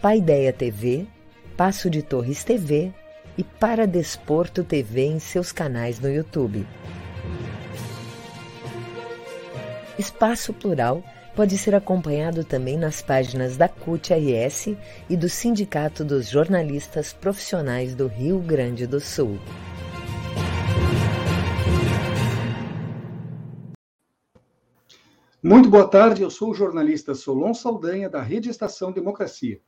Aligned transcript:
Paideia 0.00 0.52
TV, 0.52 1.06
Passo 1.56 1.88
de 1.88 2.02
Torres 2.02 2.44
TV 2.44 2.92
e 3.36 3.42
Para 3.42 3.86
Desporto 3.86 4.62
TV 4.62 5.06
em 5.06 5.18
seus 5.18 5.52
canais 5.52 5.98
no 5.98 6.12
YouTube. 6.12 6.66
Espaço 9.98 10.52
Plural 10.52 11.02
pode 11.34 11.56
ser 11.56 11.74
acompanhado 11.74 12.44
também 12.44 12.76
nas 12.76 13.00
páginas 13.00 13.56
da 13.56 13.68
CUT-RS 13.68 14.76
e 15.08 15.16
do 15.16 15.30
Sindicato 15.30 16.04
dos 16.04 16.28
Jornalistas 16.28 17.14
Profissionais 17.14 17.94
do 17.94 18.06
Rio 18.06 18.38
Grande 18.38 18.86
do 18.86 19.00
Sul. 19.00 19.38
Muito 25.42 25.70
boa 25.70 25.88
tarde, 25.88 26.22
eu 26.22 26.30
sou 26.30 26.50
o 26.50 26.54
jornalista 26.54 27.14
Solon 27.14 27.54
Saldanha, 27.54 28.10
da 28.10 28.20
Rede 28.20 28.50
Estação 28.50 28.92
Democracia. 28.92 29.60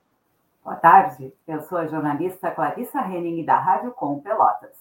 Boa 0.65 0.77
tarde, 0.77 1.33
eu 1.47 1.63
sou 1.63 1.79
a 1.79 1.87
jornalista 1.87 2.51
Clarissa 2.51 3.01
Henning, 3.01 3.45
da 3.45 3.59
Rádio 3.59 3.91
Com 3.93 4.21
Pelotas. 4.21 4.77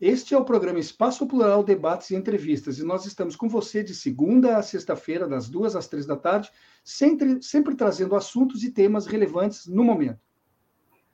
Este 0.00 0.34
é 0.34 0.38
o 0.38 0.44
programa 0.44 0.78
Espaço 0.78 1.26
Plural 1.26 1.62
Debates 1.62 2.10
e 2.10 2.16
Entrevistas, 2.16 2.78
e 2.78 2.84
nós 2.84 3.04
estamos 3.04 3.36
com 3.36 3.48
você 3.48 3.82
de 3.82 3.94
segunda 3.94 4.56
a 4.56 4.62
sexta-feira, 4.62 5.28
das 5.28 5.48
duas 5.48 5.76
às 5.76 5.86
três 5.86 6.06
da 6.06 6.16
tarde, 6.16 6.50
sempre, 6.84 7.42
sempre 7.42 7.76
trazendo 7.76 8.16
assuntos 8.16 8.64
e 8.64 8.70
temas 8.70 9.06
relevantes 9.06 9.66
no 9.66 9.84
momento. 9.84 10.20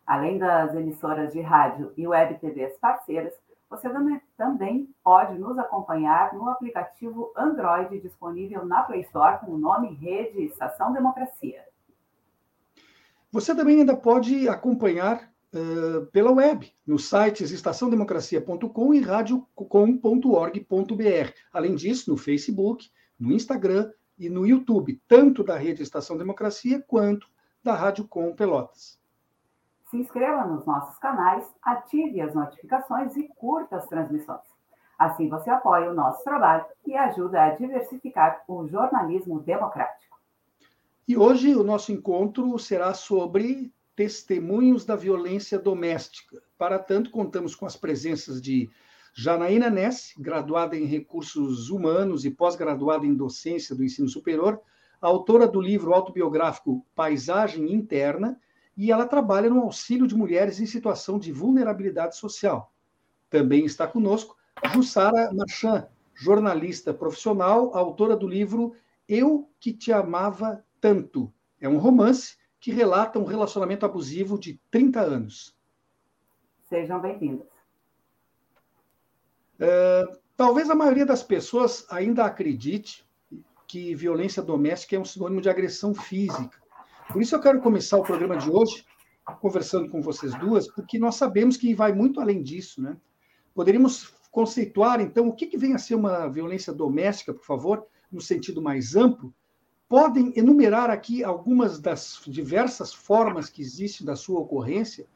Além 0.06 0.38
das 0.38 0.74
emissoras 0.74 1.32
de 1.32 1.40
rádio 1.40 1.92
e 1.96 2.06
web 2.06 2.38
TVs 2.38 2.76
parceiras, 2.78 3.32
você 3.68 3.88
também 4.36 4.88
pode 5.02 5.38
nos 5.38 5.58
acompanhar 5.58 6.32
no 6.34 6.48
aplicativo 6.48 7.32
Android 7.36 8.00
disponível 8.00 8.64
na 8.64 8.82
Play 8.82 9.00
Store 9.00 9.40
com 9.40 9.52
o 9.52 9.58
nome 9.58 9.94
Rede 9.94 10.44
Estação 10.44 10.92
Democracia. 10.92 11.64
Você 13.34 13.52
também 13.52 13.80
ainda 13.80 13.96
pode 13.96 14.48
acompanhar 14.48 15.28
pela 16.12 16.31
web, 16.31 16.72
nos 16.86 17.09
sites 17.09 17.50
estaçãodemocracia.com 17.50 18.94
e 18.94 19.00
radiocom.org.br. 19.00 21.32
Além 21.53 21.75
disso, 21.75 22.12
no 22.12 22.16
Facebook, 22.16 22.88
no 23.19 23.32
Instagram 23.32 23.91
e 24.16 24.31
no 24.31 24.47
YouTube, 24.47 25.03
tanto 25.09 25.42
da 25.42 25.56
Rede 25.56 25.82
Estação 25.82 26.16
Democracia 26.16 26.81
quanto 26.86 27.26
da 27.60 27.75
Rádio 27.75 28.06
Com 28.06 28.32
Pelotas. 28.36 29.00
Se 29.91 29.97
inscreva 29.97 30.47
nos 30.47 30.64
nossos 30.64 30.97
canais, 30.98 31.44
ative 31.60 32.20
as 32.20 32.32
notificações 32.36 33.16
e 33.16 33.26
curta 33.34 33.78
as 33.78 33.88
transmissões. 33.88 34.47
Assim 34.97 35.28
você 35.28 35.50
apoia 35.50 35.91
o 35.91 35.94
nosso 35.94 36.22
trabalho 36.22 36.64
e 36.86 36.97
ajuda 36.97 37.42
a 37.42 37.50
diversificar 37.50 38.44
o 38.47 38.69
jornalismo 38.69 39.41
democrático. 39.41 40.03
E 41.06 41.19
hoje 41.19 41.54
o 41.54 41.62
nosso 41.62 41.92
encontro 41.92 42.59
será 42.59 42.94
sobre 42.94 43.70
testemunhos 43.94 44.87
da 44.87 44.97
violência 44.97 45.59
doméstica. 45.59 46.42
Para 46.56 46.78
tanto, 46.78 47.10
contamos 47.10 47.54
com 47.54 47.66
as 47.66 47.76
presenças 47.76 48.41
de 48.41 48.70
Janaína 49.15 49.69
Ness, 49.69 50.15
graduada 50.19 50.76
em 50.76 50.87
Recursos 50.87 51.69
Humanos 51.69 52.25
e 52.25 52.31
pós-graduada 52.31 53.04
em 53.04 53.15
Docência 53.15 53.76
do 53.76 53.84
Ensino 53.84 54.09
Superior, 54.09 54.59
autora 54.98 55.47
do 55.47 55.60
livro 55.60 55.92
autobiográfico 55.92 56.84
Paisagem 56.94 57.71
Interna, 57.71 58.41
e 58.75 58.91
ela 58.91 59.06
trabalha 59.06 59.50
no 59.50 59.60
auxílio 59.60 60.06
de 60.06 60.16
mulheres 60.16 60.59
em 60.59 60.66
situação 60.66 61.19
de 61.19 61.31
vulnerabilidade 61.31 62.16
social. 62.16 62.72
Também 63.28 63.66
está 63.66 63.86
conosco 63.86 64.36
Jussara 64.72 65.31
Marchand, 65.34 65.86
jornalista 66.15 66.94
profissional, 66.94 67.76
autora 67.76 68.16
do 68.16 68.26
livro 68.26 68.75
Eu 69.06 69.50
que 69.60 69.71
te 69.71 69.92
amava 69.92 70.65
tanto. 70.84 71.33
É 71.59 71.67
um 71.67 71.78
romance 71.78 72.37
que 72.61 72.71
relata 72.71 73.19
um 73.19 73.25
relacionamento 73.25 73.87
abusivo 73.87 74.39
de 74.39 74.61
30 74.71 75.00
anos. 75.00 75.56
Sejam 76.69 77.00
bem-vindos. 77.00 77.49
É, 79.59 80.05
talvez 80.37 80.69
a 80.69 80.75
maioria 80.75 81.06
das 81.06 81.22
pessoas 81.22 81.87
ainda 81.89 82.27
acredite 82.27 83.03
que 83.67 83.95
violência 83.95 84.43
doméstica 84.43 84.95
é 84.95 84.99
um 84.99 85.06
sinônimo 85.06 85.41
de 85.41 85.49
agressão 85.49 85.95
física. 85.95 86.61
Por 87.11 87.22
isso 87.22 87.34
eu 87.34 87.41
quero 87.41 87.62
começar 87.62 87.97
o 87.97 88.03
programa 88.03 88.37
de 88.37 88.51
hoje 88.51 88.84
conversando 89.41 89.89
com 89.89 90.03
vocês 90.03 90.34
duas, 90.34 90.71
porque 90.71 90.99
nós 90.99 91.15
sabemos 91.15 91.56
que 91.56 91.72
vai 91.72 91.95
muito 91.95 92.21
além 92.21 92.43
disso, 92.43 92.83
né? 92.83 92.95
Poderíamos 93.55 94.12
conceituar, 94.31 95.01
então, 95.01 95.28
o 95.28 95.34
que, 95.34 95.47
que 95.47 95.56
vem 95.56 95.72
a 95.72 95.78
ser 95.78 95.95
uma 95.95 96.28
violência 96.28 96.75
doméstica, 96.75 97.33
por 97.33 97.47
favor, 97.47 97.87
no 98.12 98.21
sentido 98.21 98.61
mais 98.61 98.95
amplo, 98.95 99.33
podem 99.94 100.32
enumerar 100.34 100.91
aqui 100.91 101.22
algumas 101.22 101.78
das 101.78 102.21
diversas 102.27 102.93
formas 102.93 103.49
que 103.49 103.62
existem 103.62 104.05
da 104.05 104.16
sua 104.16 104.41
ocorrência? 104.41 105.06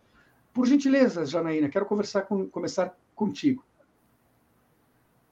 Por 0.54 0.68
gentileza, 0.68 1.26
Janaína, 1.26 1.68
quero 1.68 1.84
conversar 1.84 2.22
com, 2.22 2.48
começar 2.48 2.96
contigo. 3.12 3.66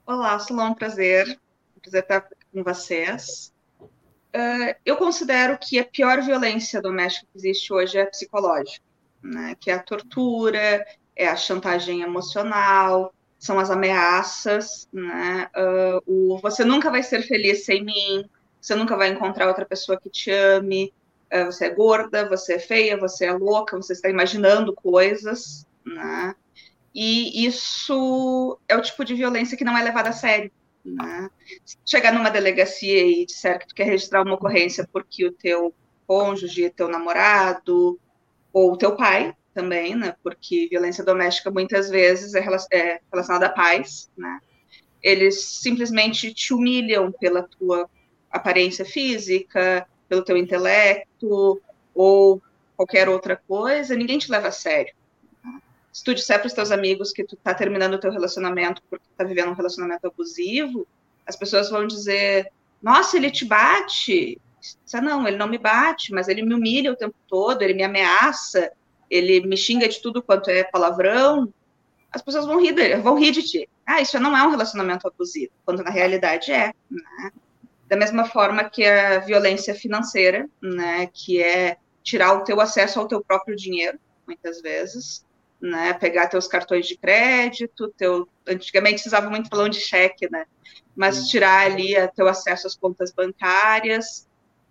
Olá, 0.05 0.37
Solon, 0.41 0.75
prazer. 0.75 1.39
Prazer 1.81 2.03
estar 2.03 2.29
com 2.53 2.65
vocês. 2.65 3.55
Uh, 3.81 4.75
eu 4.85 4.97
considero 4.97 5.56
que 5.56 5.79
a 5.79 5.85
pior 5.85 6.21
violência 6.23 6.83
doméstica 6.83 7.29
que 7.31 7.39
existe 7.39 7.73
hoje 7.73 7.99
é 7.99 8.03
a 8.03 8.06
psicológica, 8.11 8.85
né? 9.23 9.55
que 9.61 9.71
é 9.71 9.75
a 9.75 9.79
tortura, 9.81 10.85
é 11.15 11.29
a 11.29 11.37
chantagem 11.37 12.03
emocional, 12.03 13.15
são 13.39 13.61
as 13.61 13.71
ameaças, 13.71 14.89
né? 14.93 15.49
Uh, 15.56 16.33
o 16.35 16.39
você 16.39 16.65
nunca 16.65 16.91
vai 16.91 17.05
ser 17.05 17.23
feliz 17.23 17.65
sem 17.65 17.85
mim, 17.85 18.29
você 18.66 18.75
nunca 18.75 18.97
vai 18.97 19.10
encontrar 19.10 19.47
outra 19.47 19.65
pessoa 19.65 19.97
que 19.97 20.10
te 20.10 20.28
ame, 20.28 20.93
é, 21.31 21.44
você 21.44 21.66
é 21.66 21.71
gorda, 21.71 22.28
você 22.28 22.54
é 22.54 22.59
feia, 22.59 22.97
você 22.97 23.27
é 23.27 23.32
louca, 23.32 23.77
você 23.77 23.93
está 23.93 24.10
imaginando 24.10 24.75
coisas, 24.75 25.65
né? 25.84 26.34
E 26.93 27.47
isso 27.47 28.59
é 28.69 28.76
o 28.76 28.82
tipo 28.82 29.05
de 29.05 29.15
violência 29.15 29.56
que 29.56 29.65
não 29.65 29.78
é 29.78 29.84
levada 29.84 30.09
a 30.09 30.12
sério. 30.12 30.50
Né? 30.84 31.31
Se 31.64 31.76
chegar 31.87 32.12
numa 32.12 32.29
delegacia 32.29 33.06
e 33.06 33.25
disser 33.25 33.61
que 33.61 33.69
tu 33.69 33.75
quer 33.75 33.85
registrar 33.85 34.23
uma 34.23 34.35
ocorrência 34.35 34.88
porque 34.93 35.25
o 35.25 35.32
teu 35.32 35.73
cônjuge, 36.05 36.70
teu 36.70 36.88
namorado, 36.88 38.00
ou 38.52 38.76
teu 38.76 38.96
pai 38.96 39.32
também, 39.55 39.94
né? 39.94 40.17
Porque 40.25 40.67
violência 40.69 41.05
doméstica 41.05 41.52
muitas 41.52 41.88
vezes 41.88 42.35
é, 42.35 42.41
é 42.73 43.00
relacionada 43.12 43.46
à 43.46 43.50
paz, 43.50 44.11
né? 44.17 44.41
Eles 45.00 45.61
simplesmente 45.61 46.35
te 46.35 46.52
humilham 46.52 47.12
pela 47.12 47.44
tua 47.44 47.88
aparência 48.37 48.85
física, 48.85 49.87
pelo 50.09 50.25
teu 50.25 50.37
intelecto 50.37 51.61
ou 51.94 52.43
qualquer 52.77 53.09
outra 53.09 53.37
coisa, 53.37 53.97
ninguém 53.97 54.19
te 54.19 54.31
leva 54.31 54.49
a 54.49 54.53
sério. 54.53 54.94
Se 55.93 56.05
tu 56.05 56.15
disser 56.15 56.38
para 56.38 56.47
os 56.47 56.53
teus 56.53 56.71
amigos 56.71 57.11
que 57.11 57.25
tu 57.25 57.37
tá 57.37 57.55
terminando 57.55 57.94
o 57.94 57.99
teu 57.99 58.12
relacionamento 58.12 58.83
porque 58.91 59.06
tá 59.17 59.25
vivendo 59.25 59.49
um 59.49 59.55
relacionamento 59.55 60.06
abusivo, 60.06 60.87
as 61.27 61.37
pessoas 61.37 61.71
vão 61.71 61.87
dizer: 61.87 62.53
"Nossa, 62.83 63.17
ele 63.17 63.31
te 63.31 63.44
bate". 63.44 64.39
Isso 64.61 65.00
não, 65.00 65.27
ele 65.27 65.37
não 65.37 65.49
me 65.49 65.59
bate, 65.59 66.12
mas 66.12 66.29
ele 66.29 66.43
me 66.43 66.53
humilha 66.53 66.93
o 66.93 66.97
tempo 66.97 67.15
todo, 67.27 67.62
ele 67.62 67.73
me 67.73 67.82
ameaça, 67.82 68.71
ele 69.11 69.41
me 69.47 69.56
xinga 69.56 69.89
de 69.89 70.03
tudo 70.03 70.23
quanto 70.23 70.50
é 70.50 70.65
palavrão. 70.65 71.53
As 72.12 72.21
pessoas 72.21 72.47
vão 72.47 72.61
rir, 72.61 73.00
vão 73.00 73.19
rir 73.19 73.31
de 73.31 73.43
ti. 73.43 73.69
Ah, 73.87 74.00
isso 74.00 74.19
não 74.21 74.37
é 74.37 74.43
um 74.43 74.50
relacionamento 74.50 75.06
abusivo, 75.06 75.53
quando 75.65 75.82
na 75.82 75.91
realidade 75.91 76.53
é. 76.53 76.75
Né? 76.91 77.32
Da 77.88 77.97
mesma 77.97 78.25
forma 78.25 78.65
que 78.65 78.85
a 78.85 79.21
violência 79.21 79.75
financeira, 79.75 80.49
né, 80.61 81.09
que 81.12 81.43
é 81.43 81.77
tirar 82.03 82.35
o 82.35 82.44
teu 82.44 82.61
acesso 82.61 82.99
ao 82.99 83.09
teu 83.09 83.23
próprio 83.23 83.56
dinheiro, 83.56 83.99
muitas 84.27 84.61
vezes, 84.61 85.25
né? 85.61 85.94
Pegar 85.94 86.29
teus 86.29 86.47
cartões 86.47 86.87
de 86.87 86.97
crédito, 86.97 87.93
teu 87.97 88.29
antigamente 88.47 89.00
se 89.00 89.09
usava 89.09 89.31
muito 89.31 89.49
balão 89.49 89.69
de 89.69 89.81
cheque, 89.81 90.31
né? 90.31 90.47
Mas 90.94 91.29
tirar 91.29 91.67
ali 91.67 91.94
teu 92.15 92.29
acesso 92.29 92.67
às 92.67 92.77
contas 92.77 93.12
bancárias 93.12 94.29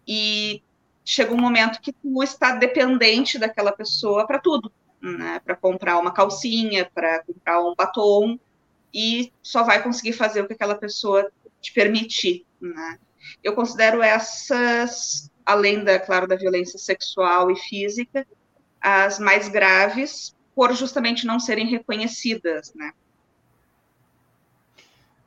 e 0.07 0.61
chega 1.03 1.33
um 1.33 1.41
momento 1.41 1.81
que 1.81 1.93
tu 1.93 2.23
está 2.23 2.55
dependente 2.55 3.37
daquela 3.37 3.71
pessoa 3.71 4.25
para 4.25 4.39
tudo, 4.39 4.71
né? 5.01 5.39
Para 5.43 5.55
comprar 5.55 5.97
uma 5.99 6.13
calcinha, 6.13 6.89
para 6.93 7.23
comprar 7.23 7.61
um 7.61 7.75
batom 7.75 8.39
e 8.93 9.31
só 9.41 9.63
vai 9.63 9.83
conseguir 9.83 10.13
fazer 10.13 10.41
o 10.41 10.47
que 10.47 10.53
aquela 10.53 10.75
pessoa 10.75 11.29
te 11.61 11.73
permitir, 11.73 12.44
né? 12.61 12.99
Eu 13.43 13.53
considero 13.53 14.01
essas, 14.01 15.31
além 15.45 15.83
da, 15.83 15.99
claro, 15.99 16.27
da 16.27 16.35
violência 16.35 16.77
sexual 16.77 17.49
e 17.51 17.55
física, 17.55 18.25
as 18.81 19.17
mais 19.19 19.47
graves, 19.47 20.35
por 20.55 20.73
justamente 20.73 21.25
não 21.25 21.39
serem 21.39 21.67
reconhecidas, 21.67 22.73
né? 22.75 22.91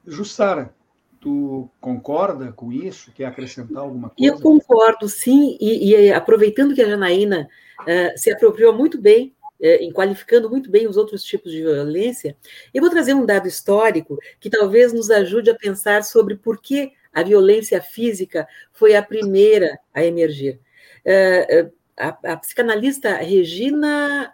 Jussara, 0.06 0.75
tu 1.20 1.69
concorda 1.80 2.52
com 2.52 2.72
isso? 2.72 3.12
Quer 3.12 3.26
acrescentar 3.26 3.82
alguma 3.82 4.10
coisa? 4.10 4.32
Eu 4.32 4.40
concordo, 4.40 5.08
sim, 5.08 5.58
e, 5.60 5.90
e 5.90 6.12
aproveitando 6.12 6.74
que 6.74 6.81
a 6.81 6.88
Janaína 6.88 7.48
uh, 7.81 8.19
se 8.19 8.32
apropriou 8.32 8.72
muito 8.72 8.98
bem, 8.98 9.34
uh, 9.60 9.66
em 9.82 9.92
qualificando 9.92 10.48
muito 10.48 10.70
bem 10.70 10.86
os 10.86 10.96
outros 10.96 11.22
tipos 11.22 11.52
de 11.52 11.62
violência, 11.62 12.36
eu 12.72 12.81
vou 12.81 12.90
trazer 12.90 13.12
um 13.12 13.26
dado 13.26 13.46
histórico 13.46 14.19
que 14.40 14.48
talvez 14.48 14.92
nos 14.92 15.10
ajude 15.10 15.50
a 15.50 15.54
pensar 15.54 16.02
sobre 16.04 16.36
por 16.36 16.60
que 16.60 16.92
a 17.12 17.22
violência 17.22 17.81
física 17.81 18.46
foi 18.72 18.94
a 18.94 19.02
primeira 19.02 19.78
a 19.94 20.05
emergir. 20.05 20.60
Uh, 21.05 21.72
a, 21.96 22.32
a 22.32 22.37
psicanalista 22.37 23.16
Regina 23.16 24.32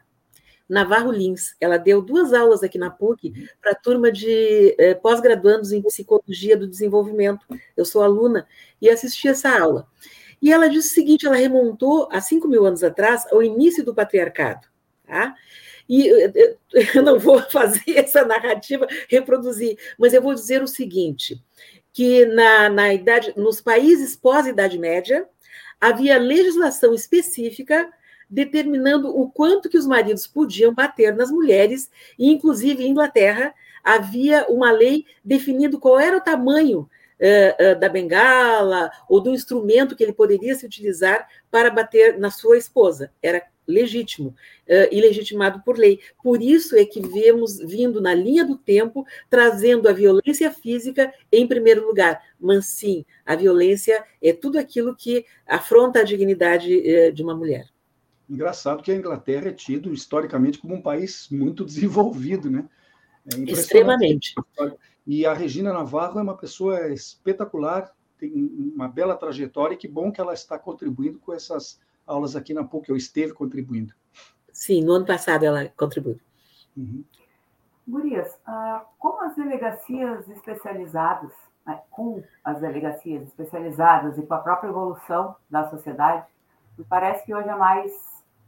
Navarro 0.69 1.11
Lins. 1.11 1.55
Ela 1.61 1.79
deu 1.79 2.01
duas 2.03 2.33
aulas 2.33 2.63
aqui 2.63 2.79
na 2.79 2.91
PUC 2.91 3.33
para 3.61 3.73
a 3.73 3.75
turma 3.75 4.11
de 4.11 4.75
eh, 4.79 4.95
pós-graduandos 4.95 5.73
em 5.73 5.83
psicologia 5.83 6.57
do 6.57 6.67
desenvolvimento. 6.67 7.47
Eu 7.77 7.85
sou 7.85 8.03
aluna 8.03 8.47
e 8.81 8.89
assisti 8.89 9.29
essa 9.29 9.51
aula. 9.59 9.87
E 10.41 10.53
ela 10.53 10.69
disse 10.69 10.91
o 10.91 10.95
seguinte: 10.95 11.27
ela 11.27 11.37
remontou 11.37 12.09
há 12.11 12.21
5 12.21 12.49
mil 12.49 12.65
anos 12.65 12.83
atrás 12.83 13.27
ao 13.31 13.43
início 13.43 13.85
do 13.85 13.95
patriarcado. 13.95 14.67
Tá? 15.07 15.35
E 15.89 16.09
eu 16.95 17.03
não 17.03 17.19
vou 17.19 17.41
fazer 17.51 17.99
essa 17.99 18.25
narrativa, 18.25 18.87
reproduzir, 19.09 19.79
mas 19.99 20.15
eu 20.15 20.23
vou 20.23 20.35
dizer 20.35 20.63
o 20.63 20.69
seguinte: 20.69 21.43
que 21.95 22.27
na, 22.27 22.69
na 22.69 22.93
idade, 22.93 23.33
nos 23.37 23.61
países 23.61 24.17
pós-Idade 24.17 24.77
Média, 24.77 25.27
havia 25.81 26.19
legislação 26.19 26.93
específica 26.93 27.89
determinando 28.29 29.17
o 29.17 29.31
quanto 29.31 29.69
que 29.69 29.79
os 29.79 29.87
maridos 29.87 30.27
podiam 30.27 30.75
bater 30.75 31.15
nas 31.15 31.31
mulheres, 31.31 31.89
e 32.19 32.31
inclusive 32.31 32.83
em 32.83 32.91
Inglaterra 32.91 33.55
havia 33.83 34.45
uma 34.49 34.73
lei 34.73 35.07
definindo 35.25 35.79
qual 35.79 36.01
era 36.01 36.17
o 36.17 36.21
tamanho 36.21 36.81
uh, 37.21 37.73
uh, 37.73 37.79
da 37.79 37.89
bengala 37.89 38.91
ou 39.09 39.21
do 39.21 39.31
instrumento 39.31 39.95
que 39.95 40.03
ele 40.03 40.13
poderia 40.13 40.55
se 40.57 40.67
utilizar 40.67 41.29
para 41.49 41.71
bater 41.71 42.19
na 42.19 42.31
sua 42.31 42.59
esposa. 42.59 43.13
Era 43.23 43.41
legítimo 43.67 44.29
uh, 44.29 44.89
e 44.91 45.01
legitimado 45.01 45.63
por 45.65 45.79
lei. 45.79 46.01
Por 46.23 46.43
isso 46.43 46.77
é 46.77 46.85
que 46.85 47.01
vemos 47.01 47.59
vindo 47.59 48.01
na 48.01 48.15
linha 48.15 48.45
do 48.45 48.57
tempo, 48.57 49.07
trazendo 49.29 49.89
a 49.89 49.93
violência 49.93 50.51
física 50.51 51.13
em 51.33 51.47
primeiro 51.47 51.87
lugar. 51.87 52.23
Mas 52.39 52.67
sim, 52.67 53.05
a 53.25 53.35
violência 53.35 54.05
é 54.23 54.33
tudo 54.33 54.59
aquilo 54.59 54.95
que 54.95 55.25
afronta 55.47 56.01
a 56.01 56.05
dignidade 56.05 56.75
uh, 56.77 57.13
de 57.13 57.23
uma 57.23 57.35
mulher. 57.35 57.67
Engraçado 58.29 58.83
que 58.83 58.91
a 58.91 58.97
Inglaterra 58.97 59.49
é 59.49 59.53
tido 59.53 59.93
historicamente 59.93 60.59
como 60.59 60.75
um 60.75 60.83
país 60.83 61.29
muito 61.31 61.65
desenvolvido, 61.67 62.51
né? 62.51 62.69
É 63.33 63.51
Extremamente. 63.51 64.35
E 65.07 65.27
a 65.27 65.35
Regina 65.35 65.73
Navarro 65.73 66.19
é 66.19 66.23
uma 66.23 66.37
pessoa 66.37 66.89
espetacular, 66.93 67.95
tem 68.19 68.33
uma 68.75 68.89
bela 68.89 69.17
trajetória 69.17 69.75
e 69.75 69.79
que 69.79 69.89
bom 69.89 70.11
que 70.11 70.21
ela 70.21 70.33
está 70.33 70.59
contribuindo 70.59 71.19
com 71.19 71.33
essas 71.33 71.79
aulas 72.07 72.37
aqui 72.37 72.53
na 72.55 72.65
PUC, 72.65 72.91
eu 72.91 72.97
esteve 72.97 73.33
contribuindo. 73.33 73.93
Sim, 74.53 74.83
no 74.85 74.93
ano 74.93 75.07
passado 75.07 75.45
ela 75.45 75.69
contribuiu. 75.77 76.21
Uhum. 76.77 77.05
Gurias, 77.87 78.39
ah, 78.47 78.85
como 78.99 79.23
as 79.23 79.37
delegacias 79.37 80.29
especializadas, 80.29 81.33
né, 81.67 81.81
com 81.91 82.23
as 82.43 82.61
delegacias 82.61 83.25
especializadas 83.25 84.17
e 84.19 84.23
com 84.23 84.35
a 84.35 84.39
própria 84.39 84.69
evolução 84.69 85.37
da 85.51 85.69
sociedade, 85.69 86.27
me 86.79 86.85
parece 86.85 87.25
que 87.25 87.35
hoje 87.35 87.49
é 87.49 87.55
mais 87.55 87.93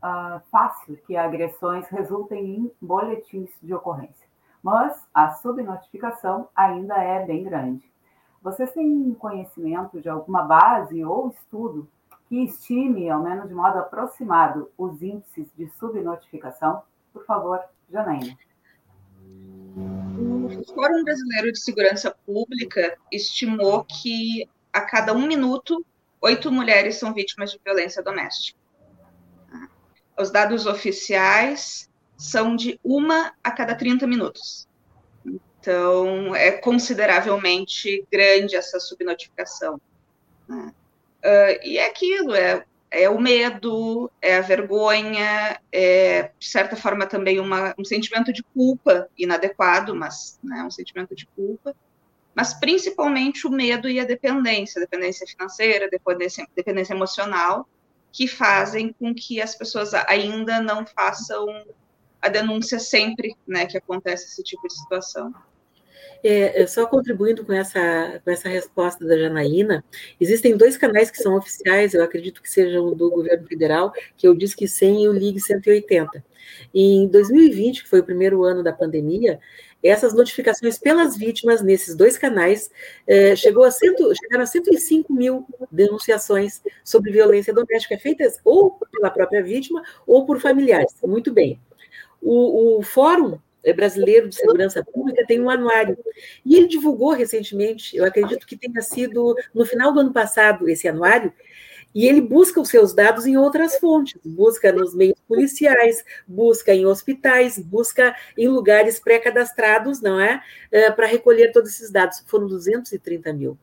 uh, 0.03 0.41
fácil 0.51 0.97
que 1.07 1.17
agressões 1.17 1.87
resultem 1.89 2.57
em 2.57 2.73
boletins 2.81 3.51
de 3.63 3.73
ocorrência, 3.73 4.27
mas 4.63 5.01
a 5.15 5.33
subnotificação 5.35 6.49
ainda 6.55 6.97
é 6.97 7.25
bem 7.25 7.45
grande. 7.45 7.91
Vocês 8.43 8.73
têm 8.73 9.15
conhecimento 9.15 10.01
de 10.01 10.09
alguma 10.09 10.43
base 10.43 11.05
ou 11.05 11.29
estudo 11.29 11.89
que 12.29 12.45
estime, 12.45 13.09
ao 13.09 13.23
menos 13.23 13.49
de 13.49 13.55
modo 13.55 13.79
aproximado, 13.79 14.71
os 14.77 15.01
índices 15.03 15.47
de 15.57 15.69
subnotificação? 15.79 16.83
Por 17.13 17.25
favor, 17.25 17.61
Janaína. 17.91 18.37
O 19.77 20.75
Fórum 20.75 21.05
Brasileiro 21.05 21.53
de 21.53 21.61
Segurança 21.61 22.15
Pública 22.25 22.97
estimou 23.11 23.85
que 23.85 24.49
a 24.73 24.81
cada 24.81 25.13
um 25.13 25.27
minuto, 25.27 25.85
oito 26.21 26.51
mulheres 26.51 26.97
são 26.97 27.13
vítimas 27.13 27.51
de 27.51 27.61
violência 27.65 28.03
doméstica 28.03 28.59
os 30.19 30.31
dados 30.31 30.67
oficiais 30.67 31.91
são 32.17 32.57
de 32.57 32.81
uma 32.83 33.35
a 33.45 33.51
cada 33.51 33.75
30 33.75 34.07
minutos. 34.07 34.67
Então, 35.25 36.35
é 36.35 36.53
consideravelmente 36.53 38.07
grande 38.11 38.57
essa 38.57 38.81
subnotificação. 38.81 39.81
Né? 40.49 40.73
Uh, 41.27 41.59
e 41.65 41.77
é 41.77 41.89
aquilo, 41.89 42.37
é, 42.37 42.65
é 42.89 43.11
o 43.11 43.21
medo, 43.21 44.09
é 44.23 44.37
a 44.37 44.41
vergonha, 44.41 45.61
é, 45.73 46.31
de 46.39 46.47
certa 46.47 46.77
forma, 46.77 47.05
também 47.05 47.41
uma, 47.41 47.75
um 47.77 47.85
sentimento 47.85 48.33
de 48.33 48.45
culpa 48.45 49.09
inadequado, 49.19 49.93
mas 49.93 50.39
né, 50.41 50.63
um 50.63 50.71
sentimento 50.71 51.17
de 51.17 51.27
culpa, 51.35 51.75
mas 52.33 52.55
principalmente 52.55 53.45
o 53.45 53.51
medo 53.51 53.89
e 53.89 53.99
a 53.99 54.05
dependência, 54.05 54.81
dependência 54.81 55.27
financeira, 55.27 55.91
dependência, 55.91 56.47
dependência 56.55 56.95
emocional, 56.95 57.69
que 58.13 58.29
fazem 58.29 58.93
com 58.93 59.13
que 59.13 59.43
as 59.43 59.57
pessoas 59.57 59.93
ainda 59.93 60.61
não 60.61 60.87
façam 60.87 61.45
a 62.23 62.29
denúncia 62.29 62.79
sempre, 62.79 63.37
né, 63.47 63.67
que 63.67 63.77
acontece 63.77 64.27
esse 64.27 64.45
tipo 64.45 64.67
de 64.69 64.75
situação. 64.75 65.35
É, 66.23 66.63
é, 66.63 66.67
só 66.67 66.87
contribuindo 66.87 67.45
com 67.45 67.53
essa, 67.53 68.21
com 68.25 68.31
essa 68.31 68.49
resposta 68.49 69.05
da 69.07 69.17
Janaína, 69.17 69.85
existem 70.21 70.57
dois 70.57 70.77
canais 70.77 71.11
que 71.11 71.19
são 71.19 71.37
oficiais, 71.37 71.95
eu 71.95 72.03
acredito 72.03 72.43
que 72.43 72.51
sejam 72.51 72.95
do 72.95 73.11
governo 73.11 73.47
federal, 73.47 73.93
que 74.17 74.27
é 74.27 74.31
o 74.31 74.35
Disque 74.35 74.67
100 74.67 75.05
e 75.05 75.09
o 75.09 75.13
Ligue 75.13 75.41
180. 75.41 76.25
Em 76.75 77.07
2020, 77.09 77.83
que 77.83 77.89
foi 77.89 78.01
o 78.01 78.05
primeiro 78.05 78.45
ano 78.45 78.63
da 78.63 78.73
pandemia, 78.73 79.39
essas 79.83 80.15
notificações 80.15 80.79
pelas 80.79 81.17
vítimas 81.17 81.63
nesses 81.63 81.95
dois 81.95 82.19
canais 82.19 82.71
eh, 83.07 83.37
chegou 83.37 83.65
a 83.65 83.71
cento, 83.71 84.13
chegaram 84.15 84.43
a 84.43 84.47
105 84.47 85.13
mil 85.13 85.47
denunciações 85.71 86.63
sobre 86.85 87.13
violência 87.13 87.55
doméstica 87.55 87.99
feitas 87.99 88.39
ou 88.45 88.79
pela 88.93 89.11
própria 89.11 89.43
vítima 89.43 89.83
ou 90.07 90.25
por 90.27 90.41
familiares. 90.41 90.95
Muito 91.05 91.33
bem. 91.33 91.61
O, 92.21 92.79
o 92.79 92.83
Fórum 92.83 93.39
Brasileiro 93.73 94.29
de 94.29 94.37
Segurança 94.37 94.85
Pública 94.85 95.25
tem 95.27 95.41
um 95.41 95.51
anuário 95.51 95.99
e 96.45 96.57
ele 96.57 96.69
divulgou 96.69 97.13
recentemente, 97.13 97.97
eu 97.97 98.05
acredito 98.05 98.47
que 98.47 98.57
tenha 98.57 98.81
sido 98.81 99.35
no 99.55 99.65
final 99.65 99.93
do 99.93 100.01
ano 100.01 100.13
passado 100.13 100.69
esse 100.69 100.87
anuário, 100.87 101.33
e 101.95 102.07
ele 102.07 102.21
busca 102.21 102.61
os 102.61 102.69
seus 102.69 102.93
dados 102.93 103.25
em 103.25 103.39
outras 103.39 103.79
fontes, 103.79 104.21
busca 104.23 104.71
nos 104.71 104.95
meios 104.95 105.19
policiais, 105.27 106.05
busca 106.29 106.75
em 106.75 106.85
hospitais, 106.85 107.59
busca 107.59 108.15
em 108.37 108.49
lugares 108.49 109.01
pré-cadastrados, 109.01 110.03
não 110.03 110.21
é? 110.21 110.43
é 110.71 110.91
Para 110.91 111.07
recolher 111.07 111.53
todos 111.53 111.71
esses 111.71 111.91
dados. 111.91 112.23
Foram 112.27 112.49
230 112.49 113.33
mil 113.33 113.59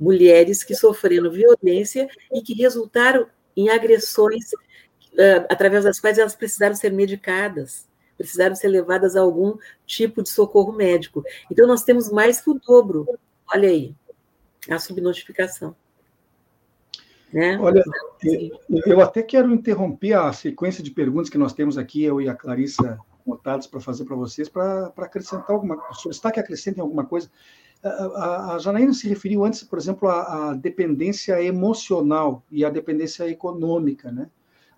mulheres 0.00 0.64
que 0.64 0.74
sofreram 0.74 1.30
violência 1.30 2.08
e 2.32 2.40
que 2.40 2.54
resultaram 2.54 3.26
em 3.54 3.68
agressões 3.68 4.50
uh, 5.12 5.46
através 5.50 5.84
das 5.84 6.00
quais 6.00 6.18
elas 6.18 6.34
precisaram 6.34 6.74
ser 6.74 6.90
medicadas, 6.90 7.86
precisaram 8.24 8.54
ser 8.54 8.68
levadas 8.68 9.16
a 9.16 9.20
algum 9.20 9.56
tipo 9.86 10.22
de 10.22 10.28
socorro 10.28 10.72
médico. 10.72 11.22
Então, 11.50 11.66
nós 11.66 11.82
temos 11.82 12.10
mais 12.10 12.40
que 12.40 12.50
o 12.50 12.54
dobro. 12.54 13.06
Olha 13.52 13.68
aí, 13.68 13.94
a 14.68 14.78
subnotificação. 14.78 15.74
Né? 17.32 17.58
Olha, 17.60 17.82
eu 18.86 19.00
até 19.00 19.22
quero 19.22 19.52
interromper 19.52 20.14
a 20.14 20.32
sequência 20.32 20.82
de 20.82 20.90
perguntas 20.90 21.30
que 21.30 21.38
nós 21.38 21.52
temos 21.52 21.78
aqui, 21.78 22.02
eu 22.02 22.20
e 22.20 22.28
a 22.28 22.34
Clarissa 22.34 22.98
montados 23.24 23.66
para 23.66 23.80
fazer 23.80 24.04
para 24.04 24.16
vocês, 24.16 24.48
para 24.48 24.92
acrescentar 24.96 25.50
alguma 25.50 25.76
coisa, 25.76 26.00
solicitar 26.00 26.32
que 26.32 26.40
acrescentem 26.40 26.80
alguma 26.80 27.04
coisa. 27.04 27.30
A, 27.82 27.88
a, 27.88 28.54
a 28.54 28.58
Janaína 28.58 28.92
se 28.92 29.08
referiu 29.08 29.44
antes, 29.44 29.62
por 29.62 29.78
exemplo, 29.78 30.08
à, 30.08 30.54
dependência 30.54 31.42
emocional 31.42 32.42
e 32.50 32.64
à 32.64 32.70
dependência 32.70 33.28
econômica, 33.28 34.10
né? 34.10 34.28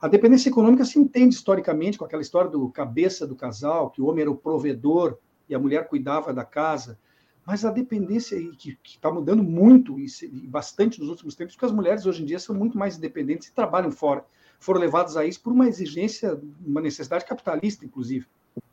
A 0.03 0.09
dependência 0.09 0.49
econômica 0.49 0.85
se 0.85 0.99
entende 0.99 1.37
historicamente 1.37 1.97
com 1.97 2.05
aquela 2.05 2.23
história 2.23 2.51
do 2.51 2.69
cabeça 2.71 3.25
do 3.25 3.37
casal, 3.37 3.89
que 3.89 4.03
o 4.03 4.07
homem 4.07 4.23
era 4.23 4.31
o 4.33 4.37
provedor 4.37 5.17
e 5.49 5.55
a 5.55 5.61
mulher 5.61 5.87
cuidava 5.87 6.35
da 6.35 6.45
casa. 6.45 6.99
Mas 7.47 7.65
a 7.65 7.71
dependência, 7.71 8.37
que 8.59 8.77
está 8.85 9.13
mudando 9.13 9.45
muito 9.45 10.01
e 10.01 10.09
bastante 10.49 10.99
nos 10.99 11.09
últimos 11.09 11.37
tempos, 11.37 11.55
porque 11.55 11.67
as 11.67 11.71
mulheres 11.71 12.05
hoje 12.05 12.25
em 12.25 12.27
dia 12.27 12.41
são 12.41 12.53
muito 12.53 12.77
mais 12.77 12.99
independentes 12.99 13.47
e 13.47 13.55
trabalham 13.55 13.93
fora. 13.93 14.25
Foram 14.59 14.81
levadas 14.81 15.17
a 15.17 15.25
isso 15.25 15.41
por 15.41 15.53
uma 15.53 15.69
exigência, 15.69 16.37
uma 16.67 16.81
necessidade 16.81 17.25
capitalista, 17.25 17.85
inclusive, 17.85 18.27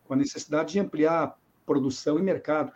com 0.05 0.15
a 0.15 0.17
necessidade 0.17 0.73
de 0.73 0.79
ampliar 0.79 1.37
produção 1.63 2.17
e 2.17 2.23
mercado. 2.23 2.71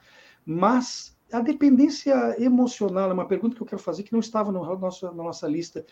Mas 0.45 1.17
a 1.31 1.39
dependência 1.39 2.39
emocional 2.39 3.09
é 3.09 3.13
uma 3.13 3.27
pergunta 3.27 3.55
que 3.55 3.61
eu 3.63 3.65
quero 3.65 3.81
fazer 3.81 4.03
que 4.03 4.13
não 4.13 4.19
estava 4.19 4.51
no 4.51 4.63
nosso, 4.77 5.05
na 5.07 5.23
nossa 5.23 5.47
lista. 5.47 5.83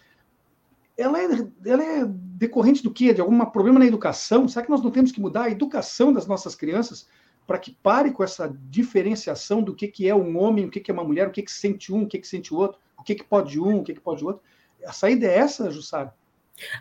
Ela 0.98 1.20
é, 1.20 1.26
ela 1.66 1.84
é 1.84 2.06
decorrente 2.06 2.84
do 2.84 2.92
quê? 2.92 3.14
De 3.14 3.22
algum 3.22 3.44
problema 3.46 3.80
na 3.80 3.86
educação? 3.86 4.48
Será 4.48 4.64
que 4.66 4.72
nós 4.72 4.82
não 4.82 4.92
temos 4.92 5.12
que 5.12 5.22
mudar 5.22 5.44
a 5.44 5.52
educação 5.52 6.12
das 6.12 6.28
nossas 6.28 6.56
crianças? 6.56 7.08
para 7.52 7.60
que 7.60 7.72
pare 7.84 8.12
com 8.12 8.24
essa 8.24 8.54
diferenciação 8.70 9.62
do 9.62 9.76
que, 9.76 9.88
que 9.88 10.08
é 10.08 10.16
um 10.16 10.38
homem, 10.38 10.66
o 10.66 10.70
que, 10.70 10.80
que 10.80 10.90
é 10.90 10.94
uma 10.94 11.04
mulher, 11.04 11.28
o 11.28 11.32
que, 11.32 11.42
que 11.42 11.52
sente 11.52 11.92
um, 11.92 12.04
o 12.04 12.08
que, 12.08 12.20
que 12.20 12.28
sente 12.28 12.54
o 12.54 12.58
outro, 12.58 12.80
o 12.98 13.04
que, 13.04 13.16
que 13.16 13.24
pode 13.24 13.60
um, 13.60 13.80
o 13.80 13.84
que, 13.84 13.94
que 13.94 14.00
pode 14.00 14.24
outro. 14.24 14.42
A 14.86 14.94
saída 14.94 15.28
é 15.28 15.38
essa, 15.38 15.70
Jussara? 15.70 16.14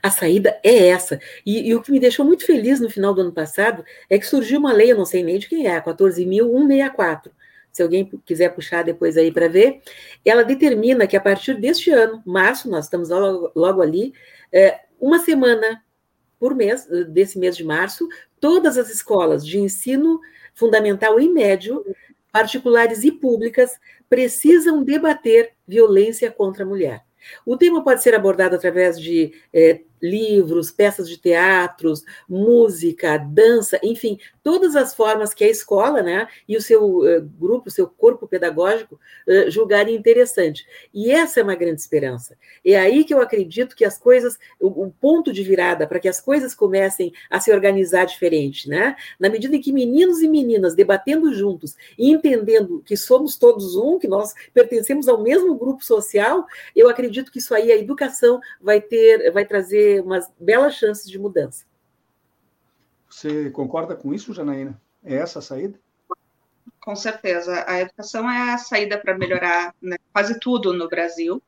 A 0.03 0.11
saída 0.11 0.61
é 0.63 0.89
essa. 0.89 1.19
E, 1.45 1.69
e, 1.69 1.75
o 1.75 1.83
que 1.83 1.91
me 1.91 1.99
deixou 1.99 2.25
muito 2.25 2.45
feliz 2.45 2.81
no 2.81 2.91
final 2.91 3.15
do 3.15 3.23
ano 3.23 3.33
passado 3.33 3.85
é 4.09 4.19
que 4.19 4.27
surgiu 4.27 4.61
uma 4.61 4.73
lei, 4.73 4.93
eu 4.93 4.97
não 4.97 5.07
sei 5.07 5.23
nem 5.23 5.39
de 5.39 5.49
quem 5.49 5.67
é, 5.67 5.77
a 5.77 5.83
14.164. 5.83 7.31
Se 7.73 7.83
alguém 7.83 8.11
quiser 8.25 8.55
puxar 8.55 8.83
depois 8.83 9.17
aí 9.17 9.33
para 9.33 9.49
ver, 9.49 9.81
ela 10.25 10.43
determina 10.43 11.07
que 11.07 11.17
a 11.17 11.21
partir 11.21 11.55
deste 11.55 11.91
ano, 11.91 12.23
março, 12.27 12.69
nós 12.71 12.85
estamos 12.87 13.09
logo, 13.11 13.53
logo 13.55 13.83
ali, 13.83 14.13
é, 14.53 14.81
uma 15.01 15.19
semana 15.19 15.83
por 16.39 16.55
mês, 16.55 16.87
desse 17.09 17.39
mês 17.39 17.57
de 17.57 17.63
março, 17.63 18.09
todas 18.41 18.79
as 18.79 18.91
escolas 18.91 19.47
de 19.47 19.59
ensino 19.59 20.21
fundamental 20.55 21.21
e 21.21 21.29
médio, 21.29 21.85
particulares 22.33 23.05
e 23.05 23.13
públicas, 23.13 23.79
precisam 24.09 24.83
debater 24.83 25.53
violência 25.69 26.31
contra 26.31 26.65
a 26.65 26.67
mulher. 26.67 27.05
O 27.45 27.57
tema 27.57 27.85
pode 27.85 28.03
ser 28.03 28.15
abordado 28.15 28.57
através 28.57 28.99
de 28.99 29.33
é, 29.53 29.83
livros, 30.01 30.71
peças 30.71 31.09
de 31.09 31.19
teatros, 31.19 32.03
música, 32.29 33.19
dança, 33.19 33.79
enfim, 33.83 34.19
todas 34.43 34.77
as 34.77 34.95
formas 34.95 35.35
que 35.35 35.45
a 35.45 35.49
escola 35.49 36.03
né, 36.03 36.27
e 36.49 36.57
o 36.57 36.63
seu 36.63 36.99
uh, 36.99 37.23
grupo, 37.39 37.69
o 37.69 37.73
seu 37.73 37.87
corpo 37.87 38.27
pedagógico 38.27 38.99
uh, 39.27 39.51
julgarem 39.51 39.95
interessante. 39.95 40.67
E 40.93 41.11
essa 41.11 41.41
é 41.41 41.43
uma 41.43 41.55
grande 41.55 41.81
esperança. 41.81 42.37
É 42.65 42.79
aí 42.79 43.05
que 43.05 43.13
eu 43.13 43.21
acredito 43.21 43.77
que 43.77 43.85
as 43.85 43.99
coisas, 43.99 44.39
o, 44.61 44.87
o 44.87 44.91
ponto 44.91 45.33
de 45.33 45.43
virada 45.43 45.87
para 45.87 46.01
que 46.01 46.09
as 46.09 46.21
coisas 46.21 46.55
comecem 46.55 47.13
a 47.29 47.41
se 47.41 47.53
organizar 47.53 48.05
diferente, 48.05 48.69
né? 48.69 48.97
Na 49.19 49.29
medida 49.29 49.57
em 49.57 49.61
que 49.61 49.73
meninos 49.73 50.23
e 50.23 50.29
meninas 50.29 50.75
debatendo 50.75 51.33
juntos 51.35 51.77
e 51.99 52.11
entendendo 52.11 52.83
que 52.85 52.97
somos 52.97 53.37
todos 53.37 53.77
um, 53.77 53.99
que 53.99 54.09
nós 54.09 54.35
pertencemos 54.53 55.09
ao 55.09 55.23
mesmo 55.23 55.55
grupo 55.57 55.85
social, 55.85 56.47
eu 56.75 56.89
acredito 56.89 57.31
que 57.31 57.39
isso 57.39 57.55
aí 57.55 57.71
a 57.71 57.77
educação 57.77 58.41
vai 58.61 58.81
ter, 58.81 59.31
vai 59.33 59.45
trazer 59.45 59.90
umas 59.99 60.31
belas 60.39 60.75
chances 60.75 61.11
de 61.11 61.19
mudança. 61.19 61.65
Você 63.09 63.51
concorda 63.51 63.97
com 63.97 64.15
isso, 64.15 64.33
Janaína? 64.33 64.81
É 65.03 65.17
essa 65.17 65.41
a 65.41 65.43
saída? 65.43 65.81
Com 66.81 66.95
certeza. 66.95 67.65
A 67.67 67.81
educação 67.81 68.31
é 68.31 68.53
a 68.53 68.59
saída 68.59 68.99
para 68.99 69.19
melhorar 69.19 69.75
né, 69.83 69.97
quase 70.13 70.39
tudo 70.39 70.73
no 70.73 70.89
Brasil 70.89 71.43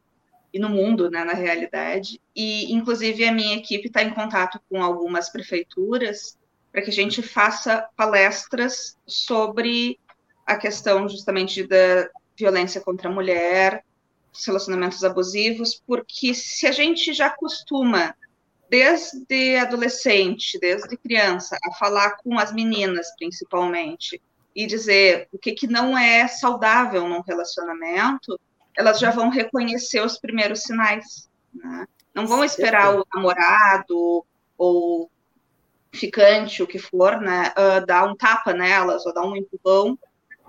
e 0.52 0.58
no 0.58 0.68
mundo, 0.68 1.10
né, 1.10 1.24
na 1.24 1.34
realidade. 1.34 2.20
E, 2.34 2.72
inclusive, 2.72 3.24
a 3.24 3.32
minha 3.32 3.56
equipe 3.56 3.86
está 3.86 4.02
em 4.02 4.12
contato 4.12 4.60
com 4.68 4.82
algumas 4.82 5.30
prefeituras 5.30 6.36
para 6.72 6.82
que 6.82 6.90
a 6.90 6.92
gente 6.92 7.22
faça 7.22 7.88
palestras 7.96 8.96
sobre 9.06 10.00
a 10.46 10.56
questão 10.56 11.08
justamente 11.08 11.66
da 11.66 12.10
violência 12.36 12.80
contra 12.80 13.08
a 13.08 13.12
mulher, 13.12 13.84
relacionamentos 14.46 15.04
abusivos, 15.04 15.80
porque 15.86 16.34
se 16.34 16.66
a 16.66 16.72
gente 16.72 17.12
já 17.12 17.30
costuma 17.30 18.14
desde 18.72 19.56
adolescente, 19.56 20.58
desde 20.58 20.96
criança, 20.96 21.58
a 21.62 21.74
falar 21.74 22.16
com 22.16 22.38
as 22.38 22.50
meninas, 22.54 23.14
principalmente, 23.18 24.18
e 24.56 24.66
dizer 24.66 25.28
o 25.30 25.38
que, 25.38 25.52
que 25.52 25.66
não 25.66 25.96
é 25.96 26.26
saudável 26.26 27.06
num 27.06 27.20
relacionamento, 27.20 28.40
elas 28.74 28.98
já 28.98 29.10
vão 29.10 29.28
reconhecer 29.28 30.00
os 30.00 30.18
primeiros 30.18 30.62
sinais. 30.62 31.28
Né? 31.52 31.86
Não 32.14 32.26
vão 32.26 32.42
esperar 32.42 32.96
o 32.96 33.06
namorado 33.14 34.24
ou 34.56 35.10
ficante, 35.92 36.62
o 36.62 36.66
que 36.66 36.78
for, 36.78 37.20
né, 37.20 37.52
uh, 37.52 37.84
dar 37.84 38.04
um 38.04 38.16
tapa 38.16 38.54
nelas 38.54 39.04
ou 39.04 39.12
dar 39.12 39.26
um 39.26 39.36
empurrão 39.36 39.98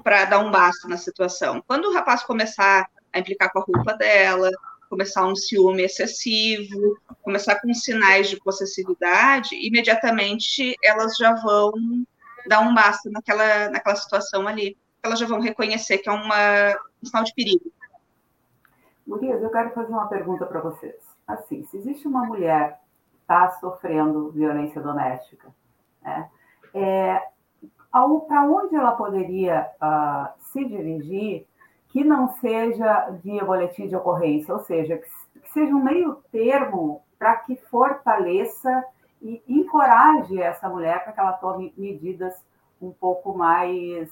para 0.01 0.23
dar 0.23 0.39
um 0.39 0.49
basta 0.49 0.87
na 0.87 0.95
situação. 0.95 1.61
Quando 1.67 1.89
o 1.89 1.93
rapaz 1.93 2.23
começar 2.23 2.87
a 3.11 3.19
implicar 3.19 3.51
com 3.51 3.59
a 3.59 3.63
roupa 3.63 3.93
dela, 3.97 4.49
começar 4.93 5.25
um 5.25 5.35
ciúme 5.35 5.81
excessivo, 5.81 6.95
começar 7.23 7.59
com 7.59 7.73
sinais 7.73 8.29
de 8.29 8.37
possessividade, 8.39 9.55
imediatamente 9.55 10.75
elas 10.83 11.17
já 11.17 11.33
vão 11.33 11.71
dar 12.47 12.59
um 12.59 12.75
basta 12.75 13.09
naquela, 13.09 13.69
naquela 13.71 13.95
situação 13.95 14.47
ali. 14.47 14.77
Elas 15.01 15.17
já 15.17 15.25
vão 15.25 15.39
reconhecer 15.39 15.97
que 15.97 16.07
é 16.07 16.11
uma, 16.11 16.75
um 17.01 17.07
sinal 17.07 17.23
de 17.23 17.33
perigo. 17.33 17.71
Gurias, 19.07 19.41
eu 19.41 19.49
quero 19.49 19.71
fazer 19.71 19.91
uma 19.91 20.07
pergunta 20.07 20.45
para 20.45 20.61
vocês. 20.61 20.95
Assim, 21.27 21.65
se 21.65 21.77
existe 21.77 22.07
uma 22.07 22.23
mulher 22.23 22.79
que 23.09 23.17
está 23.21 23.49
sofrendo 23.59 24.29
violência 24.29 24.79
doméstica, 24.79 25.49
né, 26.03 26.29
é, 26.75 27.19
para 28.27 28.43
onde 28.43 28.75
ela 28.75 28.91
poderia 28.91 29.67
uh, 29.81 30.39
se 30.51 30.63
dirigir 30.63 31.47
que 31.93 32.03
não 32.03 32.33
seja 32.37 33.11
via 33.23 33.45
boletim 33.45 33.87
de 33.87 33.95
ocorrência, 33.95 34.51
ou 34.51 34.59
seja, 34.61 34.97
que, 34.97 35.07
seja 35.53 35.71
um 35.71 35.83
meio 35.83 36.15
termo 36.31 37.03
para 37.19 37.35
que 37.35 37.55
fortaleça 37.55 38.83
e 39.21 39.43
encoraje 39.47 40.41
essa 40.41 40.67
mulher 40.67 41.03
para 41.03 41.13
que 41.13 41.19
ela 41.19 41.33
tome 41.33 41.71
medidas 41.77 42.33
um 42.81 42.91
pouco 42.91 43.37
mais 43.37 44.09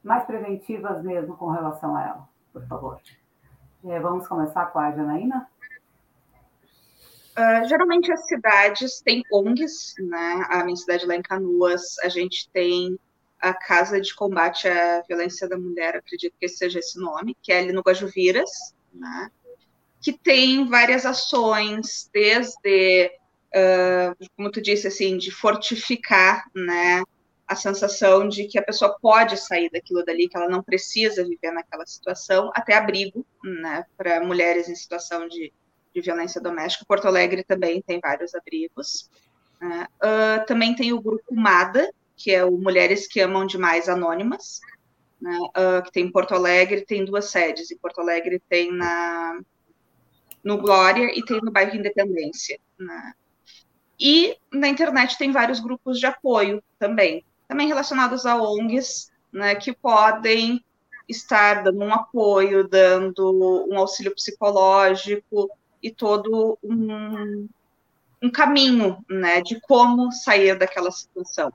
mais 0.00 0.24
preventivas 0.24 1.02
mesmo 1.02 1.36
com 1.36 1.50
relação 1.50 1.96
a 1.96 2.02
ela, 2.02 2.28
por 2.52 2.64
favor. 2.68 3.00
É, 3.84 3.98
vamos 3.98 4.28
começar 4.28 4.66
com 4.66 4.78
a 4.78 4.92
Janaína? 4.92 5.48
Uh, 7.36 7.66
geralmente 7.68 8.12
as 8.12 8.26
cidades 8.28 9.00
têm 9.00 9.24
ONGs, 9.32 9.94
né? 9.98 10.46
A 10.50 10.62
minha 10.62 10.76
cidade 10.76 11.04
lá 11.04 11.16
em 11.16 11.22
Canoas, 11.22 11.98
a 12.04 12.08
gente 12.08 12.48
tem 12.50 12.96
a 13.40 13.54
Casa 13.54 14.00
de 14.00 14.14
Combate 14.14 14.68
à 14.68 15.02
Violência 15.08 15.48
da 15.48 15.58
Mulher, 15.58 15.96
acredito 15.96 16.34
que 16.38 16.48
seja 16.48 16.78
esse 16.78 16.98
nome, 16.98 17.36
que 17.42 17.52
é 17.52 17.58
ali 17.60 17.72
no 17.72 17.82
Guajuviras, 17.82 18.74
né? 18.92 19.30
que 20.00 20.12
tem 20.12 20.68
várias 20.68 21.04
ações, 21.04 22.08
desde, 22.12 23.10
uh, 23.54 24.26
como 24.36 24.50
tu 24.50 24.60
disse, 24.60 24.86
assim, 24.86 25.16
de 25.16 25.30
fortificar 25.30 26.44
né, 26.54 27.02
a 27.46 27.56
sensação 27.56 28.28
de 28.28 28.44
que 28.44 28.58
a 28.58 28.62
pessoa 28.62 28.96
pode 29.00 29.36
sair 29.36 29.70
daquilo 29.70 30.04
dali, 30.04 30.28
que 30.28 30.36
ela 30.36 30.48
não 30.48 30.62
precisa 30.62 31.24
viver 31.24 31.50
naquela 31.50 31.84
situação, 31.86 32.50
até 32.54 32.76
abrigo 32.76 33.26
né, 33.42 33.84
para 33.96 34.24
mulheres 34.24 34.68
em 34.68 34.74
situação 34.74 35.26
de, 35.26 35.52
de 35.94 36.00
violência 36.00 36.40
doméstica. 36.40 36.84
Porto 36.86 37.08
Alegre 37.08 37.42
também 37.42 37.82
tem 37.82 37.98
vários 38.00 38.34
abrigos. 38.34 39.10
Uh, 39.60 40.46
também 40.46 40.76
tem 40.76 40.92
o 40.92 41.00
grupo 41.00 41.34
MADA, 41.34 41.92
que 42.18 42.32
é 42.32 42.44
o 42.44 42.50
Mulheres 42.58 43.06
que 43.06 43.20
Amam 43.20 43.46
Demais 43.46 43.88
Anônimas, 43.88 44.60
né, 45.20 45.38
uh, 45.38 45.82
que 45.84 45.92
tem 45.92 46.06
em 46.06 46.12
Porto 46.12 46.34
Alegre, 46.34 46.84
tem 46.84 47.04
duas 47.04 47.30
sedes. 47.30 47.70
Em 47.70 47.78
Porto 47.78 48.00
Alegre 48.00 48.42
tem 48.48 48.72
na, 48.72 49.40
no 50.42 50.58
Glória 50.58 51.16
e 51.16 51.24
tem 51.24 51.40
no 51.40 51.52
bairro 51.52 51.76
Independência. 51.76 52.58
Né. 52.78 53.12
E 53.98 54.36
na 54.52 54.68
internet 54.68 55.16
tem 55.16 55.30
vários 55.30 55.60
grupos 55.60 55.98
de 55.98 56.06
apoio 56.06 56.62
também, 56.78 57.24
também 57.46 57.68
relacionados 57.68 58.26
a 58.26 58.36
ONGs, 58.36 59.10
né, 59.32 59.54
que 59.54 59.72
podem 59.72 60.62
estar 61.08 61.62
dando 61.62 61.82
um 61.84 61.94
apoio, 61.94 62.68
dando 62.68 63.66
um 63.70 63.78
auxílio 63.78 64.14
psicológico 64.14 65.48
e 65.82 65.90
todo 65.90 66.58
um, 66.62 67.48
um 68.22 68.30
caminho 68.30 68.98
né, 69.08 69.40
de 69.40 69.60
como 69.60 70.12
sair 70.12 70.58
daquela 70.58 70.90
situação. 70.90 71.52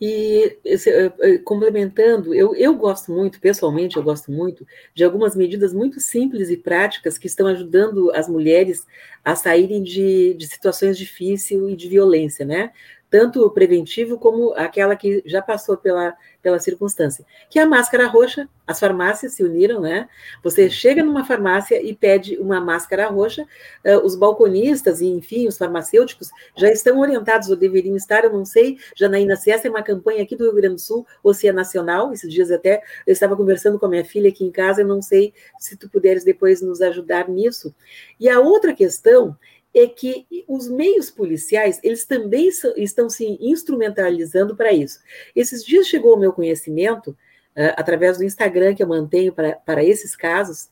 E 0.00 0.58
eh, 0.64 1.12
eh, 1.20 1.38
complementando, 1.38 2.34
eu, 2.34 2.54
eu 2.54 2.74
gosto 2.74 3.12
muito, 3.12 3.38
pessoalmente, 3.38 3.98
eu 3.98 4.02
gosto 4.02 4.32
muito 4.32 4.66
de 4.94 5.04
algumas 5.04 5.36
medidas 5.36 5.74
muito 5.74 6.00
simples 6.00 6.48
e 6.48 6.56
práticas 6.56 7.18
que 7.18 7.26
estão 7.26 7.46
ajudando 7.46 8.10
as 8.14 8.26
mulheres 8.26 8.86
a 9.22 9.36
saírem 9.36 9.82
de, 9.82 10.32
de 10.34 10.46
situações 10.48 10.96
difíceis 10.96 11.60
e 11.62 11.76
de 11.76 11.88
violência, 11.88 12.46
né? 12.46 12.72
Tanto 13.10 13.50
preventivo 13.50 14.16
como 14.18 14.54
aquela 14.54 14.94
que 14.94 15.22
já 15.26 15.42
passou 15.42 15.76
pela, 15.76 16.14
pela 16.40 16.60
circunstância, 16.60 17.26
que 17.50 17.58
é 17.58 17.62
a 17.62 17.66
máscara 17.66 18.06
roxa. 18.06 18.48
As 18.66 18.78
farmácias 18.78 19.34
se 19.34 19.42
uniram, 19.42 19.80
né? 19.80 20.08
Você 20.44 20.70
chega 20.70 21.02
numa 21.02 21.24
farmácia 21.24 21.82
e 21.82 21.92
pede 21.92 22.38
uma 22.38 22.60
máscara 22.60 23.08
roxa, 23.08 23.42
uh, 23.84 23.98
os 24.04 24.14
balconistas 24.14 25.00
e, 25.00 25.06
enfim, 25.06 25.48
os 25.48 25.58
farmacêuticos 25.58 26.30
já 26.56 26.70
estão 26.70 27.00
orientados, 27.00 27.50
ou 27.50 27.56
deveriam 27.56 27.96
estar, 27.96 28.22
eu 28.22 28.32
não 28.32 28.44
sei, 28.44 28.78
Janaína, 28.94 29.34
se 29.34 29.50
essa 29.50 29.66
é 29.66 29.70
uma 29.70 29.82
campanha 29.82 30.22
aqui 30.22 30.36
do 30.36 30.44
Rio 30.44 30.54
Grande 30.54 30.76
do 30.76 30.80
Sul 30.80 31.04
ou 31.20 31.34
se 31.34 31.48
é 31.48 31.52
nacional. 31.52 32.12
Esses 32.12 32.32
dias 32.32 32.52
até 32.52 32.80
eu 33.04 33.12
estava 33.12 33.36
conversando 33.36 33.76
com 33.76 33.86
a 33.86 33.88
minha 33.88 34.04
filha 34.04 34.28
aqui 34.28 34.44
em 34.44 34.52
casa, 34.52 34.82
eu 34.82 34.86
não 34.86 35.02
sei 35.02 35.34
se 35.58 35.76
tu 35.76 35.88
puderes 35.88 36.22
depois 36.22 36.62
nos 36.62 36.80
ajudar 36.80 37.28
nisso. 37.28 37.74
E 38.20 38.28
a 38.28 38.38
outra 38.38 38.72
questão 38.72 39.36
é 39.74 39.86
que 39.86 40.26
os 40.48 40.68
meios 40.68 41.10
policiais, 41.10 41.80
eles 41.82 42.04
também 42.04 42.48
estão 42.76 43.08
se 43.08 43.38
instrumentalizando 43.40 44.56
para 44.56 44.72
isso. 44.72 44.98
Esses 45.34 45.64
dias 45.64 45.86
chegou 45.86 46.12
ao 46.12 46.18
meu 46.18 46.32
conhecimento, 46.32 47.10
uh, 47.10 47.74
através 47.76 48.18
do 48.18 48.24
Instagram 48.24 48.74
que 48.74 48.82
eu 48.82 48.88
mantenho 48.88 49.32
para, 49.32 49.52
para 49.54 49.84
esses 49.84 50.16
casos, 50.16 50.68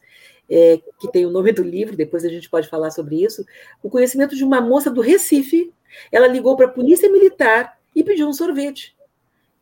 é, 0.51 0.81
que 0.99 1.11
tem 1.13 1.27
o 1.27 1.31
nome 1.31 1.53
do 1.53 1.63
livro, 1.63 1.97
depois 1.97 2.25
a 2.25 2.29
gente 2.29 2.49
pode 2.49 2.69
falar 2.69 2.91
sobre 2.91 3.23
isso, 3.23 3.45
o 3.83 3.91
conhecimento 3.91 4.35
de 4.35 4.43
uma 4.43 4.61
moça 4.61 4.91
do 4.91 5.03
Recife. 5.03 5.73
Ela 6.11 6.27
ligou 6.27 6.57
para 6.57 6.67
a 6.67 6.71
polícia 6.71 7.11
militar 7.11 7.79
e 7.95 8.03
pediu 8.03 8.27
um 8.27 8.33
sorvete. 8.33 8.97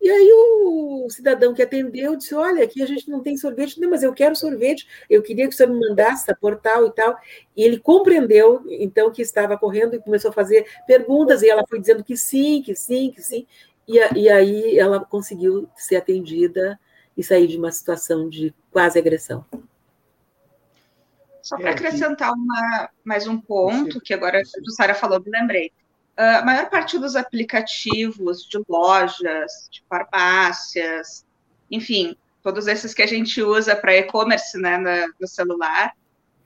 E 0.06 0.10
aí 0.10 0.30
o 0.32 1.10
cidadão 1.10 1.52
que 1.52 1.60
atendeu 1.60 2.14
disse: 2.14 2.32
Olha, 2.32 2.62
aqui 2.62 2.80
a 2.80 2.86
gente 2.86 3.10
não 3.10 3.20
tem 3.20 3.36
sorvete, 3.36 3.80
não, 3.80 3.90
mas 3.90 4.04
eu 4.04 4.12
quero 4.12 4.36
sorvete, 4.36 4.86
eu 5.10 5.20
queria 5.20 5.48
que 5.48 5.52
o 5.52 5.56
senhor 5.56 5.72
me 5.72 5.80
mandasse 5.80 6.30
a 6.30 6.36
portal 6.36 6.86
e 6.86 6.92
tal. 6.92 7.18
E 7.56 7.64
ele 7.64 7.80
compreendeu, 7.80 8.64
então, 8.68 9.10
que 9.10 9.20
estava 9.20 9.58
correndo 9.58 9.96
e 9.96 9.98
começou 9.98 10.30
a 10.30 10.32
fazer 10.32 10.64
perguntas, 10.86 11.42
e 11.42 11.50
ela 11.50 11.66
foi 11.68 11.80
dizendo 11.80 12.04
que 12.04 12.16
sim, 12.16 12.62
que 12.62 12.72
sim, 12.76 13.10
que 13.10 13.20
sim. 13.20 13.48
E, 13.88 13.98
e 14.16 14.28
aí 14.28 14.78
ela 14.78 15.04
conseguiu 15.04 15.68
ser 15.74 15.96
atendida 15.96 16.78
e 17.16 17.24
sair 17.24 17.48
de 17.48 17.58
uma 17.58 17.72
situação 17.72 18.28
de 18.28 18.54
quase 18.70 19.00
agressão. 19.00 19.44
Só 21.42 21.56
para 21.56 21.70
é, 21.70 21.72
acrescentar 21.72 22.32
uma, 22.32 22.90
mais 23.02 23.26
um 23.26 23.40
ponto, 23.40 24.00
que 24.00 24.14
agora 24.14 24.40
a 24.40 24.70
Sara 24.70 24.94
falou, 24.94 25.20
me 25.20 25.32
lembrei. 25.32 25.72
Ah, 26.16 26.38
a 26.38 26.44
maior 26.44 26.70
parte 26.70 26.98
dos 26.98 27.14
aplicativos 27.14 28.48
de 28.48 28.58
lojas, 28.68 29.68
de 29.70 29.82
farmácias, 29.88 31.26
enfim, 31.70 32.16
todos 32.42 32.66
esses 32.66 32.94
que 32.94 33.02
a 33.02 33.06
gente 33.06 33.42
usa 33.42 33.76
para 33.76 33.96
e-commerce 33.96 34.56
né, 34.58 34.78
no 35.20 35.28
celular, 35.28 35.92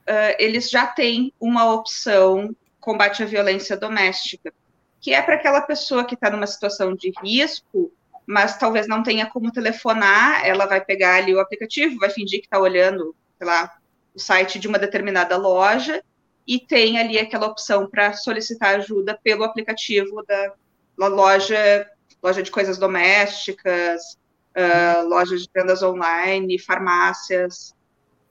uh, 0.09 0.35
eles 0.39 0.71
já 0.71 0.87
têm 0.87 1.33
uma 1.39 1.73
opção 1.73 2.55
combate 2.81 3.23
à 3.23 3.27
violência 3.27 3.77
doméstica, 3.77 4.53
que 5.00 5.12
é 5.12 5.23
para 5.23 5.37
aquela 5.37 5.61
pessoa 5.61 6.05
que 6.05 6.15
está 6.15 6.31
numa 6.31 6.47
situação 6.47 6.95
de 6.95 7.12
risco, 7.23 7.93
mas 8.27 8.57
talvez 8.57 8.89
não 8.89 9.03
tenha 9.03 9.27
como 9.27 9.53
telefonar, 9.53 10.45
ela 10.45 10.67
vai 10.67 10.81
pegar 10.83 11.17
ali 11.17 11.35
o 11.35 11.41
aplicativo, 11.41 11.99
vai 11.99 12.11
fingir 12.11 12.41
que 12.41 12.47
está 12.47 12.59
olhando, 12.59 13.15
sei 13.39 13.47
lá, 13.47 13.71
o 14.15 14.19
site 14.19 14.59
de 14.59 14.67
uma 14.67 14.79
determinada 14.79 15.37
loja 15.37 16.03
e 16.47 16.59
tem 16.59 16.99
ali 16.99 17.19
aquela 17.19 17.47
opção 17.47 17.89
para 17.89 18.13
solicitar 18.15 18.77
ajuda 18.77 19.19
pelo 19.23 19.45
aplicativo 19.45 20.23
da, 20.27 20.53
da 20.99 21.07
loja, 21.07 21.87
loja 22.23 22.43
de 22.43 22.51
coisas 22.51 22.79
domésticas, 22.79 24.19
uh, 24.57 25.09
lojas 25.09 25.43
de 25.43 25.49
vendas 25.55 25.83
online, 25.83 26.59
farmácias, 26.59 27.75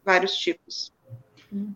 vários 0.04 0.36
tipos. 0.38 0.92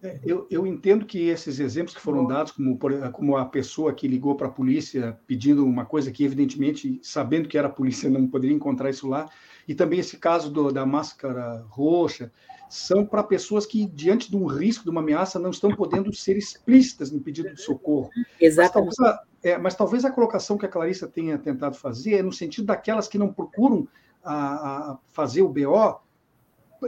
É, 0.04 0.20
eu, 0.24 0.46
eu, 0.52 0.68
entendo 0.68 1.04
que 1.04 1.30
esses 1.30 1.60
exemplos 1.60 1.96
que 1.96 2.02
foram 2.02 2.28
dados, 2.28 2.52
como, 2.52 2.78
como 3.12 3.38
a 3.38 3.46
pessoa 3.46 3.92
que 3.92 4.08
ligou 4.08 4.36
para 4.36 4.48
a 4.48 4.52
polícia 4.52 5.18
pedindo 5.26 5.66
uma 5.66 5.84
coisa 5.84 6.12
que, 6.12 6.24
evidentemente, 6.24 7.00
sabendo 7.02 7.50
que 7.50 7.58
era 7.58 7.68
a 7.68 7.72
polícia, 7.72 8.10
não 8.10 8.28
poderia 8.28 8.56
encontrar 8.56 8.92
isso 8.92 9.08
lá, 9.08 9.28
e 9.68 9.74
também 9.76 10.00
esse 10.00 10.18
caso 10.18 10.52
do, 10.52 10.72
da 10.72 10.86
máscara 10.86 11.66
roxa, 11.70 12.32
são 12.70 13.06
para 13.06 13.24
pessoas 13.24 13.66
que, 13.66 13.86
diante 13.86 14.32
de 14.32 14.36
um 14.36 14.48
risco, 14.48 14.84
de 14.84 14.90
uma 14.90 15.02
ameaça, 15.02 15.38
não 15.38 15.52
estão 15.52 15.70
podendo 15.76 16.14
ser 16.14 16.38
explícitas 16.38 17.12
no 17.12 17.22
pedido 17.22 17.54
de 17.54 17.62
socorro. 17.62 18.10
Exatamente. 18.42 18.88
Mas 18.88 18.96
talvez, 18.96 19.00
a, 19.00 19.24
é, 19.44 19.58
mas 19.58 19.76
talvez 19.76 20.06
a 20.06 20.12
colocação 20.12 20.58
que 20.58 20.66
a 20.66 20.70
Clarissa 20.70 21.08
tenha 21.08 21.38
tentado 21.38 21.76
fazer 21.76 22.16
é 22.16 22.24
no 22.24 22.32
sentido 22.32 22.66
daquelas 22.66 23.08
que 23.08 23.18
não 23.18 23.32
procuram 23.32 23.88
a, 24.24 24.92
a 24.92 24.98
fazer 25.12 25.44
o 25.44 25.50
BO, 25.50 26.00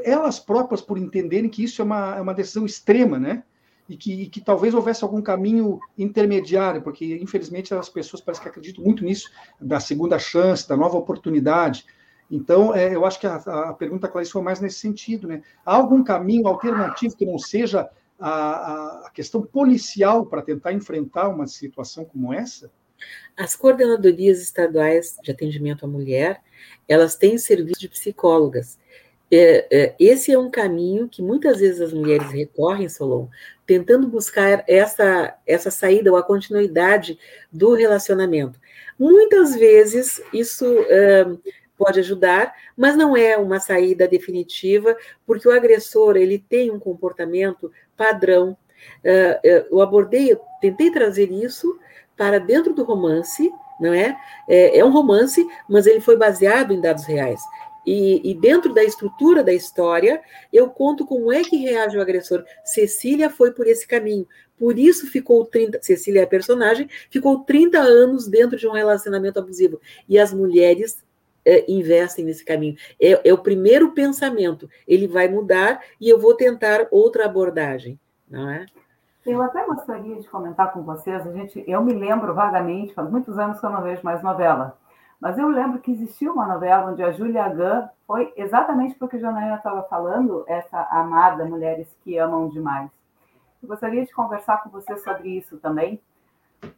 elas 0.04 0.40
próprias 0.40 0.82
por 0.82 0.98
entenderem 0.98 1.50
que 1.50 1.64
isso 1.64 1.82
é 1.82 1.86
uma, 1.86 2.16
é 2.16 2.22
uma 2.22 2.34
decisão 2.34 2.66
extrema, 2.66 3.20
né? 3.20 3.44
E 3.88 3.96
que, 3.96 4.24
e 4.24 4.28
que, 4.28 4.42
talvez 4.42 4.74
houvesse 4.74 5.04
algum 5.04 5.22
caminho 5.22 5.80
intermediário, 5.96 6.82
porque 6.82 7.18
infelizmente 7.22 7.74
as 7.76 7.88
pessoas 7.88 8.20
parecem 8.20 8.42
que 8.42 8.50
acreditam 8.50 8.84
muito 8.84 9.06
nisso, 9.06 9.30
da 9.62 9.80
segunda 9.80 10.18
chance, 10.18 10.68
da 10.68 10.76
nova 10.76 10.98
oportunidade. 10.98 11.86
Então, 12.30 12.74
é, 12.74 12.96
eu 12.96 13.06
acho 13.06 13.20
que 13.20 13.28
a, 13.28 13.36
a 13.36 13.74
pergunta, 13.74 14.08
Clarice, 14.08 14.32
foi 14.32 14.42
mais 14.42 14.60
nesse 14.60 14.80
sentido. 14.80 15.28
Né? 15.28 15.42
Há 15.66 15.76
algum 15.76 16.04
caminho 16.04 16.48
alternativo 16.48 17.16
que 17.16 17.26
não 17.26 17.38
seja 17.38 17.90
a, 18.20 19.06
a 19.08 19.12
questão 19.12 19.42
policial 19.42 20.26
para 20.26 20.42
tentar 20.42 20.74
enfrentar 20.74 21.30
uma 21.30 21.48
situação 21.48 22.06
como 22.06 22.34
essa? 22.34 22.72
As 23.38 23.56
coordenadorias 23.56 24.42
estaduais 24.42 25.18
de 25.22 25.32
atendimento 25.32 25.86
à 25.86 25.88
mulher, 25.88 26.42
elas 26.88 27.16
têm 27.16 27.38
serviço 27.38 27.80
de 27.80 27.90
psicólogas. 27.90 28.80
É, 29.32 29.68
é, 29.72 29.96
esse 30.00 30.32
é 30.32 30.40
um 30.40 30.50
caminho 30.50 31.10
que 31.10 31.22
muitas 31.22 31.60
vezes 31.60 31.82
as 31.82 31.92
mulheres 31.92 32.32
recorrem, 32.32 32.88
Solon, 32.88 33.28
tentando 33.66 34.08
buscar 34.08 34.64
essa, 34.68 35.36
essa 35.46 35.72
saída 35.72 36.12
ou 36.12 36.18
a 36.18 36.24
continuidade 36.24 37.20
do 37.52 37.74
relacionamento. 37.74 38.60
Muitas 38.98 39.56
vezes 39.56 40.22
isso 40.32 40.66
é, 40.88 41.26
pode 41.78 42.00
ajudar, 42.00 42.54
mas 42.76 42.96
não 42.96 43.16
é 43.16 43.38
uma 43.38 43.60
saída 43.60 44.08
definitiva, 44.08 44.96
porque 45.26 45.48
o 45.48 45.52
agressor 45.52 46.18
ele 46.18 46.40
tem 46.40 46.72
um 46.72 46.80
comportamento 46.80 47.72
padrão. 47.96 48.58
Uh, 49.04 49.68
eu 49.72 49.82
abordei, 49.82 50.32
eu 50.32 50.40
tentei 50.62 50.92
trazer 50.92 51.32
isso 51.32 51.80
para 52.16 52.40
dentro 52.40 52.74
do 52.74 52.84
romance, 52.84 53.52
não 53.80 53.94
é? 53.94 54.16
é? 54.48 54.80
é? 54.80 54.86
um 54.86 54.92
romance, 54.92 55.46
mas 55.70 55.86
ele 55.86 56.00
foi 56.00 56.18
baseado 56.18 56.74
em 56.74 56.82
dados 56.82 57.06
reais. 57.06 57.42
E, 57.86 58.32
e, 58.32 58.34
dentro 58.34 58.74
da 58.74 58.84
estrutura 58.84 59.44
da 59.44 59.54
história, 59.54 60.20
eu 60.52 60.68
conto 60.70 61.06
como 61.06 61.32
é 61.32 61.44
que 61.44 61.58
reage 61.58 61.96
o 61.96 62.02
agressor. 62.02 62.44
Cecília 62.64 63.30
foi 63.30 63.52
por 63.52 63.68
esse 63.68 63.88
caminho. 63.88 64.28
Por 64.58 64.80
isso 64.80 65.06
ficou 65.08 65.46
30, 65.46 65.80
Cecília 65.84 66.22
é 66.22 66.24
a 66.24 66.28
personagem, 66.28 66.90
ficou 67.12 67.42
30 67.42 67.78
anos 67.78 68.28
dentro 68.28 68.58
de 68.58 68.68
um 68.68 68.72
relacionamento 68.72 69.38
abusivo. 69.38 69.80
E 70.10 70.18
as 70.18 70.34
mulheres 70.34 71.04
é, 71.46 71.70
investem 71.72 72.26
nesse 72.26 72.44
caminho. 72.44 72.76
É, 73.00 73.30
é, 73.30 73.34
o 73.34 73.38
primeiro 73.38 73.92
pensamento. 73.92 74.70
Ele 74.88 75.08
vai 75.08 75.28
mudar 75.28 75.82
e 76.00 76.10
eu 76.10 76.20
vou 76.20 76.36
tentar 76.36 76.88
outra 76.92 77.26
abordagem, 77.26 78.00
não 78.30 78.50
é? 78.50 78.66
Eu 79.26 79.42
até 79.42 79.66
gostaria 79.66 80.16
de 80.18 80.28
comentar 80.28 80.72
com 80.72 80.84
vocês, 80.84 81.26
a 81.26 81.32
gente, 81.32 81.64
eu 81.68 81.84
me 81.84 81.94
lembro 81.94 82.34
vagamente, 82.36 82.94
faz 82.94 83.10
muitos 83.10 83.40
anos 83.40 83.60
que 83.60 83.66
eu 83.66 83.72
não 83.72 83.82
vejo 83.82 84.02
mais 84.04 84.22
novela, 84.22 84.78
mas 85.20 85.36
eu 85.40 85.48
lembro 85.48 85.80
que 85.80 85.92
existia 85.92 86.32
uma 86.32 86.46
novela 86.46 86.92
onde 86.92 87.02
a 87.02 87.12
Julia 87.12 87.50
Gunn 87.50 87.88
foi 88.06 88.32
exatamente 88.38 88.94
porque 88.94 89.16
a 89.16 89.20
Janaína 89.20 89.56
estava 89.56 89.82
falando, 89.84 90.44
essa 90.48 90.80
amada 90.92 91.44
Mulheres 91.44 91.88
que 92.04 92.18
Amam 92.20 92.50
Demais. 92.50 92.92
Eu 93.64 93.70
gostaria 93.70 94.06
de 94.06 94.14
conversar 94.14 94.62
com 94.62 94.70
vocês 94.70 95.04
sobre 95.04 95.30
isso 95.30 95.58
também. 95.58 96.00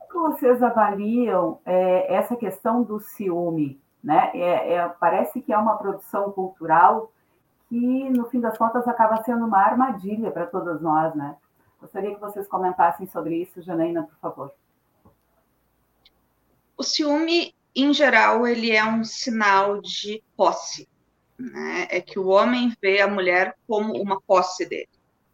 Como 0.10 0.32
vocês 0.32 0.64
avaliam 0.64 1.60
é, 1.66 2.16
essa 2.16 2.38
questão 2.38 2.82
do 2.82 2.98
ciúme? 3.02 3.78
Né? 4.08 4.32
É, 4.36 4.74
é, 4.76 4.88
parece 4.88 5.42
que 5.42 5.52
é 5.52 5.58
uma 5.58 5.76
produção 5.76 6.32
cultural 6.32 7.12
que, 7.68 8.10
no 8.10 8.30
fim 8.30 8.40
das 8.40 8.58
contas, 8.58 8.88
acaba 8.88 9.22
sendo 9.24 9.46
uma 9.46 9.60
armadilha 9.60 10.32
para 10.32 10.46
todas 10.46 10.82
nós. 10.82 11.14
Né? 11.14 11.36
Gostaria 11.82 12.16
que 12.16 12.22
vocês 12.22 12.48
comentassem 12.48 13.06
sobre 13.08 13.36
isso, 13.36 13.62
Janaína, 13.62 14.04
por 14.04 14.18
favor. 14.20 14.54
O 16.78 16.84
ciúme, 16.84 17.54
em 17.76 17.94
geral, 17.94 18.48
ele 18.48 18.72
é 18.72 18.82
um 18.82 19.04
sinal 19.04 19.82
de 19.82 20.24
posse. 20.38 20.88
Né? 21.38 21.88
É 21.90 22.00
que 22.00 22.18
o 22.18 22.28
homem 22.28 22.74
vê 22.82 23.02
a 23.02 23.10
mulher 23.10 23.58
como 23.68 24.02
uma 24.02 24.22
posse 24.22 24.66
dele. 24.66 24.88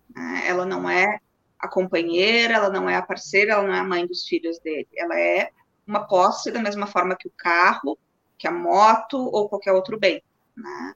Né? 0.10 0.46
Ela 0.48 0.66
não 0.66 0.90
é 0.90 1.20
a 1.60 1.68
companheira, 1.68 2.56
ela 2.56 2.72
não 2.72 2.90
é 2.90 2.96
a 2.96 3.04
parceira, 3.04 3.54
ela 3.54 3.68
não 3.68 3.76
é 3.76 3.80
a 3.80 3.84
mãe 3.84 4.08
dos 4.08 4.26
filhos 4.26 4.58
dele. 4.58 4.88
Ela 4.96 5.20
é 5.20 5.52
uma 5.86 6.08
posse 6.08 6.50
da 6.50 6.60
mesma 6.60 6.88
forma 6.88 7.16
que 7.16 7.28
o 7.28 7.34
carro, 7.38 8.00
que 8.44 8.48
a 8.48 8.52
moto 8.52 9.18
ou 9.18 9.48
qualquer 9.48 9.72
outro 9.72 9.98
bem. 9.98 10.22
Né? 10.56 10.94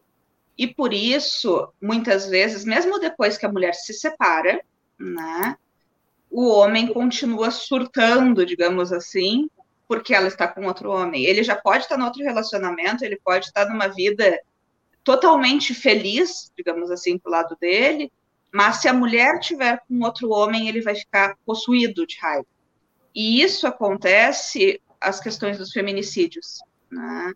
E 0.57 0.67
por 0.67 0.93
isso, 0.93 1.71
muitas 1.81 2.27
vezes, 2.27 2.65
mesmo 2.65 2.99
depois 2.99 3.37
que 3.37 3.45
a 3.45 3.51
mulher 3.51 3.73
se 3.73 3.93
separa, 3.93 4.61
né, 4.99 5.55
o 6.29 6.49
homem 6.49 6.91
continua 6.91 7.49
surtando, 7.49 8.45
digamos 8.45 8.91
assim, 8.91 9.49
porque 9.87 10.13
ela 10.13 10.27
está 10.27 10.45
com 10.45 10.65
outro 10.65 10.91
homem. 10.91 11.23
Ele 11.23 11.41
já 11.41 11.55
pode 11.55 11.83
estar 11.83 11.97
em 11.97 12.03
outro 12.03 12.21
relacionamento, 12.21 13.05
ele 13.05 13.17
pode 13.23 13.45
estar 13.45 13.69
numa 13.69 13.87
vida 13.87 14.37
totalmente 15.05 15.73
feliz, 15.73 16.51
digamos 16.57 16.91
assim, 16.91 17.17
pro 17.17 17.31
lado 17.31 17.55
dele, 17.61 18.11
mas 18.51 18.81
se 18.81 18.89
a 18.89 18.93
mulher 18.93 19.39
tiver 19.39 19.81
com 19.87 20.03
outro 20.03 20.31
homem, 20.31 20.67
ele 20.67 20.81
vai 20.81 20.95
ficar 20.95 21.37
possuído 21.45 22.05
de 22.05 22.17
raiva. 22.19 22.45
E 23.15 23.41
isso 23.41 23.65
acontece 23.65 24.81
as 24.99 25.21
questões 25.21 25.57
dos 25.57 25.71
feminicídios. 25.71 26.59
Né? 26.91 27.33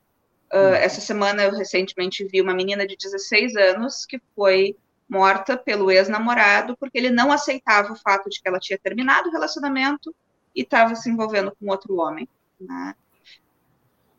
Uh, 0.53 0.75
essa 0.75 0.99
semana 0.99 1.43
eu 1.43 1.51
recentemente 1.51 2.25
vi 2.25 2.41
uma 2.41 2.53
menina 2.53 2.85
de 2.85 2.95
16 2.97 3.55
anos 3.55 4.05
que 4.05 4.21
foi 4.35 4.75
morta 5.09 5.57
pelo 5.57 5.91
ex-namorado 5.91 6.75
porque 6.77 6.97
ele 6.97 7.09
não 7.09 7.31
aceitava 7.31 7.91
o 7.91 7.97
fato 7.97 8.29
de 8.29 8.41
que 8.41 8.47
ela 8.47 8.59
tinha 8.59 8.79
terminado 8.79 9.29
o 9.29 9.31
relacionamento 9.31 10.13
e 10.55 10.61
estava 10.61 10.95
se 10.95 11.09
envolvendo 11.09 11.53
com 11.57 11.69
outro 11.69 11.95
homem, 11.97 12.27
né? 12.59 12.95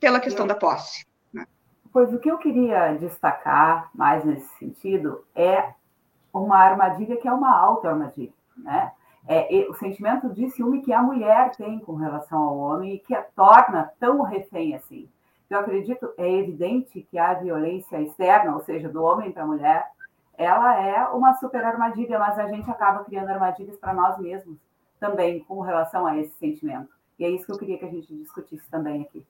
pela 0.03 0.18
questão 0.21 0.47
da 0.47 0.55
posse. 0.55 1.07
Né? 1.33 1.47
Pois 1.92 2.12
o 2.12 2.18
que 2.18 2.31
eu 2.31 2.38
queria 2.38 2.95
destacar 2.95 3.88
mais 3.95 4.25
nesse 4.25 4.49
sentido 4.59 5.25
é 5.35 5.73
uma 6.33 6.59
armadilha 6.59 7.16
que 7.16 7.29
é 7.29 7.33
uma 7.33 7.57
auto-armadilha, 7.57 8.33
né? 8.57 8.92
É, 9.29 9.66
o 9.68 9.75
sentimento 9.75 10.29
de 10.31 10.51
ciúme 10.51 10.83
que 10.83 10.92
a 10.92 11.01
mulher 11.01 11.53
tem 11.53 11.79
com 11.79 11.95
relação 11.95 12.40
ao 12.40 12.59
homem 12.59 12.95
e 12.95 12.99
que 12.99 13.14
a 13.14 13.23
torna 13.23 13.92
tão 14.01 14.23
refém 14.23 14.75
assim. 14.75 15.09
Eu 15.53 15.59
acredito, 15.59 16.15
é 16.17 16.33
evidente 16.33 17.07
que 17.11 17.19
a 17.19 17.35
violência 17.35 18.01
externa, 18.01 18.55
ou 18.55 18.65
seja, 18.65 18.88
do 18.88 19.03
homem 19.03 19.31
para 19.31 19.43
a 19.43 19.47
mulher, 19.47 19.87
ela 20.38 20.81
é 20.81 21.07
uma 21.09 21.35
super 21.35 21.62
armadilha, 21.62 22.19
mas 22.19 22.38
a 22.38 22.49
gente 22.49 22.71
acaba 22.71 23.05
criando 23.05 23.29
armadilhas 23.29 23.77
para 23.77 23.93
nós 23.93 24.19
mesmos 24.19 24.57
também 24.99 25.41
com 25.41 25.61
relação 25.61 26.07
a 26.07 26.19
esse 26.19 26.35
sentimento. 26.38 26.88
E 27.19 27.25
é 27.27 27.29
isso 27.29 27.45
que 27.45 27.53
eu 27.53 27.59
queria 27.59 27.77
que 27.77 27.85
a 27.85 27.91
gente 27.91 28.15
discutisse 28.15 28.65
também 28.71 29.03
aqui. 29.03 29.23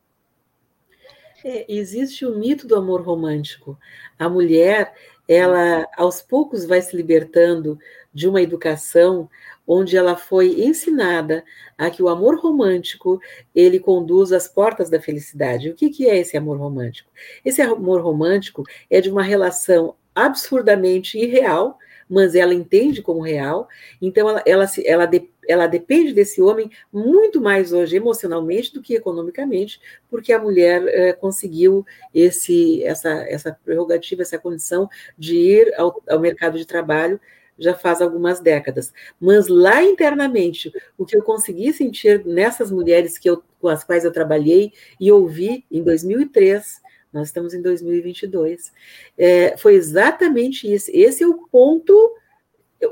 É, 1.45 1.67
existe 1.69 2.25
o 2.25 2.39
mito 2.39 2.69
do 2.69 2.77
amor 2.77 3.03
romântico. 3.03 3.77
A 4.17 4.29
mulher, 4.29 4.95
ela 5.29 5.89
aos 5.97 6.23
poucos 6.23 6.65
vai 6.65 6.81
se 6.83 6.97
libertando 6.97 7.77
de 8.13 8.29
uma 8.29 8.43
educação 8.43 9.29
onde 9.67 9.97
ela 9.97 10.17
foi 10.17 10.61
ensinada 10.61 11.45
a 11.79 11.91
que 11.91 12.03
o 12.03 12.09
amor 12.09 12.39
romântico 12.39 13.21
ele 13.55 13.79
conduz 13.79 14.33
às 14.33 14.49
portas 14.49 14.91
da 14.91 15.01
felicidade. 15.01 15.71
O 15.71 15.75
que, 15.75 15.91
que 15.91 16.09
é 16.09 16.19
esse 16.19 16.37
amor 16.37 16.59
romântico? 16.59 17.11
Esse 17.45 17.63
amor 17.63 18.01
romântico 18.03 18.65
é 18.91 19.01
de 19.01 19.11
uma 19.11 19.23
relação 19.23 19.95
absurdamente 20.15 21.19
irreal, 21.19 21.79
mas 22.09 22.35
ela 22.35 22.53
entende 22.53 23.01
como 23.01 23.23
real, 23.23 23.67
então 24.01 24.29
ela, 24.29 24.43
ela, 24.45 24.67
ela, 24.85 25.11
ela 25.49 25.67
depende 25.67 26.13
desse 26.13 26.43
homem 26.43 26.71
muito 26.93 27.41
mais 27.41 27.73
hoje 27.73 27.97
emocionalmente 27.97 28.75
do 28.75 28.83
que 28.83 28.95
economicamente, 28.95 29.81
porque 30.11 30.31
a 30.31 30.39
mulher 30.39 30.87
é, 30.89 31.15
conseguiu 31.15 31.87
esse, 32.13 32.85
essa, 32.85 33.09
essa 33.27 33.59
prerrogativa, 33.65 34.21
essa 34.21 34.39
condição 34.39 34.91
de 35.17 35.37
ir 35.37 35.75
ao, 35.79 36.03
ao 36.07 36.21
mercado 36.21 36.59
de 36.59 36.67
trabalho 36.67 37.19
já 37.63 37.75
faz 37.75 38.03
algumas 38.03 38.41
décadas. 38.41 38.93
Mas 39.21 39.47
lá 39.49 39.83
internamente, 39.83 40.73
o 40.99 41.07
que 41.07 41.17
eu 41.17 41.23
consegui 41.23 41.73
sentir 41.73 42.25
nessas 42.27 42.71
mulheres 42.71 43.17
que 43.17 43.31
eu, 43.31 43.43
com 43.61 43.69
as 43.69 43.85
quais 43.85 44.05
eu 44.05 44.13
trabalhei 44.13 44.73
e 45.01 45.13
ouvi 45.13 45.65
em 45.71 45.83
2003, 45.83 46.83
nós 47.13 47.29
estamos 47.29 47.55
em 47.55 47.63
2022, 47.63 48.73
é, 49.17 49.57
foi 49.57 49.75
exatamente 49.75 50.73
isso. 50.73 50.91
Esse 50.93 51.23
é 51.23 51.27
o 51.27 51.47
ponto 51.49 52.17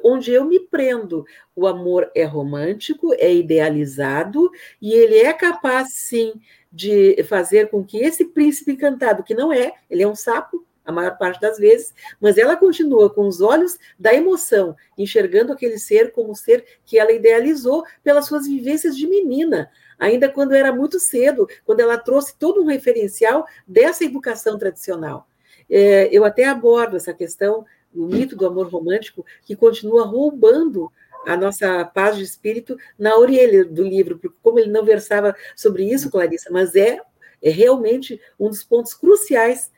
onde 0.04 0.30
eu 0.30 0.44
me 0.44 0.60
prendo. 0.60 1.24
O 1.56 1.66
amor 1.66 2.10
é 2.14 2.24
romântico, 2.24 3.12
é 3.14 3.34
idealizado 3.34 4.50
e 4.80 4.92
ele 4.92 5.16
é 5.16 5.32
capaz, 5.32 5.94
sim, 5.94 6.34
de 6.70 7.22
fazer 7.24 7.70
com 7.70 7.82
que 7.82 7.98
esse 7.98 8.26
príncipe 8.26 8.72
encantado, 8.72 9.24
que 9.24 9.34
não 9.34 9.52
é, 9.52 9.72
ele 9.88 10.02
é 10.02 10.08
um 10.08 10.14
sapo, 10.14 10.64
a 10.84 10.92
maior 10.92 11.16
parte 11.16 11.40
das 11.40 11.58
vezes, 11.58 11.94
mas 12.20 12.38
ela 12.38 12.56
continua 12.56 13.10
com 13.10 13.26
os 13.26 13.40
olhos 13.40 13.78
da 13.98 14.12
emoção, 14.14 14.76
enxergando 14.96 15.52
aquele 15.52 15.78
ser 15.78 16.12
como 16.12 16.34
ser 16.34 16.64
que 16.84 16.98
ela 16.98 17.12
idealizou 17.12 17.84
pelas 18.02 18.26
suas 18.26 18.46
vivências 18.46 18.96
de 18.96 19.06
menina, 19.06 19.70
ainda 19.98 20.28
quando 20.28 20.52
era 20.52 20.72
muito 20.72 20.98
cedo, 20.98 21.48
quando 21.64 21.80
ela 21.80 21.98
trouxe 21.98 22.36
todo 22.36 22.62
um 22.62 22.66
referencial 22.66 23.46
dessa 23.66 24.04
educação 24.04 24.58
tradicional. 24.58 25.28
É, 25.68 26.08
eu 26.10 26.24
até 26.24 26.44
abordo 26.44 26.96
essa 26.96 27.14
questão 27.14 27.64
do 27.92 28.06
mito 28.06 28.36
do 28.36 28.46
amor 28.46 28.68
romântico, 28.68 29.24
que 29.42 29.56
continua 29.56 30.04
roubando 30.04 30.90
a 31.26 31.36
nossa 31.36 31.84
paz 31.84 32.16
de 32.16 32.22
espírito 32.22 32.76
na 32.98 33.16
orelha 33.16 33.64
do 33.64 33.82
livro, 33.82 34.18
porque 34.18 34.36
como 34.42 34.58
ele 34.58 34.70
não 34.70 34.84
versava 34.84 35.34
sobre 35.54 35.84
isso, 35.84 36.10
Clarissa, 36.10 36.50
mas 36.50 36.74
é, 36.74 36.98
é 37.42 37.50
realmente 37.50 38.20
um 38.38 38.48
dos 38.48 38.64
pontos 38.64 38.94
cruciais 38.94 39.70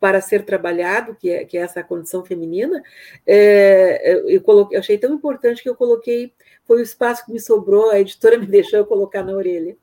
para 0.00 0.20
ser 0.20 0.44
trabalhado, 0.44 1.14
que 1.14 1.30
é, 1.30 1.44
que 1.44 1.58
é 1.58 1.62
essa 1.62 1.82
condição 1.82 2.24
feminina, 2.24 2.82
é, 3.26 4.22
eu, 4.26 4.40
coloquei, 4.40 4.76
eu 4.76 4.80
achei 4.80 4.98
tão 4.98 5.12
importante 5.12 5.62
que 5.62 5.68
eu 5.68 5.74
coloquei, 5.74 6.32
foi 6.64 6.80
o 6.80 6.82
espaço 6.82 7.24
que 7.24 7.32
me 7.32 7.40
sobrou, 7.40 7.90
a 7.90 8.00
editora 8.00 8.38
me 8.38 8.46
deixou 8.46 8.78
eu 8.78 8.86
colocar 8.86 9.22
na 9.22 9.32
orelha. 9.32 9.76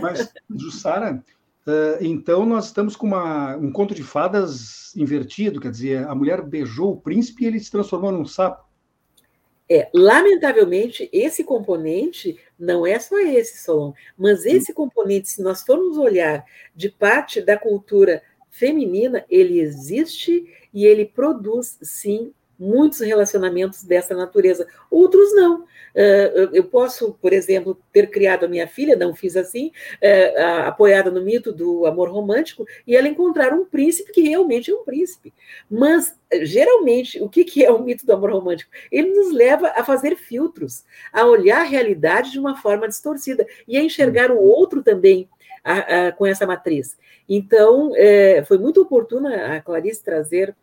Mas, 0.00 0.32
Jussara, 0.50 1.22
uh, 1.66 2.04
então 2.04 2.44
nós 2.44 2.66
estamos 2.66 2.96
com 2.96 3.06
uma, 3.06 3.56
um 3.56 3.70
conto 3.70 3.94
de 3.94 4.02
fadas 4.02 4.94
invertido, 4.96 5.60
quer 5.60 5.70
dizer, 5.70 6.06
a 6.06 6.14
mulher 6.14 6.42
beijou 6.42 6.92
o 6.92 7.00
príncipe 7.00 7.44
e 7.44 7.46
ele 7.46 7.60
se 7.60 7.70
transformou 7.70 8.10
num 8.10 8.26
sapo. 8.26 8.64
É, 9.68 9.88
lamentavelmente, 9.94 11.08
esse 11.10 11.42
componente 11.42 12.38
não 12.58 12.86
é 12.86 12.98
só 12.98 13.18
esse, 13.18 13.64
Solon, 13.64 13.92
mas 14.16 14.44
esse 14.44 14.74
componente, 14.74 15.30
se 15.30 15.42
nós 15.42 15.62
formos 15.62 15.96
olhar 15.96 16.44
de 16.74 16.90
parte 16.90 17.40
da 17.40 17.56
cultura 17.56 18.22
feminina, 18.54 19.24
ele 19.28 19.60
existe 19.60 20.46
e 20.72 20.86
ele 20.86 21.04
produz, 21.04 21.76
sim, 21.82 22.32
muitos 22.56 23.00
relacionamentos 23.00 23.82
dessa 23.82 24.14
natureza. 24.14 24.66
Outros 24.88 25.34
não. 25.34 25.64
Eh, 25.92 26.50
eu 26.52 26.62
posso, 26.64 27.18
por 27.20 27.32
exemplo, 27.32 27.76
ter 27.92 28.08
criado 28.10 28.44
a 28.44 28.48
minha 28.48 28.68
filha, 28.68 28.94
não 28.94 29.12
fiz 29.12 29.36
assim, 29.36 29.72
eh, 30.00 30.40
apoiada 30.64 31.10
no 31.10 31.20
mito 31.20 31.52
do 31.52 31.84
amor 31.84 32.08
romântico, 32.08 32.64
e 32.86 32.94
ela 32.96 33.08
encontrar 33.08 33.52
um 33.52 33.64
príncipe 33.64 34.12
que 34.12 34.22
realmente 34.22 34.70
é 34.70 34.74
um 34.74 34.84
príncipe. 34.84 35.32
Mas, 35.68 36.16
geralmente, 36.42 37.20
o 37.20 37.28
que 37.28 37.64
é 37.64 37.70
o 37.72 37.82
mito 37.82 38.06
do 38.06 38.12
amor 38.12 38.30
romântico? 38.32 38.70
Ele 38.90 39.10
nos 39.10 39.32
leva 39.32 39.72
a 39.74 39.82
fazer 39.82 40.16
filtros, 40.16 40.84
a 41.12 41.26
olhar 41.26 41.62
a 41.62 41.64
realidade 41.64 42.30
de 42.30 42.38
uma 42.38 42.56
forma 42.56 42.86
distorcida 42.86 43.44
e 43.66 43.76
a 43.76 43.82
enxergar 43.82 44.30
o 44.30 44.38
outro 44.38 44.80
também 44.80 45.28
a, 45.64 46.08
a, 46.08 46.12
com 46.12 46.26
essa 46.26 46.46
matriz. 46.46 46.96
Então, 47.28 47.92
é, 47.96 48.44
foi 48.44 48.58
muito 48.58 48.82
oportuna 48.82 49.56
a 49.56 49.60
Clarice 49.62 50.04
trazer 50.04 50.54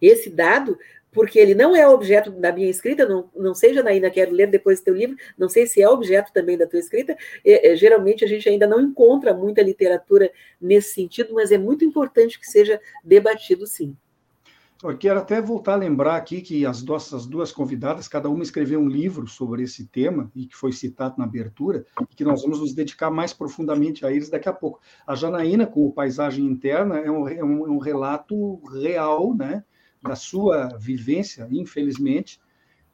esse 0.00 0.30
dado, 0.30 0.78
porque 1.10 1.38
ele 1.38 1.54
não 1.54 1.74
é 1.74 1.88
objeto 1.88 2.30
da 2.30 2.52
minha 2.52 2.68
escrita, 2.68 3.06
não, 3.06 3.30
não 3.34 3.54
seja 3.54 3.82
ainda 3.86 4.10
quero 4.10 4.32
ler 4.32 4.48
depois 4.48 4.80
do 4.80 4.84
teu 4.84 4.94
livro, 4.94 5.16
não 5.36 5.48
sei 5.48 5.66
se 5.66 5.80
é 5.80 5.88
objeto 5.88 6.30
também 6.32 6.58
da 6.58 6.66
tua 6.66 6.78
escrita, 6.78 7.16
é, 7.44 7.72
é, 7.72 7.76
geralmente 7.76 8.22
a 8.22 8.28
gente 8.28 8.48
ainda 8.48 8.66
não 8.66 8.80
encontra 8.80 9.32
muita 9.32 9.62
literatura 9.62 10.30
nesse 10.60 10.92
sentido, 10.92 11.32
mas 11.32 11.50
é 11.50 11.58
muito 11.58 11.84
importante 11.84 12.38
que 12.38 12.46
seja 12.46 12.80
debatido 13.02 13.66
sim. 13.66 13.96
Eu 14.82 14.96
quero 14.98 15.18
até 15.18 15.40
voltar 15.40 15.72
a 15.72 15.76
lembrar 15.76 16.16
aqui 16.16 16.42
que 16.42 16.66
as 16.66 16.82
nossas 16.82 17.26
duas 17.26 17.50
convidadas, 17.50 18.06
cada 18.08 18.28
uma 18.28 18.42
escreveu 18.42 18.78
um 18.78 18.88
livro 18.88 19.26
sobre 19.26 19.62
esse 19.62 19.86
tema, 19.86 20.30
e 20.34 20.46
que 20.46 20.54
foi 20.54 20.70
citado 20.70 21.14
na 21.16 21.24
abertura, 21.24 21.86
e 22.10 22.14
que 22.14 22.24
nós 22.24 22.42
vamos 22.42 22.60
nos 22.60 22.74
dedicar 22.74 23.10
mais 23.10 23.32
profundamente 23.32 24.04
a 24.04 24.12
eles 24.12 24.28
daqui 24.28 24.48
a 24.50 24.52
pouco. 24.52 24.80
A 25.06 25.14
Janaína, 25.14 25.66
com 25.66 25.86
o 25.86 25.92
Paisagem 25.92 26.44
Interna, 26.44 26.98
é 26.98 27.10
um, 27.10 27.26
é 27.26 27.36
é 27.36 27.44
um 27.44 27.78
relato 27.78 28.56
real 28.66 29.34
né, 29.34 29.64
da 30.02 30.14
sua 30.14 30.68
vivência, 30.78 31.48
infelizmente, 31.50 32.38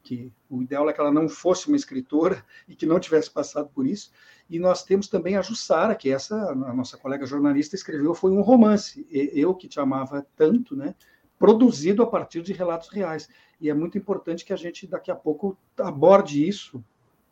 que 0.01 0.31
o 0.49 0.61
ideal 0.61 0.89
é 0.89 0.93
que 0.93 0.99
ela 0.99 1.11
não 1.11 1.27
fosse 1.27 1.67
uma 1.67 1.77
escritora 1.77 2.45
e 2.67 2.75
que 2.75 2.85
não 2.85 2.99
tivesse 2.99 3.29
passado 3.29 3.69
por 3.73 3.85
isso. 3.85 4.09
E 4.49 4.57
nós 4.57 4.83
temos 4.83 5.09
também 5.09 5.35
a 5.35 5.41
Jussara, 5.41 5.95
que 5.95 6.09
essa, 6.09 6.35
a 6.35 6.73
nossa 6.73 6.97
colega 6.97 7.25
jornalista, 7.25 7.75
escreveu, 7.75 8.13
foi 8.13 8.31
um 8.31 8.41
romance, 8.41 9.05
Eu 9.09 9.53
que 9.53 9.67
Te 9.67 9.81
Amava 9.81 10.25
Tanto, 10.35 10.75
né? 10.75 10.95
Produzido 11.37 12.03
a 12.03 12.07
partir 12.07 12.41
de 12.41 12.53
relatos 12.53 12.89
reais. 12.89 13.29
E 13.59 13.69
é 13.69 13.73
muito 13.73 13.97
importante 13.97 14.45
que 14.45 14.53
a 14.53 14.55
gente, 14.55 14.87
daqui 14.87 15.11
a 15.11 15.15
pouco, 15.15 15.57
aborde 15.77 16.47
isso, 16.47 16.83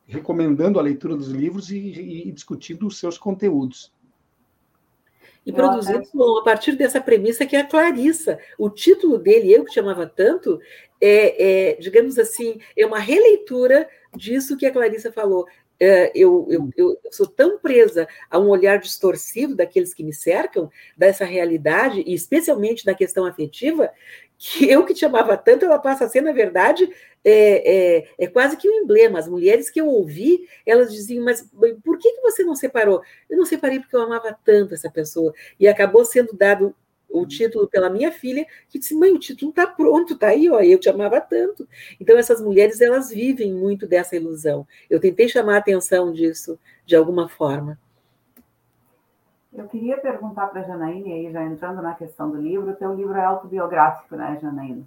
recomendando 0.06 0.80
a 0.80 0.82
leitura 0.82 1.16
dos 1.16 1.30
livros 1.30 1.72
e, 1.72 2.28
e 2.28 2.32
discutindo 2.32 2.88
os 2.88 3.00
seus 3.00 3.18
conteúdos. 3.18 3.94
E 5.46 5.52
produzido 5.52 6.38
a 6.38 6.44
partir 6.44 6.76
dessa 6.76 7.02
premissa 7.02 7.46
que 7.46 7.56
é 7.56 7.62
a 7.62 7.68
Clarissa. 7.68 8.38
O 8.60 8.70
título 8.70 9.18
dele, 9.18 9.52
Eu 9.52 9.66
que 9.66 9.74
chamava 9.74 10.06
tanto, 10.06 10.60
é, 11.00 11.72
é, 11.72 11.76
digamos 11.78 12.20
assim, 12.20 12.60
é 12.78 12.86
uma 12.86 13.00
releitura 13.00 13.90
disso 14.16 14.56
que 14.56 14.68
a 14.68 14.72
Clarissa 14.72 15.12
falou. 15.12 15.48
É, 15.84 16.12
eu, 16.14 16.46
eu, 16.48 16.70
eu, 16.78 16.98
sou 17.10 17.26
tão 17.26 17.58
presa 17.58 18.08
a 18.30 18.38
um 18.38 18.50
olhar 18.50 18.78
distorcido 18.78 19.56
daqueles 19.56 19.96
que 19.96 20.04
me 20.04 20.14
cercam, 20.14 20.70
dessa 20.96 21.26
realidade, 21.26 22.04
e 22.06 22.14
especialmente 22.14 22.86
na 22.86 22.94
questão 22.94 23.26
afetiva, 23.26 23.92
que 24.38 24.70
eu 24.70 24.86
que 24.86 24.94
te 24.94 25.04
amava 25.06 25.36
tanto, 25.36 25.66
ela 25.66 25.80
passa 25.80 26.06
a 26.06 26.08
ser, 26.08 26.22
na 26.22 26.32
verdade, 26.32 26.88
é, 27.26 27.98
é, 27.98 28.08
é, 28.20 28.28
quase 28.28 28.58
que 28.58 28.70
um 28.70 28.84
emblema. 28.84 29.18
As 29.18 29.28
mulheres 29.28 29.72
que 29.72 29.82
eu 29.82 29.88
ouvi, 29.88 30.48
elas 30.68 30.94
diziam, 30.94 31.26
mas 31.26 31.44
por 31.84 31.98
que, 31.98 32.12
que 32.12 32.22
você 32.22 32.44
não 32.44 32.56
separou? 32.56 33.02
Eu 33.28 33.36
não 33.36 33.46
separei 33.46 33.80
porque 33.80 33.96
eu 33.96 34.02
amava 34.02 34.38
tanto 34.46 34.76
essa 34.76 34.90
pessoa. 34.92 35.34
E 35.60 35.68
acabou 35.68 36.06
sendo 36.06 36.38
dado 36.38 36.76
o 37.12 37.26
título 37.26 37.68
pela 37.68 37.90
minha 37.90 38.12
filha, 38.12 38.46
que 38.70 38.80
disse: 38.80 38.96
mãe, 38.96 39.12
o 39.12 39.20
título 39.20 39.50
está 39.52 39.68
pronto, 39.68 40.14
está 40.14 40.28
aí, 40.28 40.50
ó, 40.50 40.60
eu 40.62 40.80
te 40.80 40.90
amava 40.90 41.20
tanto. 41.22 41.68
Então, 42.00 42.18
essas 42.18 42.42
mulheres, 42.42 42.82
elas 42.82 43.10
vivem 43.10 43.54
muito 43.54 43.88
dessa 43.88 44.16
ilusão. 44.16 44.68
Eu 44.90 45.00
tentei 45.00 45.28
chamar 45.28 45.56
a 45.56 45.60
atenção 45.60 46.12
disso 46.12 46.60
de 46.86 46.96
alguma 46.96 47.28
forma. 47.28 47.78
Eu 49.54 49.68
queria 49.68 49.98
perguntar 49.98 50.48
para 50.48 50.62
a 50.62 50.64
Janaína, 50.64 51.14
aí 51.14 51.32
já 51.32 51.44
entrando 51.44 51.82
na 51.82 51.94
questão 51.94 52.32
do 52.32 52.42
livro, 52.42 52.72
o 52.72 52.76
teu 52.76 52.94
livro 52.94 53.18
é 53.18 53.24
autobiográfico, 53.24 54.16
né, 54.16 54.40
Janaína? 54.42 54.84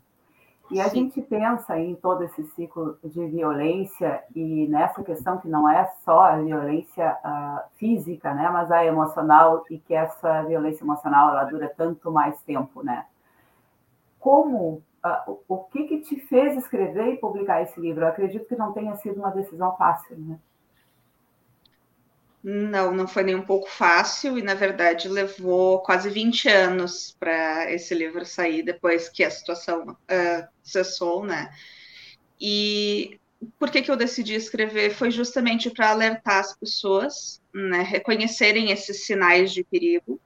E 0.71 0.81
a 0.81 0.89
gente 0.89 1.21
pensa 1.21 1.79
em 1.79 1.95
todo 1.95 2.25
esse 2.25 2.43
ciclo 2.49 2.99
de 3.05 3.27
violência 3.27 4.25
e 4.35 4.67
nessa 4.69 5.03
questão 5.05 5.39
que 5.39 5.47
não 5.47 5.69
é 5.69 5.85
só 6.05 6.21
a 6.21 6.37
violência 6.39 7.17
uh, 7.23 7.69
física, 7.77 8.33
né, 8.33 8.49
mas 8.51 8.71
a 8.71 8.85
emocional 8.85 9.65
e 9.71 9.79
que 9.79 9.95
essa 9.95 10.43
violência 10.45 10.83
emocional 10.83 11.31
ela 11.31 11.45
dura 11.45 11.73
tanto 11.77 12.11
mais 12.11 12.41
tempo, 12.43 12.83
né? 12.83 13.05
Como 14.19 14.83
uh, 15.05 15.39
o 15.47 15.59
que 15.65 15.85
que 15.85 16.01
te 16.01 16.17
fez 16.27 16.57
escrever 16.57 17.13
e 17.13 17.19
publicar 17.19 17.63
esse 17.63 17.79
livro? 17.79 18.05
Eu 18.05 18.09
acredito 18.09 18.47
que 18.47 18.57
não 18.57 18.73
tenha 18.73 18.97
sido 18.97 19.19
uma 19.19 19.31
decisão 19.31 19.77
fácil, 19.77 20.17
né? 20.19 20.39
Não, 22.47 22.95
não 22.95 23.09
foi 23.09 23.23
nem 23.23 23.35
um 23.35 23.47
pouco 23.47 23.71
fácil 23.71 24.39
e, 24.39 24.43
na 24.43 24.53
verdade, 24.53 25.09
levou 25.09 25.81
quase 25.81 26.11
20 26.11 26.47
anos 26.47 27.17
para 27.19 27.73
esse 27.73 27.95
livro 27.95 28.27
sair 28.27 28.63
depois 28.63 29.09
que 29.09 29.25
a 29.25 29.31
situação 29.31 29.93
uh, 29.93 30.49
cessou, 30.63 31.25
né? 31.25 31.51
E 32.39 33.19
por 33.59 33.71
que, 33.71 33.81
que 33.81 33.91
eu 33.91 33.97
decidi 33.97 34.35
escrever? 34.35 34.91
Foi 34.91 35.11
justamente 35.11 35.71
para 35.71 35.89
alertar 35.89 36.41
as 36.41 36.55
pessoas, 36.55 37.41
né? 37.55 37.81
Reconhecerem 37.81 38.71
esses 38.71 39.07
sinais 39.07 39.51
de 39.51 39.65
perigo, 39.65 40.21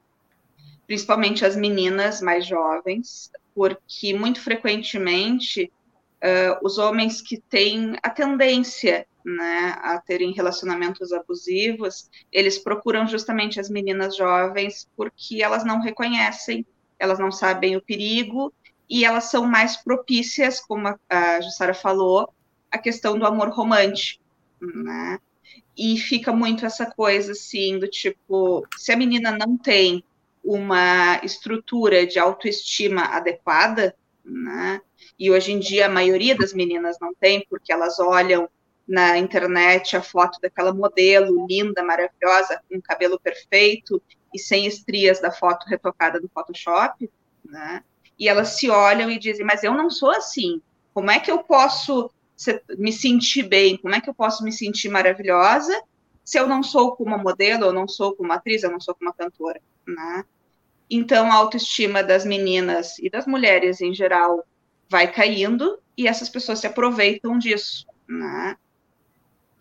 principalmente 0.88 1.44
as 1.44 1.54
meninas 1.54 2.20
mais 2.20 2.44
jovens, 2.44 3.30
porque 3.54 4.12
muito 4.12 4.40
frequentemente 4.40 5.70
uh, 6.16 6.66
os 6.66 6.78
homens 6.78 7.22
que 7.22 7.40
têm 7.40 7.96
a 8.02 8.10
tendência 8.10 9.06
né, 9.24 9.76
a 9.82 9.98
terem 10.00 10.32
relacionamentos 10.32 11.12
abusivos, 11.12 12.10
eles 12.32 12.58
procuram 12.58 13.06
justamente 13.06 13.60
as 13.60 13.68
meninas 13.68 14.16
jovens 14.16 14.88
porque 14.96 15.42
elas 15.42 15.64
não 15.64 15.80
reconhecem, 15.80 16.66
elas 16.98 17.18
não 17.18 17.30
sabem 17.30 17.76
o 17.76 17.82
perigo 17.82 18.52
e 18.88 19.04
elas 19.04 19.24
são 19.24 19.44
mais 19.46 19.76
propícias, 19.76 20.60
como 20.60 20.88
a, 20.88 20.98
a 21.08 21.40
Jussara 21.40 21.74
falou, 21.74 22.32
a 22.70 22.78
questão 22.78 23.18
do 23.18 23.26
amor 23.26 23.50
romântico, 23.50 24.22
né? 24.60 25.18
E 25.76 25.98
fica 25.98 26.32
muito 26.32 26.66
essa 26.66 26.86
coisa 26.86 27.32
assim 27.32 27.78
do 27.78 27.88
tipo, 27.88 28.66
se 28.76 28.92
a 28.92 28.96
menina 28.96 29.30
não 29.30 29.56
tem 29.56 30.02
uma 30.42 31.20
estrutura 31.22 32.06
de 32.06 32.18
autoestima 32.18 33.02
adequada, 33.02 33.94
né? 34.24 34.80
E 35.18 35.30
hoje 35.30 35.52
em 35.52 35.58
dia 35.58 35.86
a 35.86 35.90
maioria 35.90 36.34
das 36.36 36.52
meninas 36.52 36.96
não 37.00 37.14
tem, 37.14 37.46
porque 37.48 37.72
elas 37.72 37.98
olham 37.98 38.48
na 38.88 39.18
internet 39.18 39.96
a 39.96 40.02
foto 40.02 40.40
daquela 40.40 40.72
modelo 40.72 41.46
linda, 41.46 41.82
maravilhosa, 41.82 42.60
com 42.68 42.80
cabelo 42.80 43.20
perfeito 43.20 44.02
e 44.34 44.38
sem 44.38 44.66
estrias 44.66 45.20
da 45.20 45.30
foto 45.30 45.66
retocada 45.66 46.20
do 46.20 46.28
Photoshop, 46.28 47.10
né? 47.44 47.84
E 48.18 48.28
elas 48.28 48.58
se 48.58 48.70
olham 48.70 49.10
e 49.10 49.18
dizem: 49.18 49.44
Mas 49.44 49.62
eu 49.62 49.74
não 49.74 49.90
sou 49.90 50.10
assim. 50.10 50.62
Como 50.94 51.10
é 51.10 51.20
que 51.20 51.30
eu 51.30 51.38
posso 51.44 52.10
me 52.78 52.92
sentir 52.92 53.42
bem? 53.42 53.76
Como 53.76 53.94
é 53.94 54.00
que 54.00 54.08
eu 54.08 54.14
posso 54.14 54.42
me 54.42 54.50
sentir 54.50 54.88
maravilhosa 54.88 55.78
se 56.28 56.38
eu 56.38 56.46
não 56.46 56.62
sou 56.62 56.94
como 56.94 57.14
uma 57.14 57.16
modelo, 57.16 57.64
eu 57.64 57.72
não 57.72 57.88
sou 57.88 58.14
como 58.14 58.30
atriz, 58.34 58.62
eu 58.62 58.70
não 58.70 58.78
sou 58.78 58.94
como 58.94 59.14
cantora, 59.14 59.62
né? 59.86 60.26
Então, 60.90 61.32
a 61.32 61.34
autoestima 61.34 62.02
das 62.02 62.22
meninas 62.22 62.98
e 62.98 63.08
das 63.08 63.26
mulheres 63.26 63.80
em 63.80 63.94
geral 63.94 64.46
vai 64.90 65.10
caindo 65.10 65.78
e 65.96 66.06
essas 66.06 66.28
pessoas 66.28 66.58
se 66.58 66.66
aproveitam 66.66 67.38
disso, 67.38 67.86
né? 68.06 68.58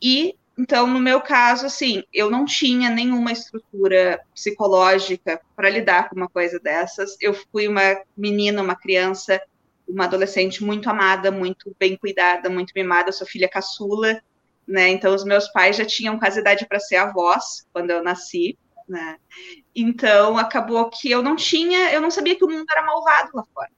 E 0.01 0.35
então, 0.57 0.87
no 0.87 0.99
meu 0.99 1.21
caso, 1.21 1.67
assim, 1.67 2.03
eu 2.11 2.31
não 2.31 2.43
tinha 2.43 2.89
nenhuma 2.89 3.31
estrutura 3.31 4.19
psicológica 4.33 5.39
para 5.55 5.69
lidar 5.69 6.09
com 6.09 6.15
uma 6.15 6.27
coisa 6.27 6.59
dessas. 6.59 7.15
Eu 7.21 7.35
fui 7.35 7.67
uma 7.67 8.01
menina, 8.17 8.63
uma 8.63 8.75
criança, 8.75 9.39
uma 9.87 10.05
adolescente 10.05 10.63
muito 10.63 10.89
amada, 10.89 11.29
muito 11.31 11.75
bem 11.79 11.95
cuidada, 11.95 12.49
muito 12.49 12.71
mimada. 12.75 13.09
Eu 13.09 13.13
sou 13.13 13.27
filha 13.27 13.47
caçula, 13.47 14.19
né? 14.67 14.89
Então, 14.89 15.13
os 15.13 15.23
meus 15.23 15.47
pais 15.49 15.75
já 15.77 15.85
tinham 15.85 16.17
quase 16.17 16.39
idade 16.39 16.65
para 16.65 16.79
ser 16.79 16.95
avós 16.95 17.67
quando 17.71 17.91
eu 17.91 18.03
nasci, 18.03 18.57
né? 18.89 19.17
Então, 19.75 20.39
acabou 20.39 20.89
que 20.89 21.11
eu 21.11 21.21
não 21.21 21.35
tinha, 21.35 21.91
eu 21.91 22.01
não 22.01 22.09
sabia 22.09 22.35
que 22.35 22.43
o 22.43 22.49
mundo 22.49 22.65
era 22.71 22.83
malvado 22.83 23.29
lá 23.35 23.43
fora. 23.53 23.71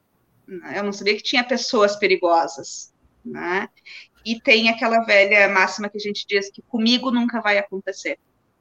Né? 0.47 0.79
Eu 0.79 0.83
não 0.83 0.93
sabia 0.93 1.15
que 1.15 1.23
tinha 1.23 1.43
pessoas 1.43 1.97
perigosas, 1.97 2.93
né? 3.23 3.67
E 4.25 4.39
tem 4.39 4.69
aquela 4.69 5.01
velha 5.01 5.47
máxima 5.49 5.89
que 5.89 5.97
a 5.97 6.01
gente 6.01 6.25
diz 6.27 6.51
que 6.51 6.61
comigo 6.61 7.11
nunca 7.11 7.41
vai 7.41 7.57
acontecer. 7.57 8.19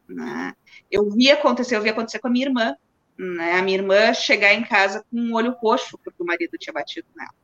Né? 0.08 0.54
Eu 0.90 1.10
vi 1.10 1.30
acontecer, 1.30 1.76
eu 1.76 1.82
vi 1.82 1.90
acontecer 1.90 2.18
com 2.18 2.28
a 2.28 2.30
minha 2.30 2.46
irmã, 2.46 2.76
né? 3.18 3.54
A 3.58 3.62
minha 3.62 3.78
irmã 3.78 4.14
chegar 4.14 4.54
em 4.54 4.62
casa 4.62 5.04
com 5.10 5.18
um 5.18 5.34
olho 5.34 5.52
roxo 5.52 5.98
porque 5.98 6.22
o 6.22 6.26
marido 6.26 6.56
tinha 6.56 6.72
batido 6.72 7.08
nela. 7.16 7.34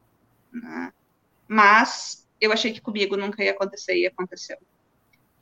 Né? 0.53 0.92
Mas 1.48 2.27
eu 2.40 2.53
achei 2.53 2.72
que 2.72 2.81
comigo 2.81 3.16
nunca 3.16 3.42
ia 3.42 3.50
acontecer 3.50 3.96
e 3.96 4.07
aconteceu. 4.07 4.57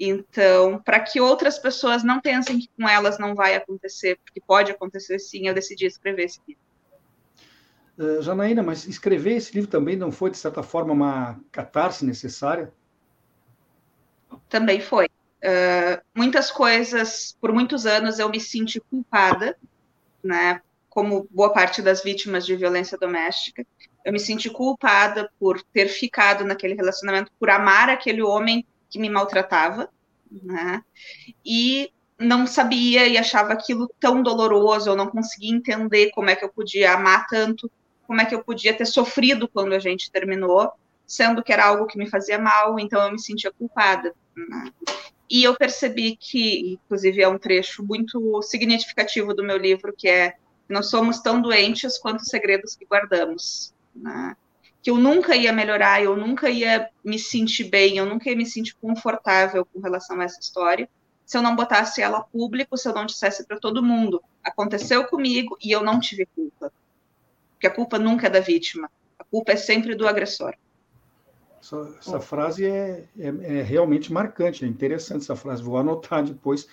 Então, 0.01 0.81
para 0.83 0.99
que 1.01 1.21
outras 1.21 1.59
pessoas 1.59 2.03
não 2.03 2.21
pensem 2.21 2.59
que 2.59 2.69
com 2.77 2.89
elas 2.89 3.19
não 3.19 3.35
vai 3.35 3.55
acontecer, 3.55 4.19
porque 4.25 4.41
pode 4.41 4.73
acontecer 4.73 5.19
sim, 5.19 5.47
eu 5.47 5.55
decidi 5.55 5.87
escrever 5.87 6.25
esse 6.25 6.41
livro. 6.49 6.63
Uh, 8.03 8.21
Janaína, 8.21 8.65
mas 8.65 8.85
escrever 8.88 9.37
esse 9.37 9.55
livro 9.55 9.71
também 9.71 9.95
não 9.95 10.11
foi, 10.11 10.29
de 10.29 10.37
certa 10.37 10.61
forma, 10.61 10.93
uma 10.93 11.41
catarse 11.53 12.05
necessária? 12.05 12.73
Também 14.49 14.81
foi. 14.81 15.07
Uh, 15.07 16.03
muitas 16.12 16.51
coisas, 16.51 17.37
por 17.41 17.53
muitos 17.53 17.87
anos, 17.87 18.19
eu 18.19 18.29
me 18.29 18.41
senti 18.41 18.81
culpada, 18.81 19.57
né? 20.23 20.61
Como 20.91 21.29
boa 21.31 21.53
parte 21.53 21.81
das 21.81 22.03
vítimas 22.03 22.45
de 22.45 22.57
violência 22.57 22.99
doméstica. 22.99 23.65
Eu 24.05 24.12
me 24.12 24.19
senti 24.19 24.51
culpada 24.51 25.31
por 25.38 25.62
ter 25.62 25.87
ficado 25.87 26.45
naquele 26.45 26.75
relacionamento, 26.75 27.31
por 27.38 27.51
amar 27.51 27.88
aquele 27.88 28.21
homem 28.21 28.67
que 28.91 28.99
me 28.99 29.09
maltratava, 29.09 29.88
né? 30.43 30.83
E 31.47 31.93
não 32.19 32.49
sabia 32.49 33.07
e 33.07 33.17
achava 33.17 33.53
aquilo 33.53 33.88
tão 34.01 34.23
doloroso, 34.25 34.91
eu 34.91 34.97
não 34.97 35.07
conseguia 35.07 35.55
entender 35.55 36.11
como 36.11 36.31
é 36.31 36.37
que 36.37 36.45
eu 36.45 36.49
podia 36.49 36.95
amar 36.95 37.27
tanto 37.29 37.71
como 38.12 38.20
é 38.20 38.27
que 38.27 38.35
eu 38.35 38.44
podia 38.44 38.77
ter 38.77 38.85
sofrido 38.85 39.48
quando 39.48 39.72
a 39.72 39.79
gente 39.79 40.11
terminou, 40.11 40.70
sendo 41.07 41.42
que 41.42 41.51
era 41.51 41.64
algo 41.64 41.87
que 41.87 41.96
me 41.96 42.11
fazia 42.11 42.38
mal, 42.38 42.79
então 42.79 43.01
eu 43.01 43.11
me 43.11 43.18
sentia 43.18 43.51
culpada. 43.51 44.14
Né? 44.37 44.70
E 45.31 45.42
eu 45.42 45.57
percebi 45.57 46.14
que, 46.14 46.75
inclusive, 46.75 47.22
é 47.22 47.27
um 47.27 47.38
trecho 47.38 47.83
muito 47.83 48.42
significativo 48.42 49.33
do 49.33 49.42
meu 49.42 49.57
livro, 49.57 49.94
que 49.96 50.11
é 50.11 50.35
nós 50.68 50.90
somos 50.90 51.20
tão 51.20 51.40
doentes 51.40 51.96
quanto 51.96 52.20
os 52.20 52.29
segredos 52.29 52.77
que 52.77 52.85
guardamos. 52.85 53.72
Né? 53.96 54.37
Que 54.83 54.90
eu 54.90 54.98
nunca 54.98 55.35
ia 55.35 55.51
melhorar, 55.51 56.03
eu 56.03 56.14
nunca 56.14 56.51
ia 56.51 56.90
me 57.03 57.18
sentir 57.18 57.64
bem, 57.64 57.96
eu 57.96 58.05
nunca 58.05 58.29
ia 58.29 58.37
me 58.37 58.44
sentir 58.44 58.75
confortável 58.75 59.64
com 59.64 59.81
relação 59.81 60.20
a 60.20 60.25
essa 60.25 60.38
história, 60.38 60.87
se 61.25 61.38
eu 61.38 61.40
não 61.40 61.57
botasse 61.57 62.03
ela 62.03 62.18
a 62.18 62.25
público, 62.25 62.77
se 62.77 62.87
eu 62.87 62.92
não 62.92 63.07
dissesse 63.07 63.46
para 63.46 63.59
todo 63.59 63.83
mundo, 63.83 64.22
aconteceu 64.44 65.07
comigo 65.07 65.57
e 65.62 65.72
eu 65.72 65.83
não 65.83 65.98
tive 65.98 66.27
culpa 66.27 66.70
porque 67.62 67.68
a 67.68 67.75
culpa 67.75 67.96
nunca 67.96 68.27
é 68.27 68.31
da 68.31 68.40
vítima, 68.40 68.90
a 69.16 69.22
culpa 69.22 69.53
é 69.53 69.57
sempre 69.57 69.94
do 69.94 70.09
agressor. 70.09 70.53
Essa, 71.61 71.94
essa 72.01 72.20
frase 72.20 72.66
é, 72.66 73.05
é, 73.16 73.29
é, 73.29 73.62
realmente 73.62 74.12
marcante, 74.12 74.64
é 74.64 74.68
interessante 74.68 75.22
essa 75.22 75.37
frase. 75.37 75.62
Vou 75.62 75.79
anotar 75.79 76.25
depois, 76.25 76.66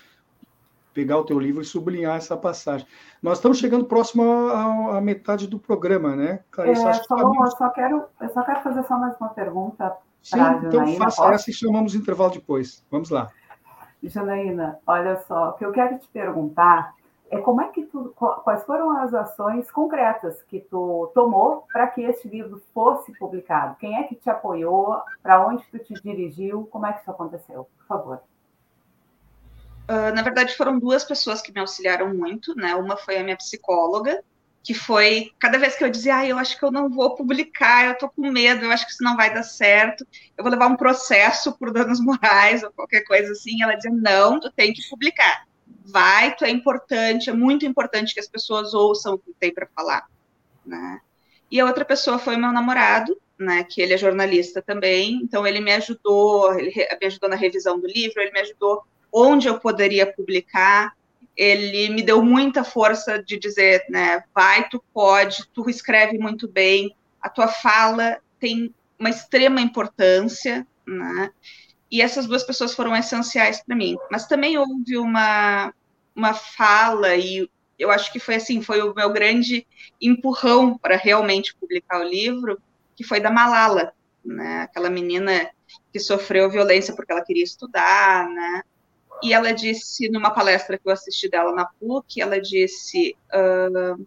pegar 0.91 1.19
o 1.19 1.23
teu 1.23 1.37
livro 1.37 1.61
e 1.61 1.65
sublinhar 1.65 2.17
essa 2.17 2.35
passagem. 2.35 2.87
Nós 3.21 3.37
estamos 3.37 3.59
chegando 3.59 3.85
próximo 3.85 4.23
à, 4.49 4.99
metade 4.99 5.45
do 5.45 5.59
programa, 5.59 6.15
né, 6.15 6.39
Clarissa? 6.49 6.89
É, 6.89 6.93
só, 6.93 7.19
eu, 7.19 7.51
só 7.51 7.69
quero, 7.69 8.05
eu 8.19 8.29
só 8.33 8.41
quero 8.41 8.63
fazer 8.63 8.83
só 8.87 8.97
mais 8.97 9.15
uma 9.17 9.29
pergunta. 9.29 9.95
Sim, 10.23 10.39
então 10.65 10.87
faça 10.97 11.21
posso? 11.21 11.33
essa 11.33 11.51
e 11.51 11.53
chamamos 11.53 11.93
o 11.93 11.97
intervalo 11.97 12.31
depois. 12.31 12.83
Vamos 12.89 13.11
lá. 13.11 13.29
Janaína, 14.01 14.79
olha 14.87 15.21
só, 15.27 15.49
o 15.49 15.53
que 15.53 15.65
eu 15.65 15.71
quero 15.71 15.99
te 15.99 16.07
perguntar 16.07 16.95
é 17.31 17.39
como 17.39 17.61
é 17.61 17.67
que 17.67 17.83
tu, 17.83 18.13
quais 18.15 18.63
foram 18.63 18.97
as 18.97 19.13
ações 19.13 19.69
concretas 19.69 20.41
que 20.43 20.59
tu 20.59 21.11
tomou 21.13 21.67
para 21.71 21.87
que 21.87 22.01
este 22.01 22.27
livro 22.27 22.61
fosse 22.73 23.11
publicado? 23.17 23.75
Quem 23.79 23.97
é 23.97 24.03
que 24.03 24.15
te 24.15 24.29
apoiou? 24.29 25.01
Para 25.21 25.45
onde 25.45 25.63
tu 25.71 25.77
te 25.77 25.93
dirigiu? 26.01 26.67
Como 26.71 26.87
é 26.87 26.93
que 26.93 27.01
isso 27.01 27.11
aconteceu? 27.11 27.67
Por 27.77 27.85
favor. 27.85 28.21
Uh, 29.87 30.13
na 30.13 30.21
verdade, 30.21 30.55
foram 30.55 30.79
duas 30.79 31.03
pessoas 31.03 31.41
que 31.41 31.51
me 31.51 31.59
auxiliaram 31.59 32.13
muito, 32.13 32.55
né? 32.55 32.75
Uma 32.75 32.97
foi 32.97 33.17
a 33.17 33.23
minha 33.23 33.37
psicóloga, 33.37 34.23
que 34.63 34.73
foi 34.73 35.31
cada 35.39 35.57
vez 35.57 35.75
que 35.75 35.83
eu 35.83 35.89
dizia, 35.89 36.17
ah, 36.17 36.27
eu 36.27 36.37
acho 36.37 36.57
que 36.57 36.63
eu 36.63 36.71
não 36.71 36.89
vou 36.89 37.15
publicar, 37.15 37.85
eu 37.85 37.97
tô 37.97 38.09
com 38.09 38.29
medo, 38.31 38.65
eu 38.65 38.71
acho 38.71 38.85
que 38.85 38.91
isso 38.91 39.03
não 39.03 39.15
vai 39.15 39.33
dar 39.33 39.43
certo, 39.43 40.05
eu 40.37 40.43
vou 40.43 40.51
levar 40.51 40.67
um 40.67 40.75
processo 40.75 41.57
por 41.57 41.71
danos 41.71 41.99
morais 41.99 42.63
ou 42.63 42.71
qualquer 42.71 43.01
coisa 43.01 43.31
assim. 43.31 43.61
Ela 43.63 43.75
dizia, 43.75 43.91
não, 43.91 44.39
tu 44.39 44.51
tem 44.51 44.73
que 44.73 44.87
publicar 44.89 45.48
vai, 45.91 46.35
tu 46.35 46.45
é 46.45 46.49
importante, 46.49 47.29
é 47.29 47.33
muito 47.33 47.65
importante 47.65 48.13
que 48.13 48.19
as 48.19 48.27
pessoas 48.27 48.73
ouçam 48.73 49.15
o 49.15 49.19
que 49.19 49.33
tem 49.39 49.53
para 49.53 49.67
falar, 49.75 50.05
né? 50.65 50.99
E 51.51 51.59
a 51.59 51.65
outra 51.65 51.83
pessoa 51.83 52.19
foi 52.19 52.37
meu 52.37 52.51
namorado, 52.51 53.19
né, 53.37 53.63
que 53.63 53.81
ele 53.81 53.93
é 53.93 53.97
jornalista 53.97 54.61
também, 54.61 55.19
então 55.23 55.47
ele 55.47 55.61
me 55.61 55.71
ajudou, 55.71 56.53
ele 56.59 56.71
me 57.01 57.07
ajudou 57.07 57.29
na 57.29 57.35
revisão 57.35 57.79
do 57.79 57.87
livro, 57.87 58.21
ele 58.21 58.31
me 58.31 58.41
ajudou 58.41 58.83
onde 59.11 59.47
eu 59.47 59.59
poderia 59.59 60.05
publicar, 60.05 60.93
ele 61.35 61.89
me 61.89 62.03
deu 62.03 62.21
muita 62.21 62.63
força 62.63 63.23
de 63.23 63.39
dizer, 63.39 63.85
né, 63.89 64.23
vai, 64.35 64.67
tu 64.67 64.83
pode, 64.93 65.47
tu 65.53 65.69
escreve 65.69 66.17
muito 66.17 66.47
bem, 66.47 66.93
a 67.21 67.29
tua 67.29 67.47
fala 67.47 68.19
tem 68.39 68.73
uma 68.99 69.09
extrema 69.09 69.61
importância, 69.61 70.67
né? 70.85 71.31
E 71.91 72.01
essas 72.01 72.27
duas 72.27 72.43
pessoas 72.43 72.73
foram 72.73 72.95
essenciais 72.95 73.63
para 73.63 73.75
mim. 73.75 73.97
Mas 74.11 74.27
também 74.27 74.57
houve 74.57 74.97
uma 74.97 75.73
uma 76.15 76.33
fala 76.33 77.15
e 77.15 77.49
eu 77.77 77.89
acho 77.89 78.11
que 78.11 78.19
foi 78.19 78.35
assim, 78.35 78.61
foi 78.61 78.81
o 78.81 78.93
meu 78.93 79.11
grande 79.11 79.65
empurrão 80.01 80.77
para 80.77 80.97
realmente 80.97 81.55
publicar 81.55 82.01
o 82.01 82.07
livro, 82.07 82.61
que 82.95 83.05
foi 83.05 83.21
da 83.21 83.31
Malala, 83.31 83.93
né? 84.23 84.63
Aquela 84.63 84.89
menina 84.89 85.49
que 85.93 85.99
sofreu 85.99 86.49
violência 86.49 86.93
porque 86.93 87.11
ela 87.11 87.23
queria 87.23 87.43
estudar, 87.43 88.27
né? 88.27 88.63
E 89.23 89.33
ela 89.33 89.53
disse 89.53 90.09
numa 90.09 90.31
palestra 90.31 90.77
que 90.77 90.87
eu 90.87 90.91
assisti 90.91 91.29
dela 91.29 91.53
na 91.53 91.65
PUC, 91.65 92.21
ela 92.21 92.39
disse: 92.39 93.15
uh, 93.33 94.05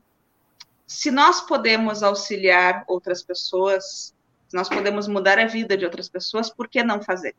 se 0.86 1.10
nós 1.10 1.40
podemos 1.40 2.02
auxiliar 2.02 2.84
outras 2.86 3.22
pessoas, 3.22 4.14
se 4.48 4.54
nós 4.54 4.68
podemos 4.68 5.08
mudar 5.08 5.38
a 5.38 5.46
vida 5.46 5.76
de 5.76 5.84
outras 5.86 6.08
pessoas, 6.08 6.50
por 6.50 6.68
que 6.68 6.82
não 6.82 7.02
fazer? 7.02 7.34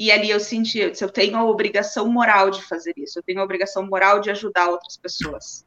E 0.00 0.10
ali 0.10 0.30
eu 0.30 0.40
senti, 0.40 0.78
eu, 0.78 0.90
disse, 0.90 1.04
eu 1.04 1.10
tenho 1.10 1.36
a 1.36 1.44
obrigação 1.44 2.10
moral 2.10 2.48
de 2.48 2.62
fazer 2.62 2.94
isso, 2.96 3.18
eu 3.18 3.22
tenho 3.22 3.38
a 3.38 3.44
obrigação 3.44 3.86
moral 3.86 4.18
de 4.18 4.30
ajudar 4.30 4.70
outras 4.70 4.96
pessoas. 4.96 5.62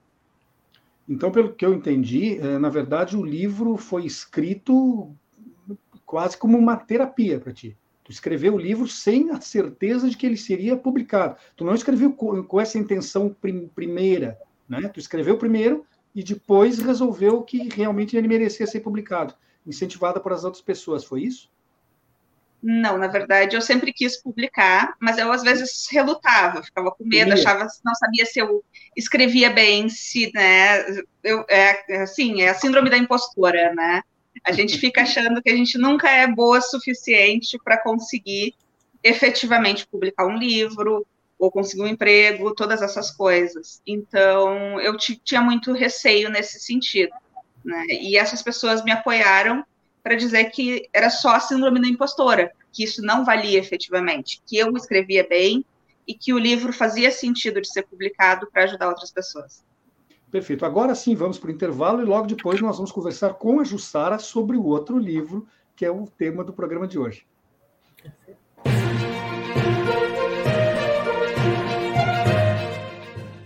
Então, 1.08 1.32
pelo 1.32 1.54
que 1.54 1.64
eu 1.64 1.72
entendi, 1.72 2.40
é, 2.40 2.58
na 2.58 2.68
verdade, 2.68 3.16
o 3.16 3.24
livro 3.24 3.78
foi 3.78 4.08
escrito 4.08 5.16
quase 6.04 6.36
como 6.36 6.58
uma 6.58 6.76
terapia 6.76 7.40
para 7.40 7.54
ti. 7.54 7.78
Tu 8.04 8.12
escreveu 8.12 8.56
o 8.56 8.58
livro 8.58 8.88
sem 8.88 9.30
a 9.30 9.40
certeza 9.40 10.10
de 10.10 10.18
que 10.18 10.26
ele 10.26 10.36
seria 10.36 10.76
publicado. 10.76 11.38
Tu 11.56 11.64
não 11.64 11.76
escreveu 11.76 12.12
com, 12.12 12.60
essa 12.60 12.80
intenção 12.80 13.30
prim, 13.30 13.68
primeira, 13.68 14.40
né? 14.68 14.90
Tu 14.90 15.00
escreveu 15.00 15.38
primeiro 15.38 15.86
e 16.16 16.24
depois 16.24 16.80
resolveu 16.80 17.44
que 17.44 17.70
realmente 17.70 18.18
ele 18.18 18.28
merecia 18.28 18.66
ser 18.66 18.80
publicado, 18.80 19.36
incentivada 19.64 20.20
por 20.20 20.34
as 20.34 20.44
outras 20.44 20.64
pessoas. 20.64 21.04
Foi 21.04 21.22
isso? 21.22 21.53
Não, 22.66 22.98
na 22.98 23.08
verdade, 23.08 23.58
eu 23.58 23.62
sempre 23.62 23.92
quis 23.92 24.16
publicar, 24.22 24.96
mas 24.98 25.18
eu 25.18 25.30
às 25.34 25.44
vezes 25.44 25.86
relutava, 25.92 26.64
ficava 26.64 26.92
com 26.92 27.04
medo, 27.04 27.34
achava, 27.34 27.68
não 27.84 27.94
sabia 27.94 28.26
se 28.26 28.40
eu 28.40 28.64
escrevia 28.96 29.50
bem, 29.50 29.90
se, 29.90 30.32
né, 30.34 30.82
eu, 31.22 31.46
é, 31.50 32.02
assim, 32.02 32.42
é 32.42 32.48
a 32.48 32.54
síndrome 32.54 32.90
da 32.90 32.98
impostora, 32.98 33.74
né, 33.74 34.02
a 34.46 34.54
gente 34.54 34.78
fica 34.78 35.02
achando 35.04 35.42
que 35.42 35.50
a 35.50 35.56
gente 35.58 35.78
nunca 35.78 36.10
é 36.10 36.26
boa 36.26 36.60
o 36.60 36.62
suficiente 36.62 37.58
para 37.62 37.78
conseguir 37.78 38.56
efetivamente 39.04 39.86
publicar 39.86 40.26
um 40.26 40.38
livro, 40.38 41.06
ou 41.38 41.52
conseguir 41.52 41.82
um 41.82 41.88
emprego, 41.88 42.56
todas 42.56 42.82
essas 42.82 43.12
coisas. 43.12 43.82
Então, 43.86 44.80
eu 44.80 44.96
tinha 44.98 45.42
muito 45.42 45.74
receio 45.74 46.30
nesse 46.30 46.62
sentido, 46.62 47.14
né, 47.66 47.84
e 47.90 48.16
essas 48.16 48.42
pessoas 48.42 48.82
me 48.86 48.92
apoiaram, 48.92 49.66
para 50.04 50.16
dizer 50.16 50.46
que 50.52 50.90
era 50.92 51.10
só 51.10 51.30
a 51.30 51.40
síndrome 51.40 51.82
da 51.82 51.88
impostora, 51.88 52.52
que 52.72 52.84
isso 52.84 53.02
não 53.02 53.24
valia 53.24 53.58
efetivamente, 53.58 54.42
que 54.46 54.58
eu 54.58 54.76
escrevia 54.76 55.26
bem 55.28 55.66
e 56.06 56.14
que 56.14 56.34
o 56.34 56.38
livro 56.38 56.74
fazia 56.74 57.10
sentido 57.10 57.62
de 57.62 57.72
ser 57.72 57.84
publicado 57.84 58.48
para 58.52 58.66
ajudar 58.66 58.90
outras 58.90 59.12
pessoas. 59.12 59.64
Perfeito. 60.30 60.66
Agora 60.66 60.94
sim, 60.94 61.16
vamos 61.16 61.40
para 61.40 61.50
o 61.50 61.54
intervalo 61.54 62.02
e 62.02 62.06
logo 62.06 62.28
depois 62.28 62.60
nós 62.60 62.76
vamos 62.76 62.92
conversar 62.92 63.36
com 63.36 63.62
a 63.62 63.64
Jussara 63.64 64.20
sobre 64.20 64.58
o 64.58 64.66
outro 64.66 64.98
livro, 64.98 65.48
que 65.76 65.86
é 65.86 65.92
o 65.92 66.06
tema 66.06 66.44
do 66.44 66.52
programa 66.52 66.88
de 66.88 67.00
hoje. 67.00 67.26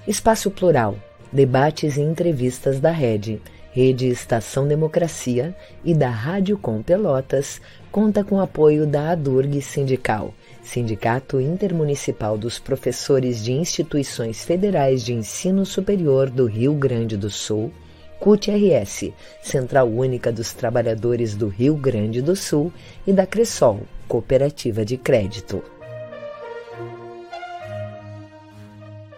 Espaço 0.07 0.49
Plural, 0.49 0.97
debates 1.31 1.97
e 1.97 2.01
entrevistas 2.01 2.79
da 2.79 2.89
Rede 2.89 3.41
Rede 3.77 4.07
Estação 4.07 4.67
Democracia 4.67 5.55
e 5.85 5.93
da 5.93 6.09
Rádio 6.09 6.57
Com 6.57 6.81
Pelotas, 6.81 7.61
conta 7.91 8.23
com 8.23 8.39
apoio 8.39 8.87
da 8.87 9.11
ADURG 9.11 9.61
Sindical, 9.61 10.33
Sindicato 10.63 11.39
Intermunicipal 11.39 12.39
dos 12.39 12.57
Professores 12.57 13.43
de 13.43 13.53
Instituições 13.53 14.43
Federais 14.43 15.05
de 15.05 15.13
Ensino 15.13 15.63
Superior 15.63 16.27
do 16.27 16.47
Rio 16.47 16.73
Grande 16.73 17.15
do 17.15 17.29
Sul, 17.29 17.71
CUT-RS, 18.19 19.11
Central 19.43 19.87
Única 19.87 20.31
dos 20.31 20.53
Trabalhadores 20.53 21.35
do 21.35 21.47
Rio 21.47 21.75
Grande 21.75 22.19
do 22.19 22.35
Sul, 22.35 22.73
e 23.05 23.13
da 23.13 23.27
Cressol, 23.27 23.81
Cooperativa 24.07 24.83
de 24.83 24.97
Crédito. 24.97 25.76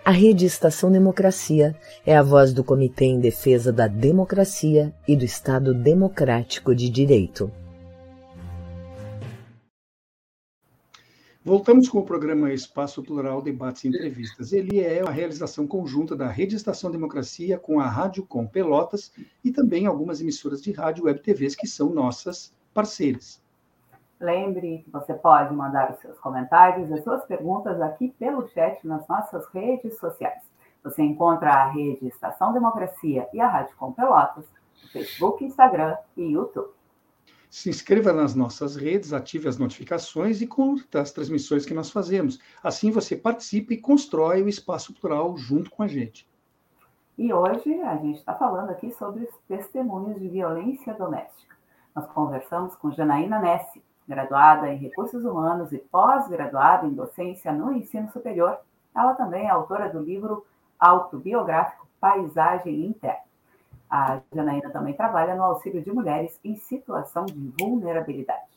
A 0.10 0.12
Rede 0.12 0.44
Estação 0.44 0.92
Democracia 0.92 1.76
é 2.04 2.18
a 2.18 2.24
voz 2.24 2.52
do 2.52 2.64
Comitê 2.64 3.06
em 3.06 3.20
Defesa 3.20 3.72
da 3.72 3.86
Democracia 3.86 4.92
e 5.08 5.16
do 5.16 5.24
Estado 5.24 5.72
Democrático 5.72 6.74
de 6.74 6.90
Direito. 6.90 7.52
Voltamos 11.46 11.88
com 11.88 12.00
o 12.00 12.04
programa 12.04 12.52
Espaço 12.52 13.04
Plural 13.04 13.40
Debates 13.40 13.84
e 13.84 13.90
Entrevistas. 13.90 14.52
Ele 14.52 14.80
é 14.80 15.02
a 15.02 15.12
realização 15.12 15.68
conjunta 15.68 16.16
da 16.16 16.28
Rede 16.28 16.56
Estação 16.56 16.90
Democracia 16.90 17.60
com 17.60 17.80
a 17.80 17.88
Rádio 17.88 18.26
Com 18.26 18.48
Pelotas 18.48 19.12
e 19.46 19.52
também 19.52 19.86
algumas 19.86 20.20
emissoras 20.20 20.60
de 20.60 20.72
rádio 20.72 21.04
web 21.04 21.22
TVs 21.22 21.54
que 21.54 21.68
são 21.68 21.92
nossas 21.92 22.52
parceiras. 22.74 23.40
Lembre 24.20 24.80
que 24.84 24.90
você 24.90 25.14
pode 25.14 25.54
mandar 25.54 25.92
os 25.92 26.00
seus 26.00 26.20
comentários 26.20 26.92
e 26.92 27.02
suas 27.04 27.24
perguntas 27.26 27.80
aqui 27.82 28.14
pelo 28.20 28.48
chat 28.50 28.86
nas 28.86 29.08
nossas 29.08 29.48
redes 29.48 29.98
sociais. 29.98 30.44
Você 30.84 31.02
encontra 31.02 31.52
a 31.52 31.70
rede 31.70 32.08
Estação 32.08 32.52
Democracia 32.52 33.28
e 33.34 33.40
a 33.40 33.48
Rádio 33.48 33.76
Com 33.78 33.94
Pelotas 33.94 34.46
no 34.84 34.90
Facebook, 34.90 35.44
Instagram 35.44 35.96
e 36.18 36.34
YouTube. 36.34 36.72
Se 37.50 37.70
inscreva 37.70 38.14
nas 38.14 38.36
nossas 38.36 38.76
redes, 38.76 39.12
ative 39.12 39.48
as 39.48 39.58
notificações 39.58 40.42
e 40.42 40.48
curta 40.48 41.02
as 41.02 41.12
transmissões 41.12 41.66
que 41.66 41.74
nós 41.74 41.90
fazemos. 41.90 42.40
Assim 42.62 42.92
você 42.92 43.16
participa 43.16 43.74
e 43.74 43.78
constrói 43.78 44.44
o 44.44 44.50
espaço 44.50 44.94
plural 44.94 45.36
junto 45.38 45.72
com 45.72 45.82
a 45.82 45.88
gente. 45.88 46.30
E 47.18 47.34
hoje 47.34 47.74
a 47.82 47.96
gente 47.98 48.20
está 48.20 48.36
falando 48.36 48.70
aqui 48.70 48.92
sobre 48.92 49.24
os 49.24 49.36
testemunhos 49.48 50.20
de 50.20 50.28
violência 50.28 50.94
doméstica. 50.94 51.58
Nós 51.96 52.06
conversamos 52.12 52.76
com 52.76 52.92
Janaína 52.92 53.40
Nessi, 53.40 53.84
graduada 54.10 54.68
em 54.68 54.78
Recursos 54.78 55.24
Humanos 55.24 55.72
e 55.72 55.78
pós-graduada 55.78 56.88
em 56.88 56.94
Docência 56.94 57.54
no 57.54 57.72
Ensino 57.72 58.12
Superior. 58.12 58.58
Ela 58.96 59.14
também 59.14 59.46
é 59.46 59.50
autora 59.52 59.88
do 59.88 60.00
livro 60.00 60.44
autobiográfico 60.80 61.88
Paisagem 62.02 62.88
Interna. 62.88 63.30
A 63.88 64.20
Janaína 64.34 64.72
também 64.72 64.94
trabalha 64.94 65.36
no 65.36 65.44
auxílio 65.44 65.84
de 65.84 65.92
mulheres 65.92 66.40
em 66.44 66.56
situação 66.56 67.26
de 67.26 67.54
vulnerabilidade. 67.60 68.50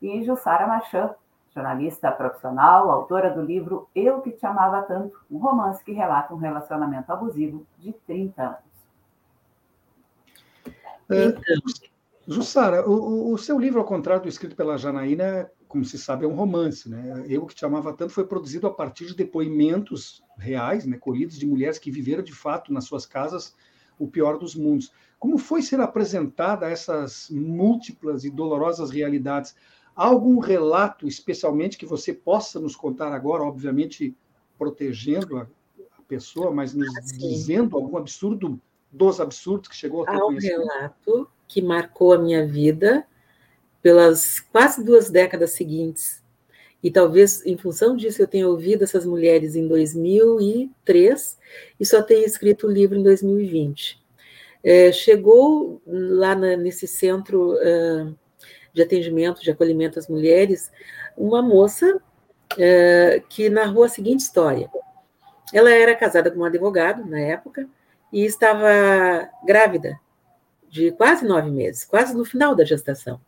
E 0.00 0.22
Jussara 0.22 0.66
Machan, 0.66 1.12
jornalista 1.52 2.12
profissional, 2.12 2.90
autora 2.90 3.30
do 3.30 3.42
livro 3.42 3.88
Eu 3.94 4.20
Que 4.20 4.30
Te 4.30 4.46
Amava 4.46 4.82
Tanto, 4.82 5.18
um 5.28 5.38
romance 5.38 5.82
que 5.84 5.92
relata 5.92 6.34
um 6.34 6.38
relacionamento 6.38 7.12
abusivo 7.12 7.66
de 7.78 7.92
30 8.06 8.42
anos. 8.42 8.74
É, 11.10 11.24
então, 11.26 11.40
Jussara, 12.26 12.88
o, 12.88 13.32
o, 13.32 13.38
seu 13.38 13.58
livro, 13.58 13.80
ao 13.80 13.86
contrário 13.86 14.22
do 14.22 14.28
escrito 14.28 14.56
pela 14.56 14.78
Janaína, 14.78 15.50
como 15.68 15.84
se 15.84 15.98
sabe, 15.98 16.24
é 16.24 16.28
um 16.28 16.34
romance. 16.34 16.88
Né? 16.88 17.24
Eu 17.28 17.44
que 17.46 17.54
te 17.54 17.64
amava 17.64 17.92
tanto 17.92 18.12
foi 18.12 18.26
produzido 18.26 18.66
a 18.66 18.72
partir 18.72 19.06
de 19.06 19.14
depoimentos 19.14 20.22
reais, 20.38 20.86
né, 20.86 20.96
colhidos 20.96 21.38
de 21.38 21.46
mulheres 21.46 21.78
que 21.78 21.90
viveram 21.90 22.22
de 22.22 22.32
fato 22.32 22.72
nas 22.72 22.84
suas 22.84 23.04
casas 23.06 23.54
o 23.98 24.08
pior 24.08 24.38
dos 24.38 24.54
mundos. 24.54 24.92
Como 25.18 25.38
foi 25.38 25.62
ser 25.62 25.80
apresentada 25.80 26.68
essas 26.68 27.28
múltiplas 27.30 28.24
e 28.24 28.30
dolorosas 28.30 28.90
realidades? 28.90 29.54
Há 29.94 30.06
algum 30.06 30.38
relato, 30.38 31.06
especialmente, 31.06 31.78
que 31.78 31.86
você 31.86 32.12
possa 32.12 32.58
nos 32.58 32.74
contar 32.74 33.12
agora, 33.12 33.42
obviamente 33.42 34.16
protegendo 34.58 35.38
a, 35.38 35.46
pessoa, 36.06 36.52
mas 36.52 36.74
nos 36.74 36.94
assim. 36.98 37.16
dizendo 37.16 37.76
algum 37.76 37.96
absurdo 37.96 38.60
dos 38.94 39.20
absurdos 39.20 39.68
que 39.68 39.76
chegou 39.76 40.00
ao 40.00 40.06
teu 40.06 40.14
Há 40.14 40.26
um 40.26 40.38
relato 40.38 41.28
que 41.48 41.60
marcou 41.60 42.12
a 42.12 42.18
minha 42.18 42.46
vida 42.46 43.04
pelas 43.82 44.40
quase 44.40 44.84
duas 44.84 45.10
décadas 45.10 45.50
seguintes. 45.50 46.22
E 46.82 46.90
talvez 46.90 47.44
em 47.44 47.56
função 47.56 47.96
disso 47.96 48.22
eu 48.22 48.28
tenha 48.28 48.48
ouvido 48.48 48.84
essas 48.84 49.04
mulheres 49.04 49.56
em 49.56 49.66
2003 49.66 51.38
e 51.80 51.84
só 51.84 52.02
tenha 52.02 52.24
escrito 52.24 52.66
o 52.66 52.70
livro 52.70 52.96
em 52.96 53.02
2020. 53.02 54.02
É, 54.62 54.92
chegou 54.92 55.82
lá 55.86 56.34
na, 56.34 56.56
nesse 56.56 56.86
centro 56.86 57.54
uh, 57.54 58.14
de 58.72 58.82
atendimento, 58.82 59.42
de 59.42 59.50
acolhimento 59.50 59.98
às 59.98 60.08
mulheres, 60.08 60.70
uma 61.16 61.42
moça 61.42 61.96
uh, 61.96 63.26
que 63.28 63.50
narrou 63.50 63.84
a 63.84 63.88
seguinte 63.88 64.20
história. 64.20 64.70
Ela 65.52 65.70
era 65.70 65.94
casada 65.94 66.30
com 66.30 66.40
um 66.40 66.44
advogado 66.44 67.04
na 67.04 67.18
época 67.18 67.68
e 68.14 68.24
estava 68.24 69.28
grávida 69.44 69.98
de 70.68 70.92
quase 70.92 71.26
nove 71.26 71.50
meses, 71.50 71.84
quase 71.84 72.16
no 72.16 72.24
final 72.24 72.54
da 72.54 72.64
gestação. 72.64 73.20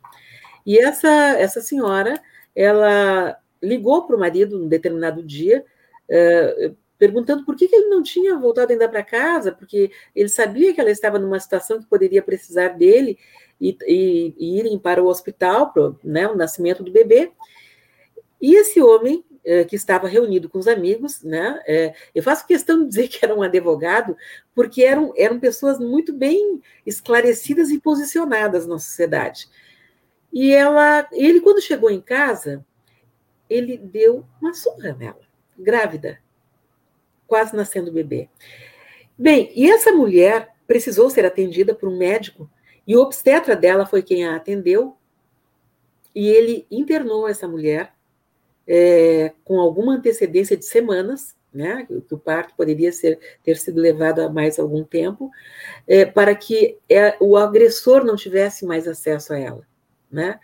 E 0.65 0.79
essa, 0.79 1.09
essa 1.09 1.61
senhora, 1.61 2.23
ela 2.55 3.37
ligou 3.61 4.07
para 4.07 4.15
o 4.15 4.19
marido 4.19 4.57
num 4.57 4.69
determinado 4.69 5.25
dia, 5.25 5.65
uh, 6.09 6.77
perguntando 6.97 7.45
por 7.45 7.57
que, 7.57 7.67
que, 7.67 7.75
ele 7.75 7.89
não 7.89 8.01
tinha 8.01 8.39
voltado 8.39 8.71
ainda 8.71 8.89
para 8.89 9.03
casa, 9.03 9.51
porque 9.51 9.91
ele 10.15 10.29
sabia 10.29 10.73
que 10.73 10.81
ela 10.81 10.91
estava 10.91 11.19
numa 11.19 11.41
situação 11.41 11.81
que 11.81 11.87
poderia 11.87 12.23
precisar 12.23 12.69
dele 12.69 13.19
e, 13.61 13.77
e, 13.87 14.35
e 14.39 14.59
irem 14.61 14.79
para 14.79 15.03
o 15.03 15.09
hospital, 15.09 15.73
para 15.73 15.93
né, 16.05 16.29
o 16.29 16.37
nascimento 16.37 16.85
do 16.85 16.93
bebê. 16.93 17.33
E 18.41 18.55
esse 18.55 18.81
homem 18.81 19.25
eh, 19.31 19.36
que 19.69 19.77
estava 19.77 20.09
reunido 20.09 20.49
com 20.49 20.59
os 20.59 20.67
amigos, 20.67 21.23
né? 21.23 21.63
Eh, 21.67 21.95
eu 22.15 22.23
faço 22.23 22.47
questão 22.47 22.83
de 22.83 22.89
dizer 22.89 23.09
que 23.09 23.25
era 23.25 23.35
um 23.35 23.43
advogado, 23.43 24.17
porque 24.55 24.83
eram, 24.83 25.13
eram 25.17 25.39
pessoas 25.39 25.79
muito 25.79 26.13
bem 26.13 26.61
esclarecidas 26.85 27.71
e 27.71 27.79
posicionadas 27.79 28.67
na 28.67 28.79
sociedade. 28.79 29.49
E 30.33 30.53
ela, 30.53 31.09
ele, 31.13 31.41
quando 31.41 31.63
chegou 31.63 31.91
em 31.91 32.01
casa, 32.01 32.65
ele 33.49 33.77
deu 33.79 34.25
uma 34.41 34.53
surra 34.53 34.95
nela, 34.99 35.21
grávida, 35.57 36.19
quase 37.27 37.55
nascendo 37.55 37.93
bebê. 37.93 38.29
Bem, 39.17 39.51
e 39.55 39.71
essa 39.71 39.93
mulher 39.93 40.55
precisou 40.67 41.09
ser 41.09 41.25
atendida 41.25 41.75
por 41.75 41.89
um 41.89 41.97
médico, 41.97 42.51
e 42.87 42.97
o 42.97 43.01
obstetra 43.01 43.55
dela 43.55 43.87
foi 43.87 44.03
quem 44.03 44.27
a 44.27 44.37
atendeu, 44.37 44.97
e 46.15 46.29
ele 46.29 46.67
internou 46.71 47.29
essa 47.29 47.47
mulher 47.47 47.96
é, 48.67 49.33
com 49.45 49.61
alguma 49.61 49.95
antecedência 49.95 50.57
de 50.57 50.65
semanas, 50.65 51.37
né, 51.53 51.87
que 51.87 52.15
o 52.15 52.19
parto 52.19 52.55
poderia 52.55 52.93
ser, 52.93 53.19
ter 53.43 53.57
sido 53.57 53.81
levado 53.81 54.21
a 54.21 54.29
mais 54.29 54.59
algum 54.59 54.85
tempo, 54.85 55.31
é, 55.87 56.05
para 56.05 56.35
que 56.35 56.79
é, 56.89 57.17
o 57.19 57.37
agressor 57.37 58.05
não 58.05 58.17
tivesse 58.17 58.67
mais 58.67 58.87
acesso 58.87 59.33
a 59.33 59.39
ela. 59.39 59.67
Né? 60.11 60.39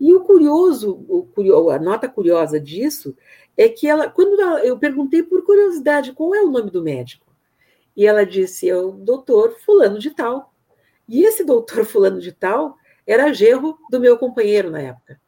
E 0.00 0.12
o 0.14 0.20
curioso, 0.20 1.04
o, 1.08 1.70
a 1.70 1.78
nota 1.78 2.08
curiosa 2.08 2.58
disso 2.58 3.16
é 3.56 3.68
que 3.68 3.86
ela, 3.86 4.08
quando 4.08 4.40
ela, 4.40 4.64
eu 4.64 4.78
perguntei 4.78 5.22
por 5.22 5.44
curiosidade 5.44 6.12
qual 6.12 6.34
é 6.34 6.42
o 6.42 6.50
nome 6.50 6.70
do 6.70 6.82
médico, 6.82 7.26
e 7.96 8.06
ela 8.06 8.24
disse 8.24 8.68
é 8.68 8.76
o 8.76 8.92
doutor 8.92 9.56
fulano 9.58 9.98
de 9.98 10.10
tal. 10.10 10.54
E 11.08 11.24
esse 11.24 11.42
doutor 11.42 11.84
fulano 11.84 12.20
de 12.20 12.30
tal 12.30 12.76
era 13.04 13.32
gerro 13.32 13.76
do 13.90 13.98
meu 13.98 14.16
companheiro 14.16 14.70
na 14.70 14.80
época. 14.80 15.20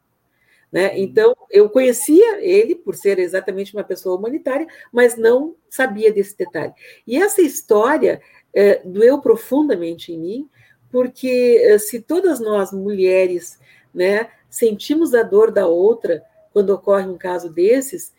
Né? 0.71 0.97
Então, 0.97 1.35
eu 1.49 1.69
conhecia 1.69 2.39
ele 2.41 2.75
por 2.75 2.95
ser 2.95 3.19
exatamente 3.19 3.73
uma 3.73 3.83
pessoa 3.83 4.17
humanitária, 4.17 4.65
mas 4.91 5.17
não 5.17 5.55
sabia 5.69 6.13
desse 6.13 6.37
detalhe. 6.37 6.73
E 7.05 7.17
essa 7.17 7.41
história 7.41 8.21
é, 8.53 8.81
doeu 8.85 9.19
profundamente 9.19 10.13
em 10.13 10.19
mim, 10.19 10.49
porque 10.89 11.61
é, 11.63 11.77
se 11.77 11.99
todas 11.99 12.39
nós, 12.39 12.71
mulheres, 12.71 13.59
né, 13.93 14.29
sentimos 14.49 15.13
a 15.13 15.23
dor 15.23 15.51
da 15.51 15.67
outra 15.67 16.23
quando 16.53 16.69
ocorre 16.71 17.05
um 17.05 17.17
caso 17.17 17.49
desses, 17.49 18.13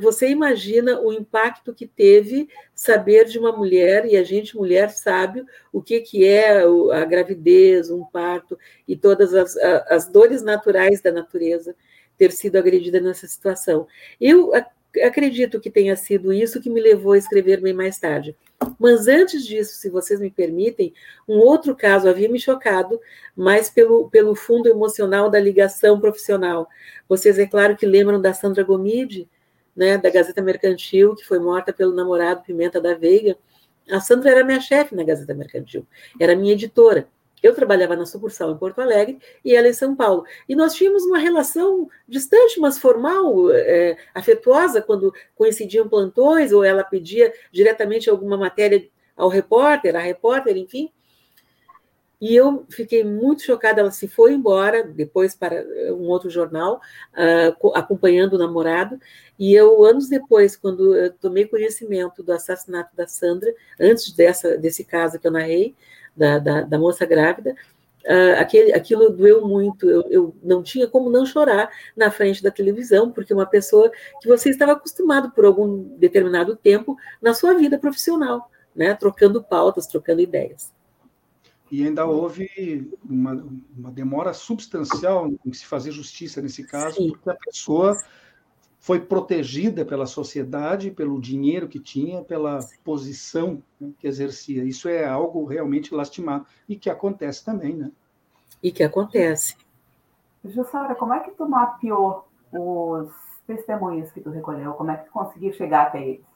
você 0.00 0.28
imagina 0.28 1.00
o 1.00 1.12
impacto 1.12 1.72
que 1.72 1.86
teve 1.86 2.48
saber 2.74 3.26
de 3.26 3.38
uma 3.38 3.52
mulher, 3.52 4.04
e 4.06 4.16
a 4.16 4.24
gente, 4.24 4.56
mulher, 4.56 4.90
sabe 4.90 5.44
o 5.72 5.80
que, 5.80 6.00
que 6.00 6.24
é 6.24 6.62
a 6.92 7.04
gravidez, 7.04 7.90
um 7.90 8.04
parto 8.04 8.58
e 8.88 8.96
todas 8.96 9.32
as, 9.34 9.56
as 9.88 10.08
dores 10.08 10.42
naturais 10.42 11.00
da 11.00 11.12
natureza 11.12 11.76
ter 12.18 12.32
sido 12.32 12.56
agredida 12.56 13.00
nessa 13.00 13.26
situação. 13.28 13.86
Eu 14.20 14.52
acredito 15.04 15.60
que 15.60 15.70
tenha 15.70 15.94
sido 15.94 16.32
isso 16.32 16.60
que 16.60 16.70
me 16.70 16.80
levou 16.80 17.12
a 17.12 17.18
escrever 17.18 17.60
bem 17.60 17.72
mais 17.72 17.98
tarde. 17.98 18.34
Mas 18.78 19.06
antes 19.06 19.46
disso, 19.46 19.74
se 19.74 19.90
vocês 19.90 20.18
me 20.18 20.30
permitem, 20.30 20.94
um 21.28 21.38
outro 21.38 21.76
caso 21.76 22.08
havia 22.08 22.28
me 22.28 22.40
chocado, 22.40 22.98
mais 23.36 23.68
pelo, 23.68 24.08
pelo 24.08 24.34
fundo 24.34 24.68
emocional 24.68 25.30
da 25.30 25.38
ligação 25.38 26.00
profissional. 26.00 26.66
Vocês, 27.08 27.38
é 27.38 27.46
claro, 27.46 27.76
que 27.76 27.84
lembram 27.84 28.20
da 28.20 28.32
Sandra 28.32 28.64
Gomide, 28.64 29.28
né, 29.76 29.98
da 29.98 30.08
Gazeta 30.08 30.40
Mercantil, 30.40 31.14
que 31.14 31.24
foi 31.24 31.38
morta 31.38 31.72
pelo 31.72 31.94
namorado 31.94 32.42
Pimenta 32.42 32.80
da 32.80 32.94
Veiga. 32.94 33.36
A 33.90 34.00
Sandra 34.00 34.30
era 34.30 34.44
minha 34.44 34.60
chefe 34.60 34.94
na 34.94 35.04
Gazeta 35.04 35.34
Mercantil, 35.34 35.86
era 36.18 36.34
minha 36.34 36.54
editora. 36.54 37.08
Eu 37.42 37.54
trabalhava 37.54 37.94
na 37.94 38.06
sucursal 38.06 38.50
em 38.50 38.56
Porto 38.56 38.80
Alegre 38.80 39.18
e 39.44 39.54
ela 39.54 39.68
em 39.68 39.72
São 39.72 39.94
Paulo. 39.94 40.24
E 40.48 40.56
nós 40.56 40.74
tínhamos 40.74 41.04
uma 41.04 41.18
relação 41.18 41.88
distante, 42.08 42.58
mas 42.58 42.78
formal, 42.78 43.52
é, 43.52 43.96
afetuosa, 44.14 44.80
quando 44.80 45.12
coincidiam 45.34 45.88
plantões 45.88 46.50
ou 46.50 46.64
ela 46.64 46.82
pedia 46.82 47.32
diretamente 47.52 48.08
alguma 48.08 48.36
matéria 48.36 48.88
ao 49.14 49.28
repórter, 49.28 49.94
à 49.94 50.00
repórter, 50.00 50.56
enfim. 50.56 50.90
E 52.20 52.34
eu 52.34 52.64
fiquei 52.70 53.04
muito 53.04 53.42
chocada. 53.42 53.80
Ela 53.80 53.90
se 53.90 54.08
foi 54.08 54.32
embora, 54.32 54.82
depois 54.82 55.34
para 55.34 55.64
um 55.90 56.08
outro 56.08 56.30
jornal, 56.30 56.80
uh, 57.12 57.68
acompanhando 57.74 58.34
o 58.34 58.38
namorado. 58.38 58.98
E 59.38 59.52
eu, 59.54 59.84
anos 59.84 60.08
depois, 60.08 60.56
quando 60.56 60.96
eu 60.96 61.12
tomei 61.12 61.46
conhecimento 61.46 62.22
do 62.22 62.32
assassinato 62.32 62.96
da 62.96 63.06
Sandra, 63.06 63.52
antes 63.78 64.12
dessa, 64.12 64.56
desse 64.56 64.84
caso 64.84 65.18
que 65.18 65.26
eu 65.26 65.32
narrei, 65.32 65.74
da, 66.16 66.38
da, 66.38 66.62
da 66.62 66.78
moça 66.78 67.04
grávida, 67.04 67.54
uh, 68.06 68.40
aquele, 68.40 68.72
aquilo 68.72 69.10
doeu 69.10 69.46
muito. 69.46 69.88
Eu, 69.88 70.02
eu, 70.10 70.36
não 70.42 70.62
tinha 70.62 70.86
como 70.86 71.10
não 71.10 71.26
chorar 71.26 71.70
na 71.94 72.10
frente 72.10 72.42
da 72.42 72.50
televisão, 72.50 73.10
porque 73.10 73.34
uma 73.34 73.46
pessoa 73.46 73.90
que 74.20 74.28
você 74.28 74.48
estava 74.50 74.72
acostumado 74.72 75.30
por 75.32 75.44
algum 75.44 75.82
determinado 75.98 76.56
tempo 76.56 76.96
na 77.20 77.34
sua 77.34 77.54
vida 77.54 77.78
profissional, 77.78 78.50
né, 78.74 78.94
trocando 78.94 79.42
pautas, 79.42 79.86
trocando 79.86 80.22
ideias. 80.22 80.75
E 81.70 81.84
ainda 81.84 82.06
houve 82.06 82.90
uma, 83.04 83.44
uma 83.76 83.90
demora 83.90 84.32
substancial 84.32 85.32
em 85.44 85.52
se 85.52 85.66
fazer 85.66 85.90
justiça 85.90 86.40
nesse 86.40 86.64
caso, 86.64 86.96
Sim. 86.96 87.10
porque 87.10 87.30
a 87.30 87.34
pessoa 87.34 87.96
foi 88.78 89.00
protegida 89.00 89.84
pela 89.84 90.06
sociedade, 90.06 90.92
pelo 90.92 91.20
dinheiro 91.20 91.66
que 91.66 91.80
tinha, 91.80 92.22
pela 92.22 92.60
posição 92.84 93.60
né, 93.80 93.90
que 93.98 94.06
exercia. 94.06 94.62
Isso 94.62 94.88
é 94.88 95.04
algo 95.04 95.44
realmente 95.44 95.92
lastimado 95.92 96.46
e 96.68 96.76
que 96.76 96.88
acontece 96.88 97.44
também, 97.44 97.74
né? 97.74 97.90
E 98.62 98.70
que 98.70 98.84
acontece. 98.84 99.56
Jussara, 100.44 100.94
como 100.94 101.12
é 101.14 101.20
que 101.20 101.32
tu 101.32 101.48
mapeou 101.48 102.28
os 102.52 103.10
testemunhos 103.44 104.12
que 104.12 104.20
tu 104.20 104.30
recolheu? 104.30 104.72
Como 104.74 104.90
é 104.92 104.96
que 104.98 105.06
tu 105.06 105.10
conseguiu 105.10 105.52
chegar 105.52 105.88
até 105.88 106.06
eles? 106.06 106.35